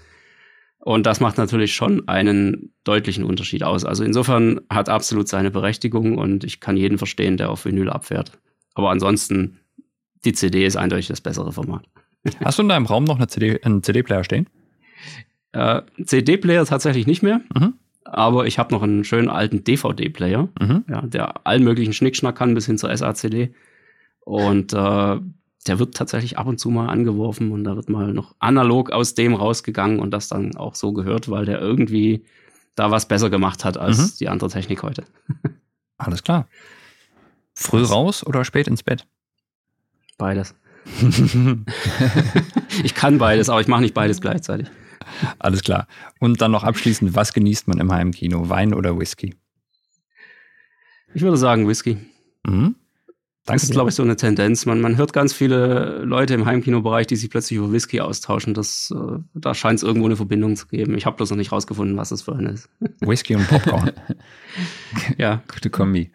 [0.80, 3.84] Und das macht natürlich schon einen deutlichen Unterschied aus.
[3.84, 8.32] Also insofern hat absolut seine Berechtigung und ich kann jeden verstehen, der auf Vinyl abfährt.
[8.74, 9.60] Aber ansonsten,
[10.24, 11.84] die CD ist eindeutig das bessere Format.
[12.44, 14.48] Hast du in deinem Raum noch eine CD, einen CD-Player stehen?
[15.52, 17.42] Äh, CD-Player tatsächlich nicht mehr.
[17.56, 17.74] Mhm.
[18.04, 20.86] Aber ich habe noch einen schönen alten DVD-Player, mhm.
[20.90, 23.54] ja, der allen möglichen Schnickschnack kann bis hin zur SACD.
[24.22, 25.20] Und äh,
[25.66, 29.16] der wird tatsächlich ab und zu mal angeworfen und da wird mal noch analog aus
[29.16, 32.24] dem rausgegangen und das dann auch so gehört, weil der irgendwie
[32.76, 34.18] da was besser gemacht hat als mhm.
[34.20, 35.04] die andere Technik heute.
[35.98, 36.48] Alles klar.
[37.54, 39.08] Früh raus oder spät ins Bett?
[40.18, 40.56] Beides.
[42.84, 44.70] ich kann beides, aber ich mache nicht beides gleichzeitig.
[45.40, 45.88] Alles klar.
[46.20, 48.50] Und dann noch abschließend, was genießt man im Heimkino?
[48.50, 49.36] Wein oder Whisky?
[51.14, 51.98] Ich würde sagen Whisky.
[52.46, 52.76] Mhm.
[53.48, 54.66] Das ist, glaube ich, so eine Tendenz.
[54.66, 58.54] Man, man hört ganz viele Leute im Heimkinobereich, die sich plötzlich über Whisky austauschen.
[58.54, 60.98] Das, äh, da scheint es irgendwo eine Verbindung zu geben.
[60.98, 62.70] Ich habe bloß noch nicht rausgefunden, was das für eine ist.
[63.00, 63.94] Whisky und Popcorn.
[65.18, 65.42] ja.
[65.48, 66.12] Gute Kombi.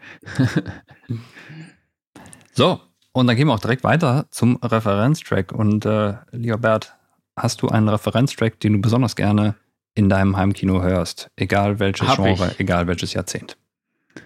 [2.52, 2.80] so,
[3.12, 5.52] und dann gehen wir auch direkt weiter zum Referenztrack.
[5.52, 6.94] Und äh, lieber Bert,
[7.34, 9.54] hast du einen Referenztrack, den du besonders gerne
[9.94, 11.30] in deinem Heimkino hörst?
[11.36, 12.60] Egal welches Hab Genre, ich.
[12.60, 13.56] egal welches Jahrzehnt.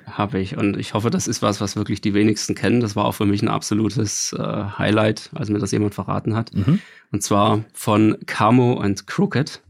[0.07, 0.57] Habe ich.
[0.57, 2.81] Und ich hoffe, das ist was, was wirklich die wenigsten kennen.
[2.81, 6.55] Das war auch für mich ein absolutes äh, Highlight, als mir das jemand verraten hat.
[6.55, 6.81] Mhm.
[7.13, 9.63] Und zwar von Camo and Crooked,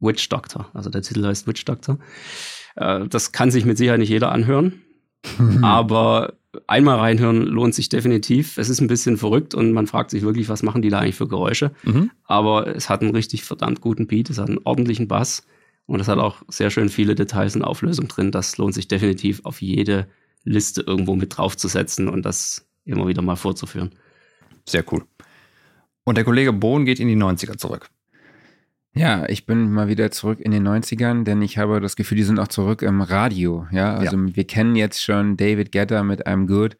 [0.00, 0.68] Witch Doctor.
[0.74, 1.98] Also der Titel heißt Witch Doctor.
[2.76, 4.82] Äh, das kann sich mit Sicherheit nicht jeder anhören.
[5.62, 6.34] Aber
[6.66, 8.58] einmal reinhören lohnt sich definitiv.
[8.58, 11.16] Es ist ein bisschen verrückt und man fragt sich wirklich, was machen die da eigentlich
[11.16, 11.72] für Geräusche.
[11.84, 12.10] Mhm.
[12.24, 15.46] Aber es hat einen richtig verdammt guten Beat, es hat einen ordentlichen Bass
[15.88, 18.30] und es hat auch sehr schön viele Details und Auflösung drin.
[18.30, 20.06] Das lohnt sich definitiv auf jede
[20.44, 23.92] Liste irgendwo mit draufzusetzen und das immer wieder mal vorzuführen.
[24.66, 25.04] Sehr cool.
[26.04, 27.88] Und der Kollege Bohn geht in die 90er zurück.
[28.94, 32.24] Ja, ich bin mal wieder zurück in den 90ern, denn ich habe das Gefühl, die
[32.24, 33.66] sind auch zurück im Radio.
[33.70, 34.36] Ja, also ja.
[34.36, 36.76] wir kennen jetzt schon David Getter mit I'm Good,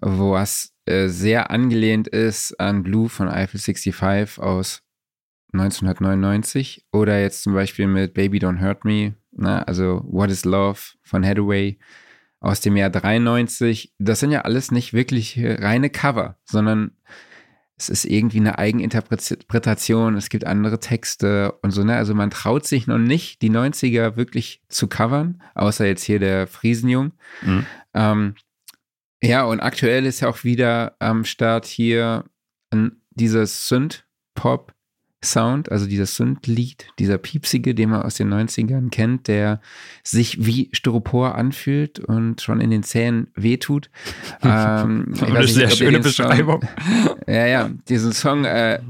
[0.00, 4.82] wo es äh, sehr angelehnt ist an Blue von Eiffel 65 aus
[5.52, 9.66] 1999 oder jetzt zum Beispiel mit Baby Don't Hurt Me, ne?
[9.66, 11.78] also What is Love von Hathaway
[12.40, 13.94] aus dem Jahr 93.
[13.98, 16.92] Das sind ja alles nicht wirklich reine Cover, sondern
[17.76, 21.96] es ist irgendwie eine Eigeninterpretation, es gibt andere Texte und so, ne?
[21.96, 26.46] Also man traut sich noch nicht, die 90er wirklich zu covern, außer jetzt hier der
[26.46, 27.12] Friesenjung.
[27.42, 27.66] Mhm.
[27.94, 28.34] Ähm,
[29.22, 32.24] ja, und aktuell ist ja auch wieder am Start hier
[33.10, 34.72] dieses Synth-Pop
[35.24, 39.60] Sound, also dieser Synth-Lied, dieser piepsige, den man aus den 90ern kennt, der
[40.02, 43.90] sich wie Styropor anfühlt und schon in den Zähnen wehtut.
[44.42, 46.62] ähm, eine sehr schöne Beschreibung.
[46.62, 48.80] Song, ja, ja, diesen Song äh,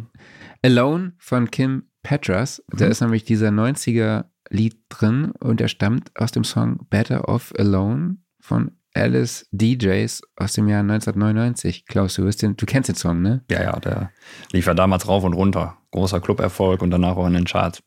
[0.63, 2.91] Alone von Kim Petras, da mhm.
[2.91, 8.17] ist nämlich dieser 90er Lied drin und der stammt aus dem Song Better Off Alone
[8.41, 11.87] von Alice DJs aus dem Jahr 1999.
[11.87, 13.45] Klaus, du, den, du kennst den Song, ne?
[13.51, 14.13] Ja, ja, der
[14.53, 15.79] lief ja damals rauf und runter.
[15.93, 17.83] Großer Club-Erfolg und danach auch in den Charts.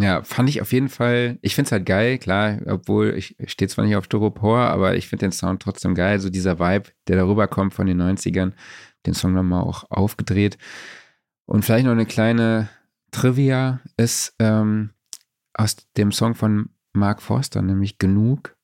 [0.00, 3.68] Ja, fand ich auf jeden Fall, ich finde es halt geil, klar, obwohl ich, stehe
[3.68, 7.16] zwar nicht auf Styropor, aber ich finde den Sound trotzdem geil, so dieser Vibe, der
[7.16, 8.52] darüber kommt von den 90ern,
[9.06, 10.56] den Song nochmal auch aufgedreht.
[11.46, 12.68] Und vielleicht noch eine kleine
[13.10, 14.90] Trivia ist ähm,
[15.54, 18.56] aus dem Song von Mark Forster, nämlich Genug,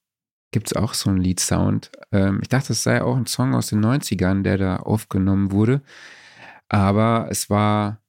[0.54, 1.90] gibt es auch so einen Lead-Sound.
[2.12, 5.82] Ähm, ich dachte, es sei auch ein Song aus den 90ern, der da aufgenommen wurde.
[6.68, 8.00] Aber es war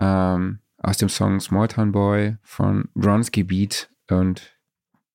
[0.00, 4.58] ähm, aus dem Song Small Town Boy von Bronski Beat und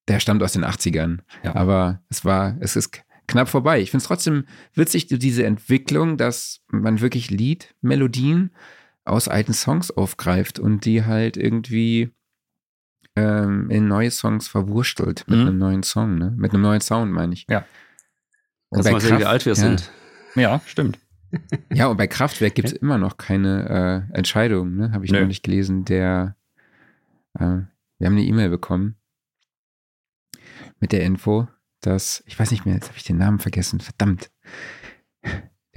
[0.08, 1.20] der stammt aus den 80ern.
[1.44, 1.56] Ja.
[1.56, 3.82] Aber es war, es ist knapp vorbei.
[3.82, 8.52] Ich finde es trotzdem witzig, diese Entwicklung, dass man wirklich Lied-Melodien
[9.04, 12.12] aus alten Songs aufgreift und die halt irgendwie
[13.18, 15.48] ähm, in neue Songs verwurstelt mit mhm.
[15.48, 16.34] einem neuen Song, ne?
[16.38, 17.48] Mit einem neuen Sound, meine ich.
[17.50, 17.66] Ja.
[18.70, 19.56] Und Kannst mal sehen, wie alt wir ja.
[19.56, 19.92] sind.
[20.36, 21.00] Ja, stimmt.
[21.74, 22.80] Ja, und bei Kraftwerk gibt es ja.
[22.80, 24.94] immer noch keine äh, Entscheidung, ne?
[24.94, 25.20] Habe ich Nö.
[25.20, 25.84] noch nicht gelesen.
[25.84, 26.38] Der,
[27.34, 28.96] äh, wir haben eine E-Mail bekommen
[30.80, 31.50] mit der Info,
[31.82, 34.32] dass, ich weiß nicht mehr, jetzt habe ich den Namen vergessen, verdammt.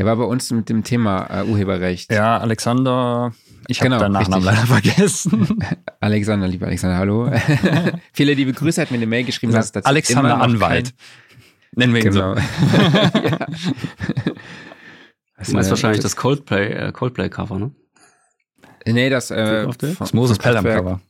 [0.01, 2.11] Der war bei uns mit dem Thema äh, Urheberrecht.
[2.11, 3.35] Ja, Alexander,
[3.69, 5.63] ich habe genau, deinen Nachnamen leider vergessen.
[6.01, 7.31] Alexander, lieber Alexander, hallo.
[8.15, 9.53] Viele liebe Grüße, hat mir eine Mail geschrieben.
[9.53, 10.95] Dass das Alexander Anwalt.
[11.73, 12.35] Nennen wir ihn genau.
[12.35, 12.41] so.
[12.41, 13.47] ja.
[15.45, 17.71] Du meinst wahrscheinlich das Coldplay, äh, Coldplay-Cover, ne?
[18.87, 19.67] Nee, das, äh,
[19.99, 21.03] das Moses Pelham-Cover.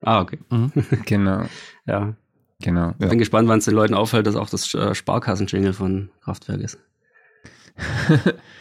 [0.00, 0.40] Ah, okay.
[0.50, 0.72] Mhm.
[1.06, 1.44] genau.
[1.86, 2.16] Ja.
[2.60, 2.90] Genau.
[2.90, 3.14] Ich bin ja.
[3.14, 6.80] gespannt, wann es den Leuten auffällt, dass auch das äh, Sparkassen-Jingle von Kraftwerk ist.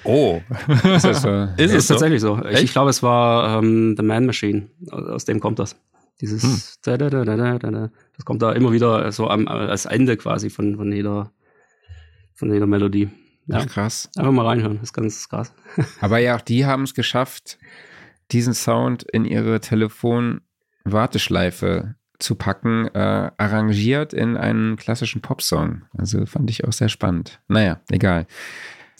[0.03, 0.41] Oh.
[0.95, 1.47] ist das so?
[1.57, 2.43] Ist es tatsächlich so.
[2.49, 4.69] Ich, ich, glaube, es war ähm, The Man Machine.
[4.89, 5.75] Aus dem kommt das.
[6.21, 6.61] Dieses hm.
[6.83, 10.91] da, da, da, das kommt da immer wieder so am, als Ende quasi von, von
[10.91, 11.31] jeder
[12.33, 13.09] von jeder Melodie.
[13.47, 13.59] Ja.
[13.59, 14.09] Ach, krass.
[14.15, 15.53] Einfach mal reinhören, das ist ganz krass.
[16.01, 17.57] Aber ja, auch die haben es geschafft,
[18.31, 25.81] diesen Sound in ihre Telefon-Warteschleife zu packen, äh, arrangiert in einen klassischen Popsong.
[25.97, 27.41] Also fand ich auch sehr spannend.
[27.47, 28.25] Naja, egal.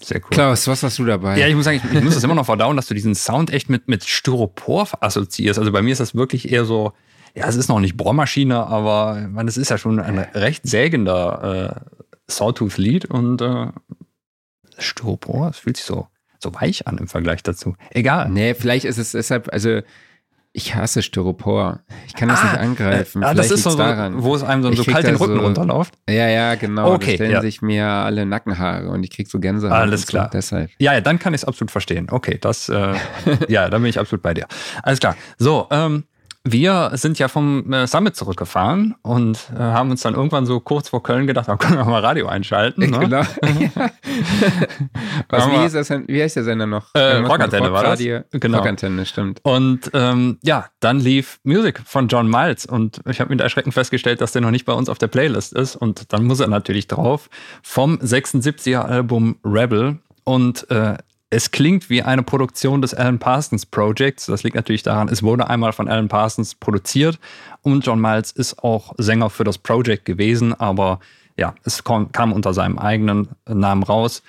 [0.04, 0.30] Sehr cool.
[0.32, 1.38] Klaus, was hast du dabei?
[1.40, 3.52] Ja, ich muss sagen, ich, ich muss das immer noch verdauen, dass du diesen Sound
[3.52, 5.58] echt mit, mit Styropor assoziierst.
[5.58, 6.94] Also bei mir ist das wirklich eher so,
[7.36, 11.86] ja, es ist noch nicht Bohrmaschine, aber man, es ist ja schon ein recht sägender
[11.88, 13.68] äh, Sawtooth-Lied und äh,
[14.78, 16.08] Styropor, es fühlt sich so,
[16.40, 17.76] so weich an im Vergleich dazu.
[17.92, 18.30] Egal.
[18.30, 19.82] Nee, vielleicht ist es deshalb, also
[20.56, 21.80] ich hasse Styropor.
[22.06, 23.24] Ich kann das ah, nicht angreifen.
[23.24, 24.22] Äh, das ist so, daran.
[24.22, 25.96] wo es einem so, so kalt den Rücken so, runterläuft.
[26.08, 26.94] Ja, ja, genau.
[26.94, 27.42] Okay, da stellen ja.
[27.42, 29.74] sich mir alle Nackenhaare und ich krieg so Gänsehaut.
[29.74, 30.26] Alles klar.
[30.26, 30.70] So, deshalb.
[30.78, 32.08] Ja, ja, dann kann ich es absolut verstehen.
[32.12, 32.94] Okay, das, äh,
[33.48, 34.46] ja, dann bin ich absolut bei dir.
[34.84, 35.18] Alles klar.
[35.40, 36.04] So, ähm,
[36.46, 40.90] wir sind ja vom äh, Summit zurückgefahren und äh, haben uns dann irgendwann so kurz
[40.90, 42.90] vor Köln gedacht, da können wir mal Radio einschalten.
[42.90, 43.00] Ne?
[43.00, 43.22] Genau.
[45.30, 46.94] Was, wie, ist das, wie heißt der Sender noch?
[46.96, 48.00] Äh, Rockantenne war das.
[48.32, 48.58] Genau.
[48.58, 49.40] Rockantenne, stimmt.
[49.44, 54.20] Und ähm, ja, dann lief Music von John Miles und ich habe mit Erschrecken festgestellt,
[54.20, 56.88] dass der noch nicht bei uns auf der Playlist ist und dann muss er natürlich
[56.88, 57.30] drauf
[57.62, 60.98] vom 76er Album Rebel und äh,
[61.34, 64.28] es klingt wie eine Produktion des Alan Parsons Projects.
[64.28, 67.20] Das liegt natürlich daran, es wurde einmal von Alan Parsons produziert
[67.64, 71.00] und John Miles ist auch Sänger für das Project gewesen, aber
[71.36, 74.22] ja, es kam, unter seinem eigenen Namen raus.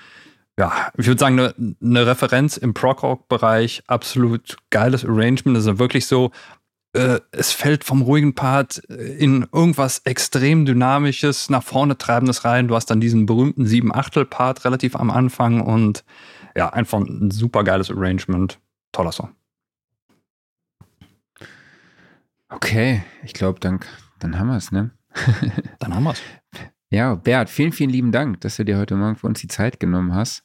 [0.58, 5.56] Ja, ich würde sagen, eine, eine Referenz im Prog-Rock-Bereich, absolut geiles Arrangement.
[5.56, 6.30] Das ist wirklich so,
[6.94, 12.68] äh, es fällt vom ruhigen Part in irgendwas extrem Dynamisches, nach vorne Treibendes rein.
[12.68, 16.04] Du hast dann diesen berühmten Sieben-Achtel-Part relativ am Anfang und
[16.56, 18.60] ja, einfach ein super geiles Arrangement.
[18.92, 19.34] Toller Song.
[22.48, 23.80] Okay, ich glaube, dann,
[24.20, 24.92] dann haben wir es, ne?
[25.80, 26.22] dann haben wir es.
[26.90, 29.80] Ja, Bert, vielen, vielen lieben Dank, dass du dir heute Morgen für uns die Zeit
[29.80, 30.44] genommen hast.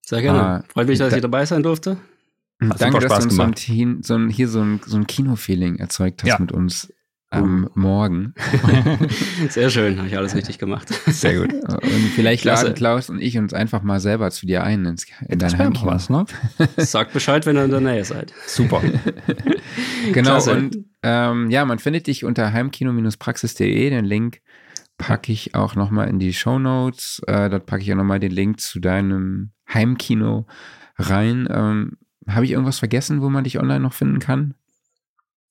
[0.00, 0.60] Sehr gerne.
[0.60, 1.98] Uh, Freut mich, dass da, ich dabei sein durfte.
[2.62, 5.76] Hat danke, dass du uns so ein, so ein, hier so ein, so ein Kino-Feeling
[5.76, 6.38] erzeugt hast ja.
[6.38, 6.90] mit uns
[7.30, 8.34] am Morgen.
[9.48, 10.88] Sehr schön, habe ich alles richtig gemacht.
[11.06, 11.52] Sehr gut.
[11.52, 12.66] Und vielleicht Klasse.
[12.66, 15.86] laden Klaus und ich uns einfach mal selber zu dir ein ins, in dein Heimkino.
[15.86, 16.24] was, ne?
[16.76, 18.32] Sagt Bescheid, wenn ihr in der Nähe seid.
[18.46, 18.80] Super.
[20.12, 20.52] genau, Klasse.
[20.52, 23.90] und ähm, ja, man findet dich unter heimkino-praxis.de.
[23.90, 24.40] Den Link
[24.96, 27.20] packe ich auch nochmal in die Show Notes.
[27.26, 30.46] Äh, dort packe ich auch nochmal den Link zu deinem Heimkino
[30.96, 31.48] rein.
[31.50, 31.96] Ähm,
[32.28, 34.54] Habe ich irgendwas vergessen, wo man dich online noch finden kann?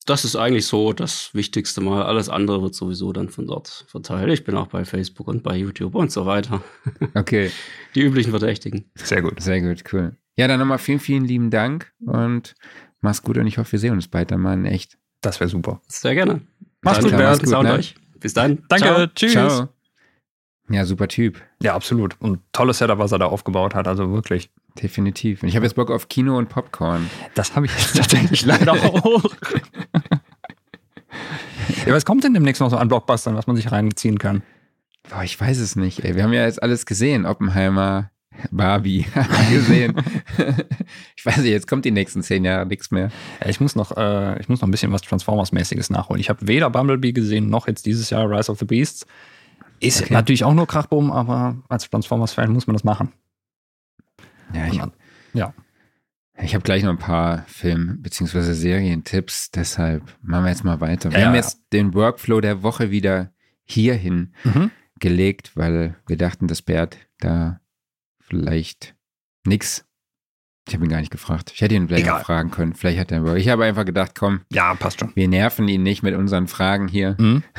[0.06, 2.04] Das ist eigentlich so das Wichtigste mal.
[2.04, 4.32] Alles andere wird sowieso dann von dort verteilt.
[4.32, 6.62] Ich bin auch bei Facebook und bei YouTube und so weiter.
[7.14, 7.50] Okay.
[7.94, 8.90] Die üblichen Verdächtigen.
[8.94, 9.40] Sehr gut.
[9.40, 10.16] Sehr gut, cool.
[10.36, 12.54] Ja, dann nochmal vielen, vielen lieben Dank und
[13.00, 14.98] mach's gut und ich hoffe, wir sehen uns bald dann mal in echt.
[15.22, 15.80] Das wäre super.
[15.88, 16.42] Sehr gerne.
[16.82, 17.42] Mach's gut, Bernd.
[17.42, 17.72] Gut, ne?
[17.72, 17.94] euch.
[18.20, 18.62] Bis dann.
[18.68, 18.86] Danke.
[18.86, 19.06] Ciao.
[19.08, 19.32] Tschüss.
[19.32, 19.68] Ciao.
[20.68, 21.40] Ja, super Typ.
[21.62, 22.16] Ja, absolut.
[22.20, 23.88] Und tolles Setup, was er da aufgebaut hat.
[23.88, 24.50] Also wirklich.
[24.82, 25.42] Definitiv.
[25.42, 27.08] Und ich habe jetzt Bock auf Kino und Popcorn.
[27.34, 29.24] Das habe ich jetzt tatsächlich leider auch.
[31.86, 34.42] ja, was kommt denn demnächst noch so an Blockbustern, was man sich reinziehen kann?
[35.08, 36.04] Boah, ich weiß es nicht.
[36.04, 36.16] Ey.
[36.16, 37.26] Wir haben ja jetzt alles gesehen.
[37.26, 38.10] Oppenheimer,
[38.50, 39.06] Barbie
[39.50, 39.94] gesehen.
[41.16, 43.10] ich weiß nicht, jetzt kommt die nächsten zehn Jahre nichts mehr.
[43.46, 46.20] Ich muss noch, äh, ich muss noch ein bisschen was Transformers-mäßiges nachholen.
[46.20, 49.06] Ich habe weder Bumblebee gesehen, noch jetzt dieses Jahr Rise of the Beasts.
[49.78, 50.14] Ist okay.
[50.14, 53.12] natürlich auch nur Krachbumm, aber als Transformers-Fan muss man das machen.
[54.52, 54.80] Ja, ich,
[55.34, 55.54] ja.
[56.38, 58.52] Ich habe gleich noch ein paar Film- bzw.
[58.52, 61.10] Serientipps, deshalb machen wir jetzt mal weiter.
[61.10, 63.32] Wir ja, haben jetzt den Workflow der Woche wieder
[63.64, 64.70] hierhin mhm.
[65.00, 67.60] gelegt, weil wir dachten, dass Bert da
[68.20, 68.94] vielleicht
[69.44, 69.84] nichts.
[70.68, 71.52] Ich habe ihn gar nicht gefragt.
[71.54, 72.24] Ich hätte ihn vielleicht Egal.
[72.24, 72.74] fragen können.
[72.74, 73.36] Vielleicht hat er.
[73.36, 74.40] Ich habe einfach gedacht, komm.
[74.50, 75.12] Ja, passt schon.
[75.14, 77.16] Wir nerven ihn nicht mit unseren Fragen hier.
[77.18, 77.42] Mhm.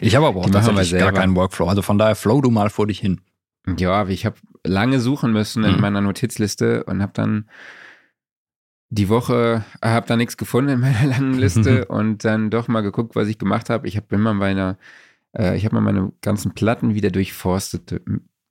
[0.00, 1.66] Ich habe aber auch tatsächlich gar keinen Workflow.
[1.66, 3.20] Also von daher flow du mal vor dich hin.
[3.66, 5.80] Ja, ich habe lange suchen müssen in mhm.
[5.80, 7.48] meiner Notizliste und habe dann
[8.90, 13.16] die Woche, habe da nichts gefunden in meiner langen Liste und dann doch mal geguckt,
[13.16, 13.88] was ich gemacht habe.
[13.88, 14.78] Ich habe immer meiner,
[15.36, 18.00] äh, ich habe mal meine ganzen Platten wieder durchforstet,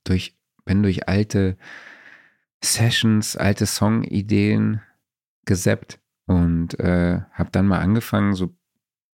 [0.03, 0.35] durch,
[0.65, 1.57] bin durch alte
[2.64, 4.81] Sessions, alte Songideen
[5.45, 8.56] gesappt und äh, habe dann mal angefangen, so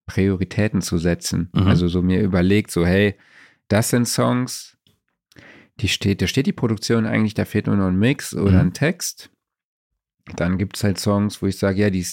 [0.06, 1.50] Prioritäten zu setzen.
[1.54, 1.68] Mhm.
[1.68, 3.16] Also so mir überlegt, so hey,
[3.68, 4.78] das sind Songs,
[5.80, 8.60] die steht, da steht die Produktion eigentlich, da fehlt nur noch ein Mix oder mhm.
[8.70, 9.30] ein Text.
[10.36, 12.06] Dann gibt es halt Songs, wo ich sage, ja, die,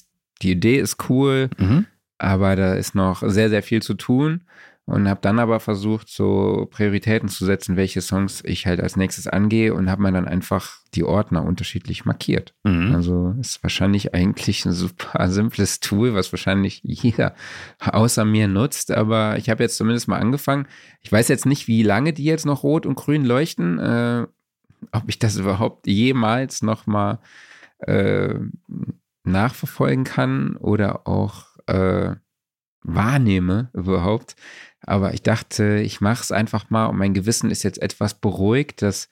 [0.42, 1.86] die Idee ist cool, mhm.
[2.18, 4.42] aber da ist noch sehr, sehr viel zu tun
[4.86, 9.26] und habe dann aber versucht, so Prioritäten zu setzen, welche Songs ich halt als nächstes
[9.26, 12.54] angehe und habe mir dann einfach die Ordner unterschiedlich markiert.
[12.62, 12.94] Mhm.
[12.94, 17.34] Also ist wahrscheinlich eigentlich ein super simples Tool, was wahrscheinlich jeder
[17.80, 20.68] außer mir nutzt, aber ich habe jetzt zumindest mal angefangen.
[21.00, 24.26] Ich weiß jetzt nicht, wie lange die jetzt noch rot und grün leuchten, äh,
[24.92, 27.18] ob ich das überhaupt jemals noch mal
[27.78, 28.34] äh,
[29.24, 32.14] nachverfolgen kann oder auch äh,
[32.86, 34.36] wahrnehme überhaupt.
[34.86, 38.82] Aber ich dachte, ich mache es einfach mal und mein Gewissen ist jetzt etwas beruhigt,
[38.82, 39.08] dass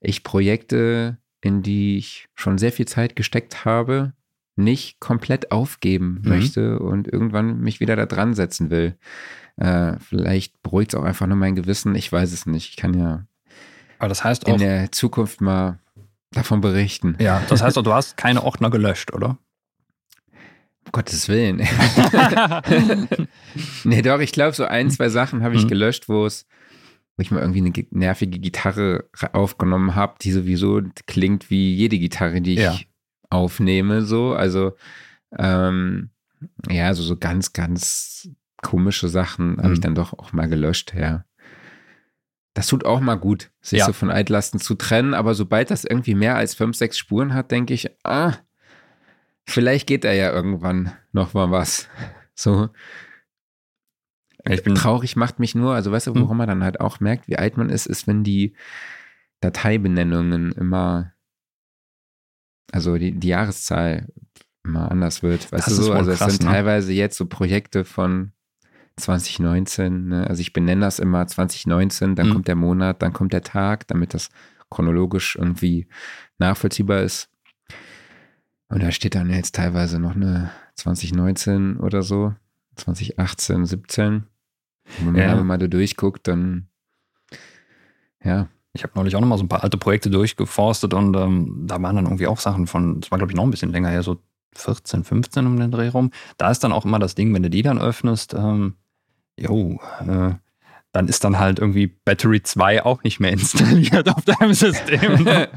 [0.00, 4.12] ich Projekte, in die ich schon sehr viel Zeit gesteckt habe,
[4.56, 6.28] nicht komplett aufgeben Mhm.
[6.28, 8.96] möchte und irgendwann mich wieder da dran setzen will.
[9.56, 11.94] Äh, vielleicht beruhigt es auch einfach nur mein Gewissen.
[11.94, 12.70] Ich weiß es nicht.
[12.70, 13.26] Ich kann ja
[13.98, 15.78] Aber das heißt in auch, der Zukunft mal
[16.32, 17.16] davon berichten.
[17.20, 19.38] ja, das heißt auch, du hast keine Ordner gelöscht, oder?
[20.86, 21.58] Um Gottes Willen.
[23.84, 25.68] nee, doch, ich glaube, so ein, zwei Sachen habe ich Mhm.
[25.68, 26.46] gelöscht, wo es,
[27.16, 31.98] wo ich mal irgendwie eine ge- nervige Gitarre aufgenommen habe, die sowieso klingt wie jede
[31.98, 32.76] Gitarre, die ich Ja.
[33.30, 34.32] aufnehme, so.
[34.32, 34.76] Also,
[35.38, 36.10] ähm,
[36.70, 38.28] ja, so, so ganz, ganz
[38.62, 39.82] komische Sachen habe ich Mhm.
[39.82, 41.24] dann doch auch mal gelöscht, ja.
[42.54, 43.86] Das tut auch mal gut, sich Ja.
[43.86, 47.50] so von Altlasten zu trennen, aber sobald das irgendwie mehr als fünf, sechs Spuren hat,
[47.50, 48.32] denke ich, ah,
[49.46, 51.88] vielleicht geht da ja irgendwann noch mal was.
[52.34, 52.68] So
[54.48, 56.22] Ich bin traurig macht mich nur, also weißt du, Hm.
[56.22, 58.54] woran man dann halt auch merkt, wie alt man ist, ist, wenn die
[59.40, 61.12] Dateibenennungen immer,
[62.72, 64.08] also die, die Jahreszahl
[64.64, 65.50] immer anders wird.
[65.52, 66.52] Weißt Das du so, also es krass, sind ne?
[66.52, 68.32] teilweise jetzt so Projekte von
[68.96, 70.26] 2019, ne?
[70.26, 72.32] also ich benenne das immer 2019, dann Hm.
[72.34, 74.30] kommt der Monat, dann kommt der Tag, damit das
[74.70, 75.86] chronologisch irgendwie
[76.38, 77.30] nachvollziehbar ist.
[78.68, 82.34] Und da steht dann jetzt teilweise noch eine 2019 oder so,
[82.76, 84.14] 2018, 17.
[84.14, 84.26] Und
[84.98, 85.42] wenn man Ja.
[85.44, 86.66] mal da durchguckt, dann
[88.24, 91.62] ja, Ich habe neulich auch noch mal so ein paar alte Projekte durchgeforstet und ähm,
[91.66, 93.88] da waren dann irgendwie auch Sachen von, das war glaube ich noch ein bisschen länger
[93.88, 94.20] her, so
[94.54, 96.10] 14, 15 um den Dreh rum.
[96.36, 98.74] Da ist dann auch immer das Ding, wenn du die dann öffnest, ähm,
[99.38, 100.34] jo, äh,
[100.92, 105.26] dann ist dann halt irgendwie Battery 2 auch nicht mehr installiert auf deinem System.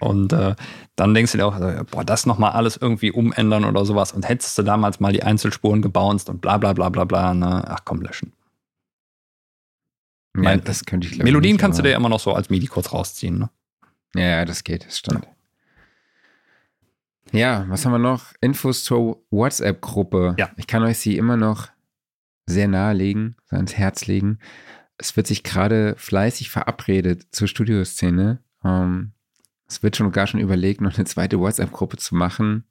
[0.00, 0.54] und äh,
[0.96, 4.12] dann denkst du dir auch, äh, boah, das nochmal alles irgendwie umändern oder sowas.
[4.12, 7.64] Und hättest du damals mal die Einzelspuren gebounced und bla bla bla bla bla, ne?
[7.68, 8.32] ach komm, löschen.
[10.36, 12.66] ja Mein- das könnte ich Melodien nicht, kannst du dir immer noch so als MIDI
[12.66, 13.38] kurz rausziehen.
[13.38, 13.50] Ne?
[14.14, 15.26] Ja, ja, das geht, das stimmt.
[17.32, 18.32] Ja, was haben wir noch?
[18.40, 20.34] Infos zur WhatsApp-Gruppe.
[20.38, 20.50] Ja.
[20.56, 21.68] Ich kann euch sie immer noch
[22.46, 24.38] sehr nahelegen, so ans Herz legen.
[24.96, 28.42] Es wird sich gerade fleißig verabredet zur Studioszene.
[28.64, 29.12] Ähm,
[29.68, 32.64] es wird schon gar schon überlegt, noch eine zweite WhatsApp-Gruppe zu machen,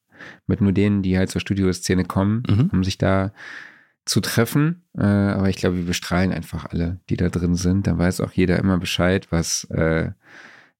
[0.48, 2.70] mit nur denen, die halt zur Studioszene kommen, Mhm.
[2.74, 3.32] um sich da
[4.06, 4.84] zu treffen.
[4.98, 7.88] Äh, aber ich glaube, wir bestrahlen einfach alle, die da drin sind.
[7.88, 10.12] Da weiß auch jeder immer Bescheid, was, äh,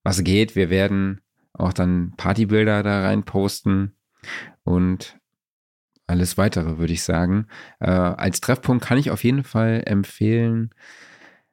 [0.02, 0.56] was geht.
[0.56, 1.20] Wir werden
[1.52, 3.92] auch dann Partybilder da rein posten
[4.64, 5.18] und
[6.06, 7.46] alles weitere, würde ich sagen.
[7.80, 10.70] Äh, als Treffpunkt kann ich auf jeden Fall empfehlen,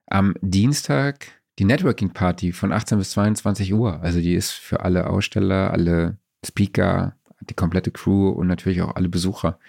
[0.07, 1.27] am Dienstag
[1.60, 4.02] die Networking Party von 18 bis 22 Uhr.
[4.02, 7.15] Also die ist für alle Aussteller, alle Speaker,
[7.49, 9.60] die komplette Crew und natürlich auch alle Besucher.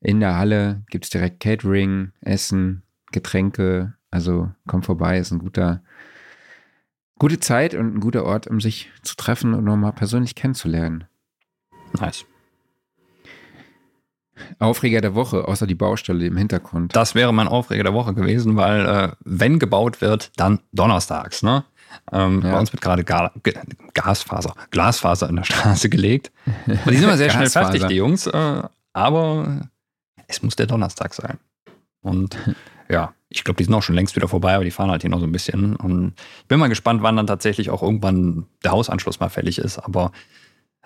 [0.00, 2.82] In der Halle gibt es direkt Catering, Essen,
[3.12, 3.94] Getränke.
[4.10, 5.82] Also kommt vorbei, ist ein guter,
[7.18, 11.04] gute Zeit und ein guter Ort, um sich zu treffen und nochmal persönlich kennenzulernen.
[11.98, 12.24] Nice.
[14.58, 16.94] Aufreger der Woche, außer die Baustelle im Hintergrund.
[16.94, 21.42] Das wäre mein Aufreger der Woche gewesen, weil äh, wenn gebaut wird, dann donnerstags.
[21.42, 21.64] Ne?
[22.12, 22.52] Ähm, Ja.
[22.52, 23.54] Bei uns wird gerade Ga Ge
[23.94, 26.30] Gasfaser, Glasfaser in der Straße gelegt.
[26.66, 28.26] Und die sind immer sehr schnell fertig, die Jungs.
[28.26, 28.62] Äh,
[28.92, 29.68] aber
[30.26, 31.38] es muss der Donnerstag sein.
[32.00, 32.36] Und
[32.88, 35.10] ja, ich glaube, die sind auch schon längst wieder vorbei, aber die fahren halt hier
[35.10, 35.76] noch so ein bisschen.
[35.76, 39.78] Und ich bin mal gespannt, wann dann tatsächlich auch irgendwann der Hausanschluss mal fällig ist.
[39.78, 40.12] Aber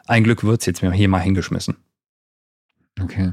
[0.06, 1.76] ein Glück wird es jetzt mir hier mal hingeschmissen.
[3.02, 3.32] Okay.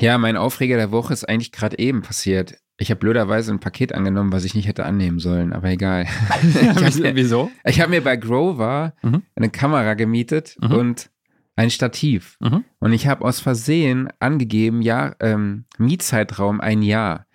[0.00, 2.56] Ja, mein Aufreger der Woche ist eigentlich gerade eben passiert.
[2.80, 6.06] Ich habe blöderweise ein Paket angenommen, was ich nicht hätte annehmen sollen, aber egal.
[6.42, 7.50] ich habe mir, Wieso?
[7.64, 9.22] ich hab mir bei Grover Mhm.
[9.34, 10.70] eine Kamera gemietet Mhm.
[10.72, 11.10] und
[11.56, 12.36] ein Stativ.
[12.38, 12.64] Mhm.
[12.78, 17.26] Und ich habe aus Versehen angegeben, ja, ähm, Mietzeitraum ein Jahr.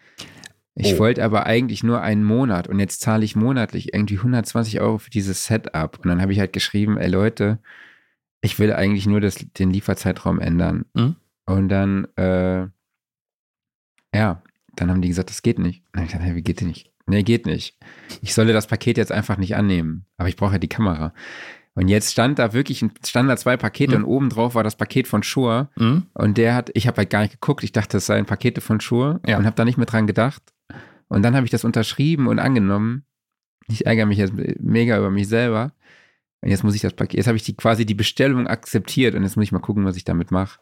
[0.75, 0.99] Ich Oh.
[0.99, 5.09] wollte aber eigentlich nur einen Monat und jetzt zahle ich monatlich irgendwie 120 Euro für
[5.09, 5.99] dieses Setup.
[6.01, 7.59] Und dann habe ich halt geschrieben, ey Leute,
[8.43, 10.85] ich will eigentlich nur das, den Lieferzeitraum ändern.
[10.93, 11.15] Mhm.
[11.45, 12.67] Und dann, äh,
[14.15, 14.41] ja,
[14.75, 15.83] dann haben die gesagt, das geht nicht.
[15.87, 16.91] Und dann hab ich gesagt, hey, wie geht denn nicht?
[17.05, 17.77] Nee, geht nicht.
[18.21, 20.05] Ich solle das Paket jetzt einfach nicht annehmen.
[20.17, 21.13] Aber ich brauche ja die Kamera.
[21.75, 24.03] Und jetzt stand da wirklich, ein- standen da zwei Pakete Mhm.
[24.05, 25.69] und oben drauf war das Paket von Shure.
[25.75, 26.03] Mhm.
[26.13, 28.79] Und der hat, ich habe halt gar nicht geguckt, ich dachte, das seien Pakete von
[28.79, 29.37] Shure Ja.
[29.37, 30.41] und habe da nicht mehr dran gedacht.
[31.07, 33.05] Und dann habe ich das unterschrieben und angenommen.
[33.67, 35.73] Ich ärgere mich jetzt mega über mich selber.
[36.43, 39.23] Und jetzt muss ich das Paket, jetzt habe ich die quasi die Bestellung akzeptiert und
[39.23, 40.59] jetzt muss ich mal gucken, was ich damit mache.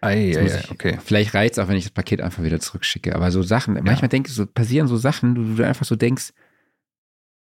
[0.00, 0.34] Ei,
[0.64, 0.98] ich- okay.
[1.02, 3.14] Vielleicht reizt auch, wenn ich das Paket einfach wieder zurückschicke.
[3.14, 6.32] Aber so Sachen, manchmal denke ich, so passieren so Sachen, wo du einfach so denkst,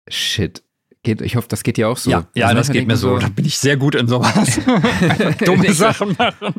[0.08, 0.62] shit,
[1.04, 2.10] Geht, ich hoffe, das geht dir auch so.
[2.10, 3.18] Ja, ja Also das manchmal geht mir man so.
[3.18, 4.60] Da bin ich sehr gut in sowas.
[5.44, 6.54] Dumme Sachen machen.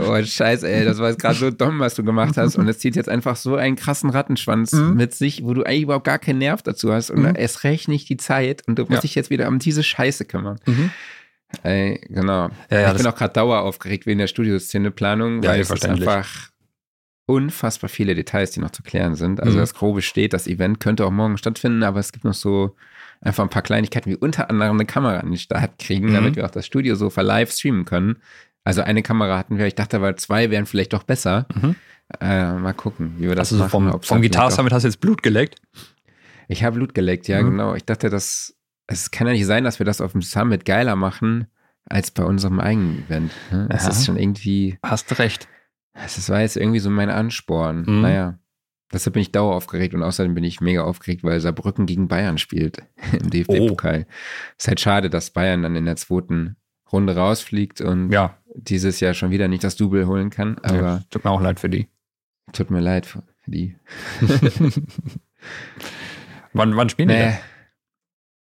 [0.00, 2.56] Oh, scheiße, ey, das war jetzt gerade so dumm, was du gemacht hast.
[2.56, 4.94] Und es zieht jetzt einfach so einen krassen Rattenschwanz Mhm.
[4.96, 7.10] mit sich, wo du eigentlich überhaupt gar keinen Nerv dazu hast.
[7.10, 7.34] Und Mhm.
[7.36, 8.66] erst recht nicht die Zeit.
[8.66, 9.00] Und du musst Ja.
[9.02, 10.58] dich jetzt wieder um diese Scheiße kümmern.
[10.66, 10.90] Mhm.
[11.62, 12.50] Ey, genau.
[12.70, 15.70] Ja, ja, ich bin das- auch gerade dauer aufgeregt wegen der Studioszeneplanung, Ja, weil es
[15.84, 16.50] einfach
[17.26, 19.40] unfassbar viele Details, die noch zu klären sind.
[19.40, 19.60] Also Mhm.
[19.60, 22.74] das Grobe steht, das Event könnte auch morgen stattfinden, aber es gibt noch so
[23.20, 26.14] einfach ein paar Kleinigkeiten, wie unter anderem eine Kamera an den Start kriegen, Mhm.
[26.14, 28.16] damit wir auch das Studio so live streamen können.
[28.64, 31.46] Also eine Kamera hatten wir, ich dachte aber zwei wären vielleicht doch besser.
[31.54, 31.74] Mhm.
[32.20, 33.90] Äh, mal gucken, wie wir das Also machen.
[33.90, 35.60] vom, vom Guitar Summit hast du jetzt Blut geleckt.
[36.48, 37.50] Ich habe Blut geleckt, ja Mhm.
[37.50, 37.74] genau.
[37.74, 40.96] Ich dachte, das, es kann ja nicht sein, dass wir das auf dem Summit geiler
[40.96, 41.46] machen
[41.86, 43.32] als bei unserem eigenen Event.
[43.50, 43.66] Ne?
[43.70, 43.90] Das Ja.
[43.90, 45.48] ist schon irgendwie Hast recht.
[45.94, 47.84] Das war jetzt irgendwie so mein Ansporn.
[47.86, 48.00] Mhm.
[48.02, 48.38] Naja,
[48.92, 52.38] deshalb bin ich dauer aufgeregt und außerdem bin ich mega aufgeregt, weil Saarbrücken gegen Bayern
[52.38, 52.78] spielt
[53.12, 54.06] im DFB-Pokal.
[54.58, 56.56] Ist halt schade, dass Bayern dann in der zweiten
[56.92, 60.58] Runde rausfliegt und Ja, dieses Jahr schon wieder nicht das Double holen kann.
[60.62, 61.88] Aber ja, tut mir auch leid für die.
[62.52, 63.76] tut mir leid für die.
[66.52, 67.20] Wann, wann spielen die Nee.
[67.26, 67.38] denn?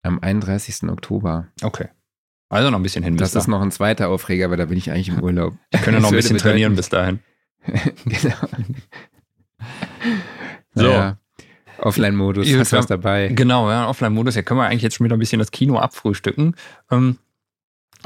[0.04, 0.84] Am 31.
[0.90, 1.50] Oktober.
[1.62, 1.90] Okay.
[2.50, 3.18] Also noch ein bisschen hin.
[3.18, 5.54] Das bis ist noch ein zweiter Aufreger, aber da bin ich eigentlich im Urlaub.
[5.70, 5.80] da.
[5.80, 7.20] Wir können ja noch ein bisschen trainieren bis dahin.
[8.06, 8.36] genau.
[10.74, 10.84] So.
[10.88, 11.18] Naja.
[11.80, 12.96] Offline-Modus, hast du was ja.
[12.96, 13.28] dabei?
[13.30, 14.36] Genau, ja, Offline-Modus.
[14.36, 16.56] Ja, können wir eigentlich jetzt schon wieder ein bisschen das Kino abfrühstücken.
[16.90, 17.18] Ähm,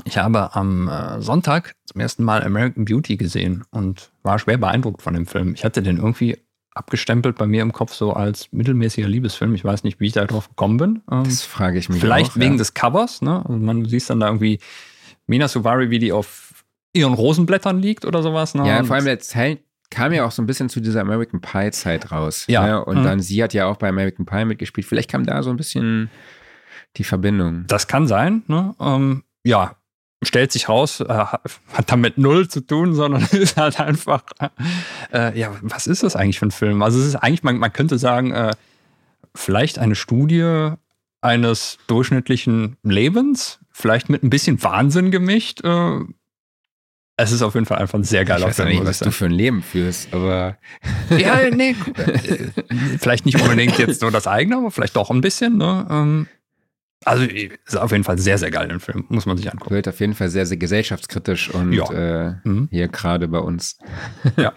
[0.05, 5.01] ich habe am äh, Sonntag zum ersten Mal American Beauty gesehen und war schwer beeindruckt
[5.01, 5.53] von dem Film.
[5.53, 6.37] Ich hatte den irgendwie
[6.73, 9.53] abgestempelt bei mir im Kopf so als mittelmäßiger Liebesfilm.
[9.55, 11.01] Ich weiß nicht, wie ich da drauf gekommen bin.
[11.11, 12.57] Ähm, Das frage ich mich vielleicht auch, wegen ja.
[12.57, 13.21] des Covers.
[13.21, 13.43] Ne?
[13.45, 14.59] Also man, du siehst dann da irgendwie
[15.27, 16.63] Mina Suvari, wie die auf
[16.93, 18.55] ihren Rosenblättern liegt oder sowas.
[18.55, 18.67] Ne?
[18.67, 19.59] Ja, Und- vor allem der Teil
[19.95, 22.45] kam ja auch so ein bisschen zu dieser American Pie Zeit raus.
[22.47, 22.65] Ja.
[22.65, 22.85] Ne?
[22.85, 23.03] Und Mhm.
[23.03, 24.85] dann, sie hat ja auch bei American Pie mitgespielt.
[24.85, 26.09] Vielleicht kam da so ein bisschen
[26.97, 27.63] die Verbindung.
[27.67, 28.43] Das kann sein.
[28.47, 28.75] Ne?
[28.79, 29.75] Ähm, ja,
[30.23, 34.23] stellt sich raus, äh, hat damit null zu tun, sondern ist halt einfach,
[35.13, 36.81] äh, ja, was ist das eigentlich für ein Film?
[36.83, 38.51] Also es ist eigentlich, man, man könnte sagen, äh,
[39.35, 40.71] vielleicht eine Studie
[41.21, 45.61] eines durchschnittlichen Lebens, vielleicht mit ein bisschen Wahnsinn gemischt.
[47.17, 48.77] Es ist auf jeden Fall einfach ein sehr Ich geiler weiß ja Film.
[48.79, 50.57] nicht, was ich du für ein Leben führst, aber
[51.17, 52.49] ja, nee, äh,
[52.99, 55.57] vielleicht nicht unbedingt jetzt so das eigene, aber vielleicht doch ein bisschen.
[55.57, 55.87] Ne?
[55.89, 56.27] Ähm,
[57.05, 59.05] also ist auf jeden Fall sehr, sehr geil, den Film.
[59.09, 59.73] Muss man sich angucken.
[59.75, 61.89] wird auf jeden Fall sehr, sehr gesellschaftskritisch und Ja.
[61.91, 62.67] äh, Mhm.
[62.71, 63.77] hier gerade bei uns.
[64.37, 64.51] Ja.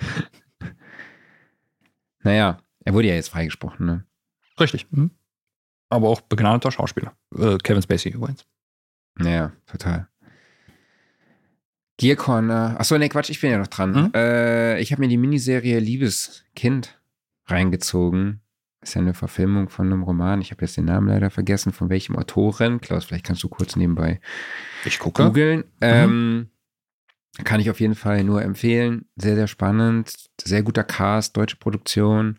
[2.23, 4.05] naja, er wurde ja jetzt freigesprochen, ne?
[4.59, 4.87] Richtig.
[4.91, 5.11] Mhm.
[5.91, 7.13] Aber auch begnadeter Schauspieler.
[7.37, 8.45] Äh, Kevin Spacey übrigens.
[9.17, 10.09] Naja, total.
[11.99, 12.77] Gear Corner.
[12.79, 13.95] Achso, ne, Quatsch, ich bin ja noch dran.
[13.95, 14.13] Hm?
[14.15, 16.99] Äh, ich habe mir die Miniserie Liebes Kind
[17.47, 18.41] reingezogen.
[18.81, 20.41] Ist ja eine Verfilmung von einem Roman.
[20.41, 22.81] Ich habe jetzt den Namen leider vergessen, von welchem Autoren.
[22.81, 24.21] Klaus, vielleicht kannst du kurz nebenbei
[24.85, 25.25] Ich gucke.
[25.25, 25.65] googeln.
[25.81, 26.51] Ähm,
[27.45, 29.07] kann ich auf jeden Fall nur empfehlen.
[29.17, 30.13] Sehr, sehr spannend.
[30.41, 32.39] Sehr guter Cast, deutsche Produktion.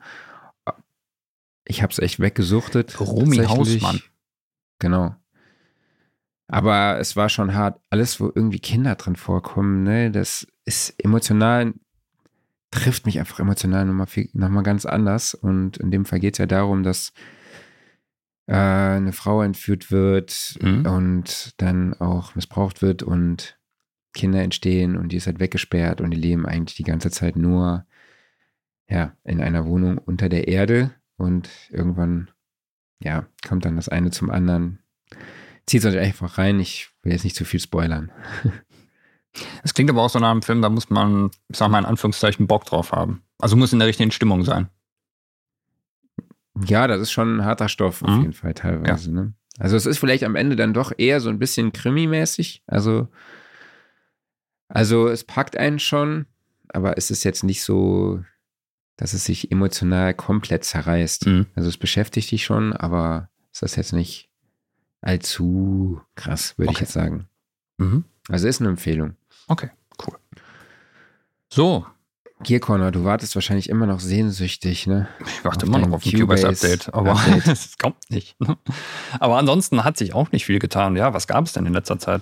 [1.65, 2.99] Ich habe es echt weggesuchtet.
[3.01, 3.83] Romy tatsächlich.
[3.83, 4.01] Hausmann.
[4.79, 5.15] Genau.
[6.51, 7.79] Aber es war schon hart.
[7.91, 11.73] Alles, wo irgendwie Kinder drin vorkommen, ne, das ist emotional,
[12.71, 15.35] trifft mich einfach emotional nochmal, viel- nochmal ganz anders.
[15.35, 17.13] Und in dem Fall geht es ja darum, dass
[18.47, 20.85] äh, eine Frau entführt wird Mhm.
[20.87, 23.59] und dann auch missbraucht wird und
[24.13, 27.85] Kinder entstehen und die ist halt weggesperrt und die leben eigentlich die ganze Zeit nur
[28.89, 32.31] ja, in einer Wohnung unter der Erde und irgendwann
[32.99, 34.79] ja, kommt dann das eine zum anderen.
[35.69, 38.11] Zieht euch einfach rein, ich will jetzt nicht zu viel spoilern.
[39.63, 41.85] Es klingt aber auch so nach einem Film, da muss man, ich sag mal in
[41.85, 43.21] Anführungszeichen, Bock drauf haben.
[43.37, 44.69] Also muss in der richtigen Stimmung sein.
[46.65, 48.21] Ja, das ist schon ein harter Stoff auf Mhm.
[48.21, 49.13] jeden Fall teilweise.
[49.13, 49.33] Ne?
[49.59, 52.63] Also es ist vielleicht am Ende dann doch eher so ein bisschen krimimäßig.
[52.65, 53.07] Also,
[54.67, 56.25] also es packt einen schon,
[56.69, 58.23] aber es ist jetzt nicht so,
[58.97, 61.27] dass es sich emotional komplett zerreißt.
[61.27, 61.45] Mhm.
[61.55, 64.28] Also es beschäftigt dich schon, aber es ist jetzt nicht
[65.01, 66.83] allzu krass, würde ich Okay.
[66.85, 67.27] jetzt sagen.
[67.77, 68.03] Mhm.
[68.29, 69.15] Also ist eine Empfehlung.
[69.47, 69.69] Okay,
[70.05, 70.17] cool.
[71.51, 71.85] So,
[72.43, 75.07] Gear Corner, du wartest wahrscheinlich immer noch sehnsüchtig, ne?
[75.25, 78.39] ich warte Auf immer noch auf ein Cubase-Update, Cubase aber es kommt nicht.
[78.39, 78.57] ne?
[79.19, 80.95] Aber ansonsten hat sich auch nicht viel getan.
[80.95, 82.21] Ja, was gab es denn in letzter Zeit?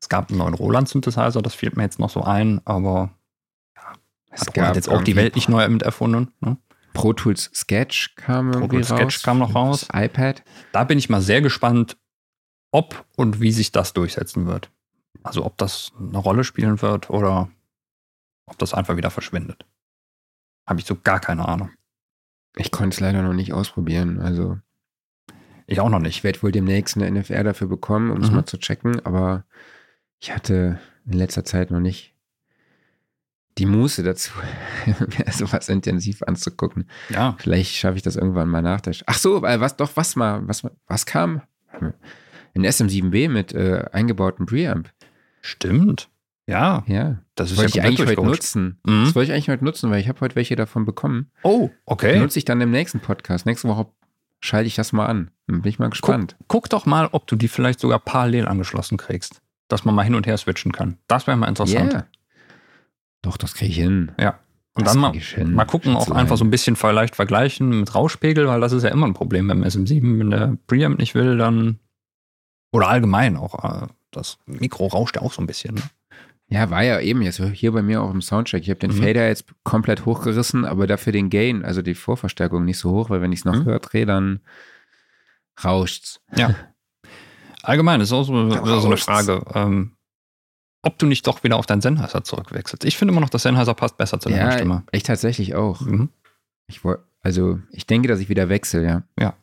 [0.00, 3.10] Es gab einen neuen Roland-Synthesizer, das fällt mir jetzt noch so ein, aber
[4.30, 6.32] Es hat Roland jetzt auch die Welt nicht neu mit erfunden.
[6.40, 6.56] Ne?
[6.98, 8.98] Pro Tools Sketch kam Pro Tools raus.
[8.98, 9.86] Sketch kam noch raus.
[9.88, 10.42] Das iPad.
[10.72, 11.96] Da bin ich mal sehr gespannt,
[12.72, 14.70] ob und wie sich das durchsetzen wird.
[15.22, 17.50] Also ob das eine Rolle spielen wird oder
[18.46, 19.64] ob das einfach wieder verschwindet.
[20.66, 21.70] Habe ich so gar keine Ahnung.
[22.56, 24.20] Ich konnte es leider noch nicht ausprobieren.
[24.20, 24.58] Also
[25.66, 26.16] Ich auch noch nicht.
[26.16, 28.36] Ich werde wohl demnächst eine NFR dafür bekommen, um es Mhm.
[28.36, 29.44] mal zu checken, aber
[30.18, 32.14] ich hatte in letzter Zeit noch nicht
[33.58, 34.30] die Muße dazu,
[34.86, 36.88] mir sowas intensiv anzugucken.
[37.10, 37.36] Ja.
[37.38, 41.06] Vielleicht schaffe ich das irgendwann mal nach Ach so, was doch, was mal, was, was
[41.06, 41.42] kam?
[42.54, 44.90] Ein SM7B mit äh, eingebautem Preamp.
[45.40, 46.08] Stimmt.
[46.46, 46.82] Ja.
[46.86, 48.80] Ja, Das wollte ich ja eigentlich komplett heute nutzen.
[48.86, 49.04] Mhm.
[49.04, 51.30] Das wollte ich eigentlich heute nutzen, weil ich habe heute welche davon bekommen.
[51.42, 52.18] Oh, Die okay.
[52.18, 53.44] nutze ich dann im nächsten Podcast.
[53.44, 53.86] Nächste Woche
[54.40, 55.30] schalte ich das mal an.
[55.46, 56.36] Bin ich mal gespannt.
[56.48, 59.42] Guck doch mal, ob du die vielleicht sogar parallel angeschlossen kriegst.
[59.68, 60.96] Dass man mal hin und her switchen kann.
[61.06, 61.92] Das wäre mal interessant.
[61.92, 62.06] Ja.
[63.22, 64.12] Doch, das kriege ich hin.
[64.18, 64.38] Ja.
[64.74, 65.52] Und Das dann mal, krieg ich hin.
[65.54, 68.90] mal gucken, auch einfach so ein bisschen vielleicht vergleichen mit Rauschpegel, weil das ist ja
[68.90, 70.18] immer ein Problem beim SM7.
[70.20, 71.78] Wenn der Preamp nicht will, dann.
[72.72, 73.82] Oder allgemein auch.
[73.82, 75.74] äh, Das Mikro rauscht ja auch so ein bisschen.
[75.74, 75.82] Ne?
[76.50, 78.62] Ja, war ja eben jetzt hier bei mir auch im Soundcheck.
[78.62, 79.02] Ich habe den Mhm.
[79.02, 83.20] Fader jetzt komplett hochgerissen, aber dafür den Gain, also die Vorverstärkung nicht so hoch, weil
[83.20, 83.64] wenn ich es noch Mhm.
[83.66, 84.40] höher drehe, dann
[85.62, 86.20] rauscht's.
[87.62, 88.96] Allgemein ist auch so, so eine.
[88.96, 89.96] Frage, ähm,
[90.82, 92.84] ob du nicht doch wieder auf deinen Sennheiser zurückwechselst.
[92.84, 94.84] Ich finde immer noch, dass Sennheiser passt besser zu deiner Ja, Stimme.
[94.92, 95.80] ich tatsächlich auch.
[95.80, 96.08] Mhm.
[96.66, 99.34] Ich woll, also ich denke, dass ich wieder wechsle, ja.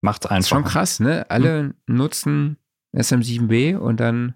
[0.00, 0.72] Macht's Das ist schon einfach.
[0.72, 1.30] krass, ne?
[1.30, 2.56] Alle nutzen
[2.94, 4.34] SM7B und dann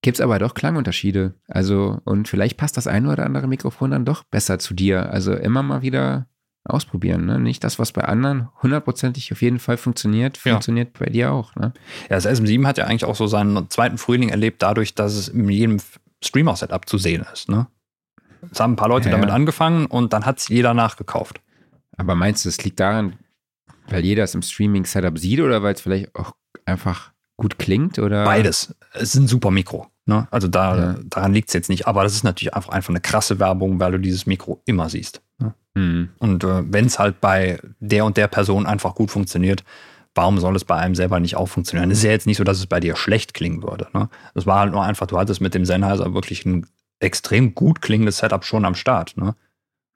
[0.00, 1.34] gibt's aber doch Klangunterschiede.
[1.48, 5.10] Also, und vielleicht passt das eine oder andere Mikrofon dann doch besser zu dir.
[5.10, 6.26] Also immer mal wieder
[6.64, 7.38] ausprobieren, ne?
[7.40, 10.52] Nicht das, was bei anderen hundertprozentig auf jeden Fall funktioniert, Ja.
[10.52, 11.72] funktioniert bei dir auch, ne?
[12.08, 15.28] Ja, das SM7 hat ja eigentlich auch so seinen zweiten Frühling erlebt, dadurch, dass es
[15.28, 15.78] in jedem
[16.24, 17.48] Streamer-Setup zu sehen ist.
[17.48, 17.66] Ne?
[18.50, 19.34] Es haben ein paar Leute Ja, damit ja.
[19.34, 21.40] angefangen und dann hat es jeder nachgekauft.
[21.96, 23.14] Aber meinst du, es liegt daran,
[23.88, 26.32] weil jeder es im Streaming-Setup sieht oder weil es vielleicht auch
[26.64, 27.98] einfach gut klingt?
[27.98, 28.24] Oder?
[28.24, 28.74] Beides.
[28.92, 29.88] Es ist ein super Mikro.
[30.06, 30.26] Ne?
[30.30, 30.96] Also da, Ja.
[31.04, 31.86] daran liegt es jetzt nicht.
[31.86, 35.20] Aber das ist natürlich einfach, einfach eine krasse Werbung, weil du dieses Mikro immer siehst.
[35.42, 35.54] Ne?
[35.76, 36.08] Hm.
[36.18, 39.64] Und äh, wenn es halt bei der und der Person einfach gut funktioniert,
[40.14, 41.90] warum soll es bei einem selber nicht auch funktionieren?
[41.90, 43.88] Es ist ja jetzt nicht so, dass es bei dir schlecht klingen würde.
[43.94, 44.08] Ne?
[44.34, 46.66] Es war halt nur einfach, du hattest mit dem Sennheiser wirklich ein
[47.00, 49.16] extrem gut klingendes Setup schon am Start.
[49.16, 49.34] Ne?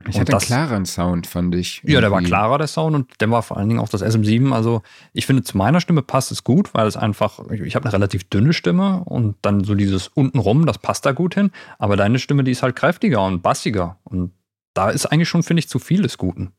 [0.08, 1.82] Ich Und hatte das- einen klareren Sound, fand ich.
[1.84, 2.30] Ja, der war irgendwie.
[2.30, 4.52] klarer, der Sound, und der war vor allen Dingen auch das SM7.
[4.52, 4.82] Also,
[5.12, 7.92] ich finde, zu meiner Stimme passt es gut, weil es einfach, ich, ich habe eine
[7.94, 11.50] relativ dünne Stimme und dann so dieses untenrum, das passt da gut hin.
[11.78, 13.98] Aber deine Stimme, die ist halt kräftiger und bassiger.
[14.04, 14.32] Und
[14.76, 16.52] da ist eigentlich schon, finde ich, zu viel des Guten.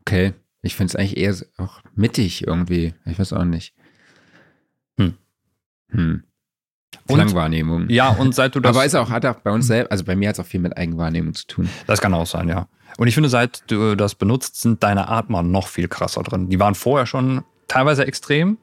[0.00, 0.34] Okay.
[0.62, 2.94] Ich finde es eigentlich eher auch mittig irgendwie.
[3.04, 3.74] Ich weiß auch nicht.
[4.98, 5.14] Hm.
[5.90, 6.24] Hm.
[7.06, 7.88] Und- Klangwahrnehmung.
[7.90, 8.74] Ja, und seit du das.
[8.74, 10.60] Aber ist auch, hat auch bei uns selbst, also bei mir hat es auch viel
[10.60, 11.68] mit Eigenwahrnehmung zu tun.
[11.86, 12.68] Das kann auch sein, ja.
[12.96, 16.48] Und ich finde, seit du das benutzt, sind deine Atmer noch viel krasser drin.
[16.48, 18.58] Die waren vorher schon teilweise extrem.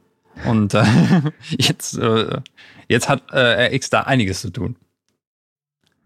[0.45, 0.83] Und äh,
[1.49, 2.39] jetzt, äh,
[2.88, 4.77] jetzt hat äh, RX da einiges zu tun.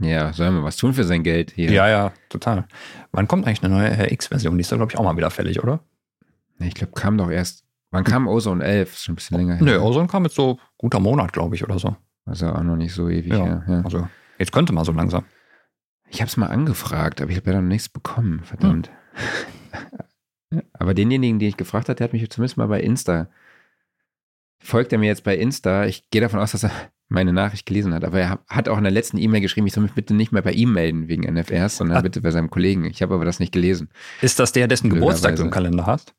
[0.02, 1.72] Ja, soll man was tun für sein Geld hier?
[1.72, 2.66] Ja, ja, total.
[3.12, 4.58] Wann kommt eigentlich eine neue RX-Version?
[4.58, 5.80] Die ist da, glaube ich, auch mal wieder fällig, oder?
[6.60, 7.64] Ich glaube, kam doch erst.
[7.92, 8.94] Wann kam Ozone 11?
[8.94, 9.64] Ist schon ein bisschen länger her.
[9.64, 11.96] Nö, Ozone kam jetzt so guter Monat, glaube ich, oder so.
[12.26, 13.44] Also auch noch nicht so ewig Ja.
[13.46, 13.64] her.
[13.68, 13.82] Ja.
[13.84, 14.08] Also,
[14.38, 15.24] jetzt könnte man so langsam.
[16.10, 18.42] Ich habe es mal angefragt, aber ich habe ja dann nichts bekommen.
[18.44, 18.92] Verdammt.
[20.52, 20.62] Hm.
[20.74, 23.28] aber denjenigen, den ich gefragt habe, der hat mich zumindest mal bei Insta.
[24.66, 25.86] Folgt er mir jetzt bei Insta?
[25.86, 26.72] Ich gehe davon aus, dass er
[27.08, 28.04] meine Nachricht gelesen hat.
[28.04, 30.42] Aber er hat auch in der letzten E-Mail geschrieben, ich soll mich bitte nicht mehr
[30.42, 32.02] bei ihm melden wegen NFRs, sondern Ah.
[32.02, 32.84] bitte bei seinem Kollegen.
[32.86, 33.90] Ich habe aber das nicht gelesen.
[34.22, 34.90] Ist das der, dessen.
[34.90, 36.16] Geburtstag du im Kalender hast?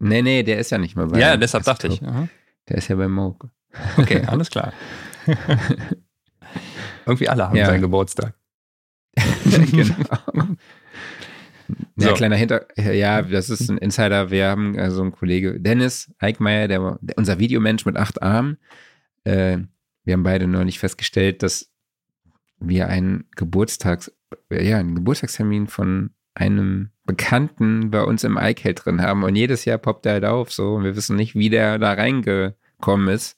[0.00, 2.02] Nee, nee, der ist ja nicht mehr bei ja, deshalb dachte ich.
[2.02, 2.28] Aha.
[2.68, 3.48] Der ist ja bei Moog.
[3.96, 4.72] Okay, alles klar.
[7.06, 7.66] Irgendwie alle haben Ja.
[7.66, 8.34] seinen Geburtstag.
[9.70, 9.94] genau.
[11.96, 12.14] Ja, So.
[12.14, 14.30] kleiner Hinter, ja, das ist ein Insider.
[14.30, 18.58] Wir haben also einen Kollege, Dennis Eickmeier, der, der unser Videomensch mit acht Armen.
[19.24, 19.58] Äh,
[20.04, 21.70] wir haben beide neulich festgestellt, dass
[22.60, 24.12] wir einen Geburtstags,
[24.50, 29.78] ja, einen Geburtstagstermin von einem Bekannten bei uns im iCal drin haben und jedes Jahr
[29.78, 33.36] poppt er halt auf, so, und wir wissen nicht, wie der da reingekommen ist.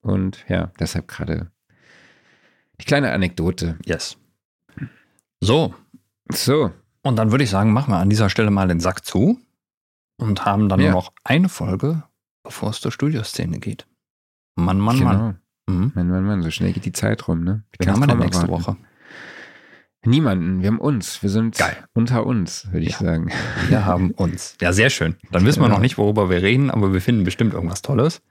[0.00, 1.50] Und ja, deshalb gerade
[2.80, 3.78] die kleine Anekdote.
[3.84, 4.18] Yes.
[5.40, 5.74] So,
[6.32, 6.72] So,
[7.06, 9.40] und dann würde ich sagen, machen wir an dieser Stelle mal den Sack zu
[10.18, 10.90] und haben dann Ja.
[10.92, 12.02] nur noch eine Folge,
[12.42, 13.86] bevor es zur Studioszene geht.
[14.56, 15.16] Mann, Mann, Mann.
[15.16, 15.34] genau.
[15.78, 15.92] Mhm.
[15.94, 17.64] Mann, Mann, Mann, so schnell geht die Zeit rum, ne?
[17.78, 18.64] Wen haben wir denn nächste erwarten.
[18.64, 18.76] Woche?
[20.04, 21.20] Niemanden, wir haben uns.
[21.22, 21.76] Wir sind Geil.
[21.92, 22.98] unter uns, würde ich Ja.
[22.98, 23.32] sagen.
[23.68, 24.56] Wir haben uns.
[24.60, 25.16] Ja, sehr schön.
[25.32, 28.22] Dann wissen wir noch nicht, worüber wir reden, aber wir finden bestimmt irgendwas Tolles.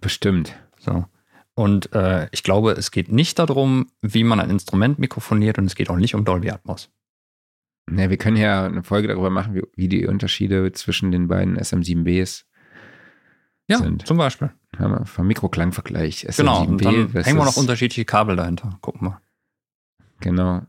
[0.00, 0.54] Bestimmt.
[0.78, 1.04] So.
[1.54, 5.76] Und äh, ich glaube, es geht nicht darum, wie man ein Instrument mikrofoniert und es
[5.76, 6.90] geht auch nicht um Dolby Atmos.
[7.86, 12.44] Ne, wir können ja eine Folge darüber machen, wie, die Unterschiede zwischen den beiden SM7Bs
[13.68, 14.06] Ja, Sind.
[14.06, 14.52] zum Beispiel.
[14.78, 14.92] haben.
[15.00, 16.26] Wir vom Mikroklangvergleich.
[16.36, 16.64] Genau.
[16.64, 18.78] Und dann hängen wir noch unterschiedliche Kabel dahinter.
[18.80, 19.20] Gucken wir.
[20.20, 20.62] Genau.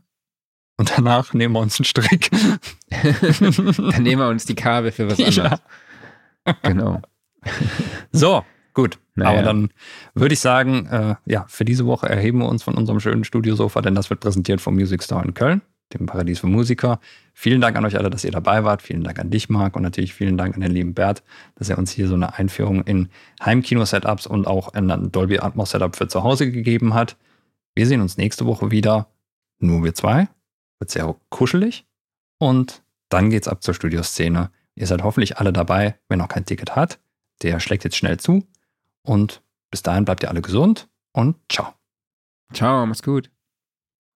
[0.78, 2.30] Und danach nehmen wir uns einen Strick.
[2.90, 5.60] Dann nehmen wir uns die Kabel für was anderes.
[6.46, 6.52] Ja.
[6.62, 7.00] genau.
[8.12, 8.44] So,
[8.74, 8.98] gut.
[9.14, 9.30] Naja.
[9.30, 9.70] Aber dann
[10.14, 13.80] würde ich sagen, äh, ja, für diese Woche erheben wir uns von unserem schönen Studiosofa,
[13.82, 15.62] denn das wird präsentiert vom Music Store in Köln,
[15.94, 17.00] dem Paradies für Musiker.
[17.32, 18.82] Vielen Dank an euch alle, dass ihr dabei wart.
[18.82, 21.22] Vielen Dank an dich, Marc, und natürlich vielen Dank an den lieben Bert,
[21.54, 23.08] dass er uns hier so eine Einführung in
[23.44, 27.16] Heimkino-Setups und auch in ein Dolby Atmos-Setup für zu Hause gegeben hat.
[27.74, 29.08] Wir sehen uns nächste Woche wieder.
[29.58, 30.28] Nur wir zwei.
[30.78, 31.86] Wird sehr kuschelig.
[32.38, 34.50] Und dann geht's ab zur Studioszene.
[34.74, 35.98] Ihr seid hoffentlich alle dabei.
[36.08, 36.98] Wer noch kein Ticket hat,
[37.42, 38.46] der schlägt jetzt schnell zu.
[39.02, 41.72] Und bis dahin bleibt ihr alle gesund und ciao.
[42.52, 43.35] Ciao, mach's gut.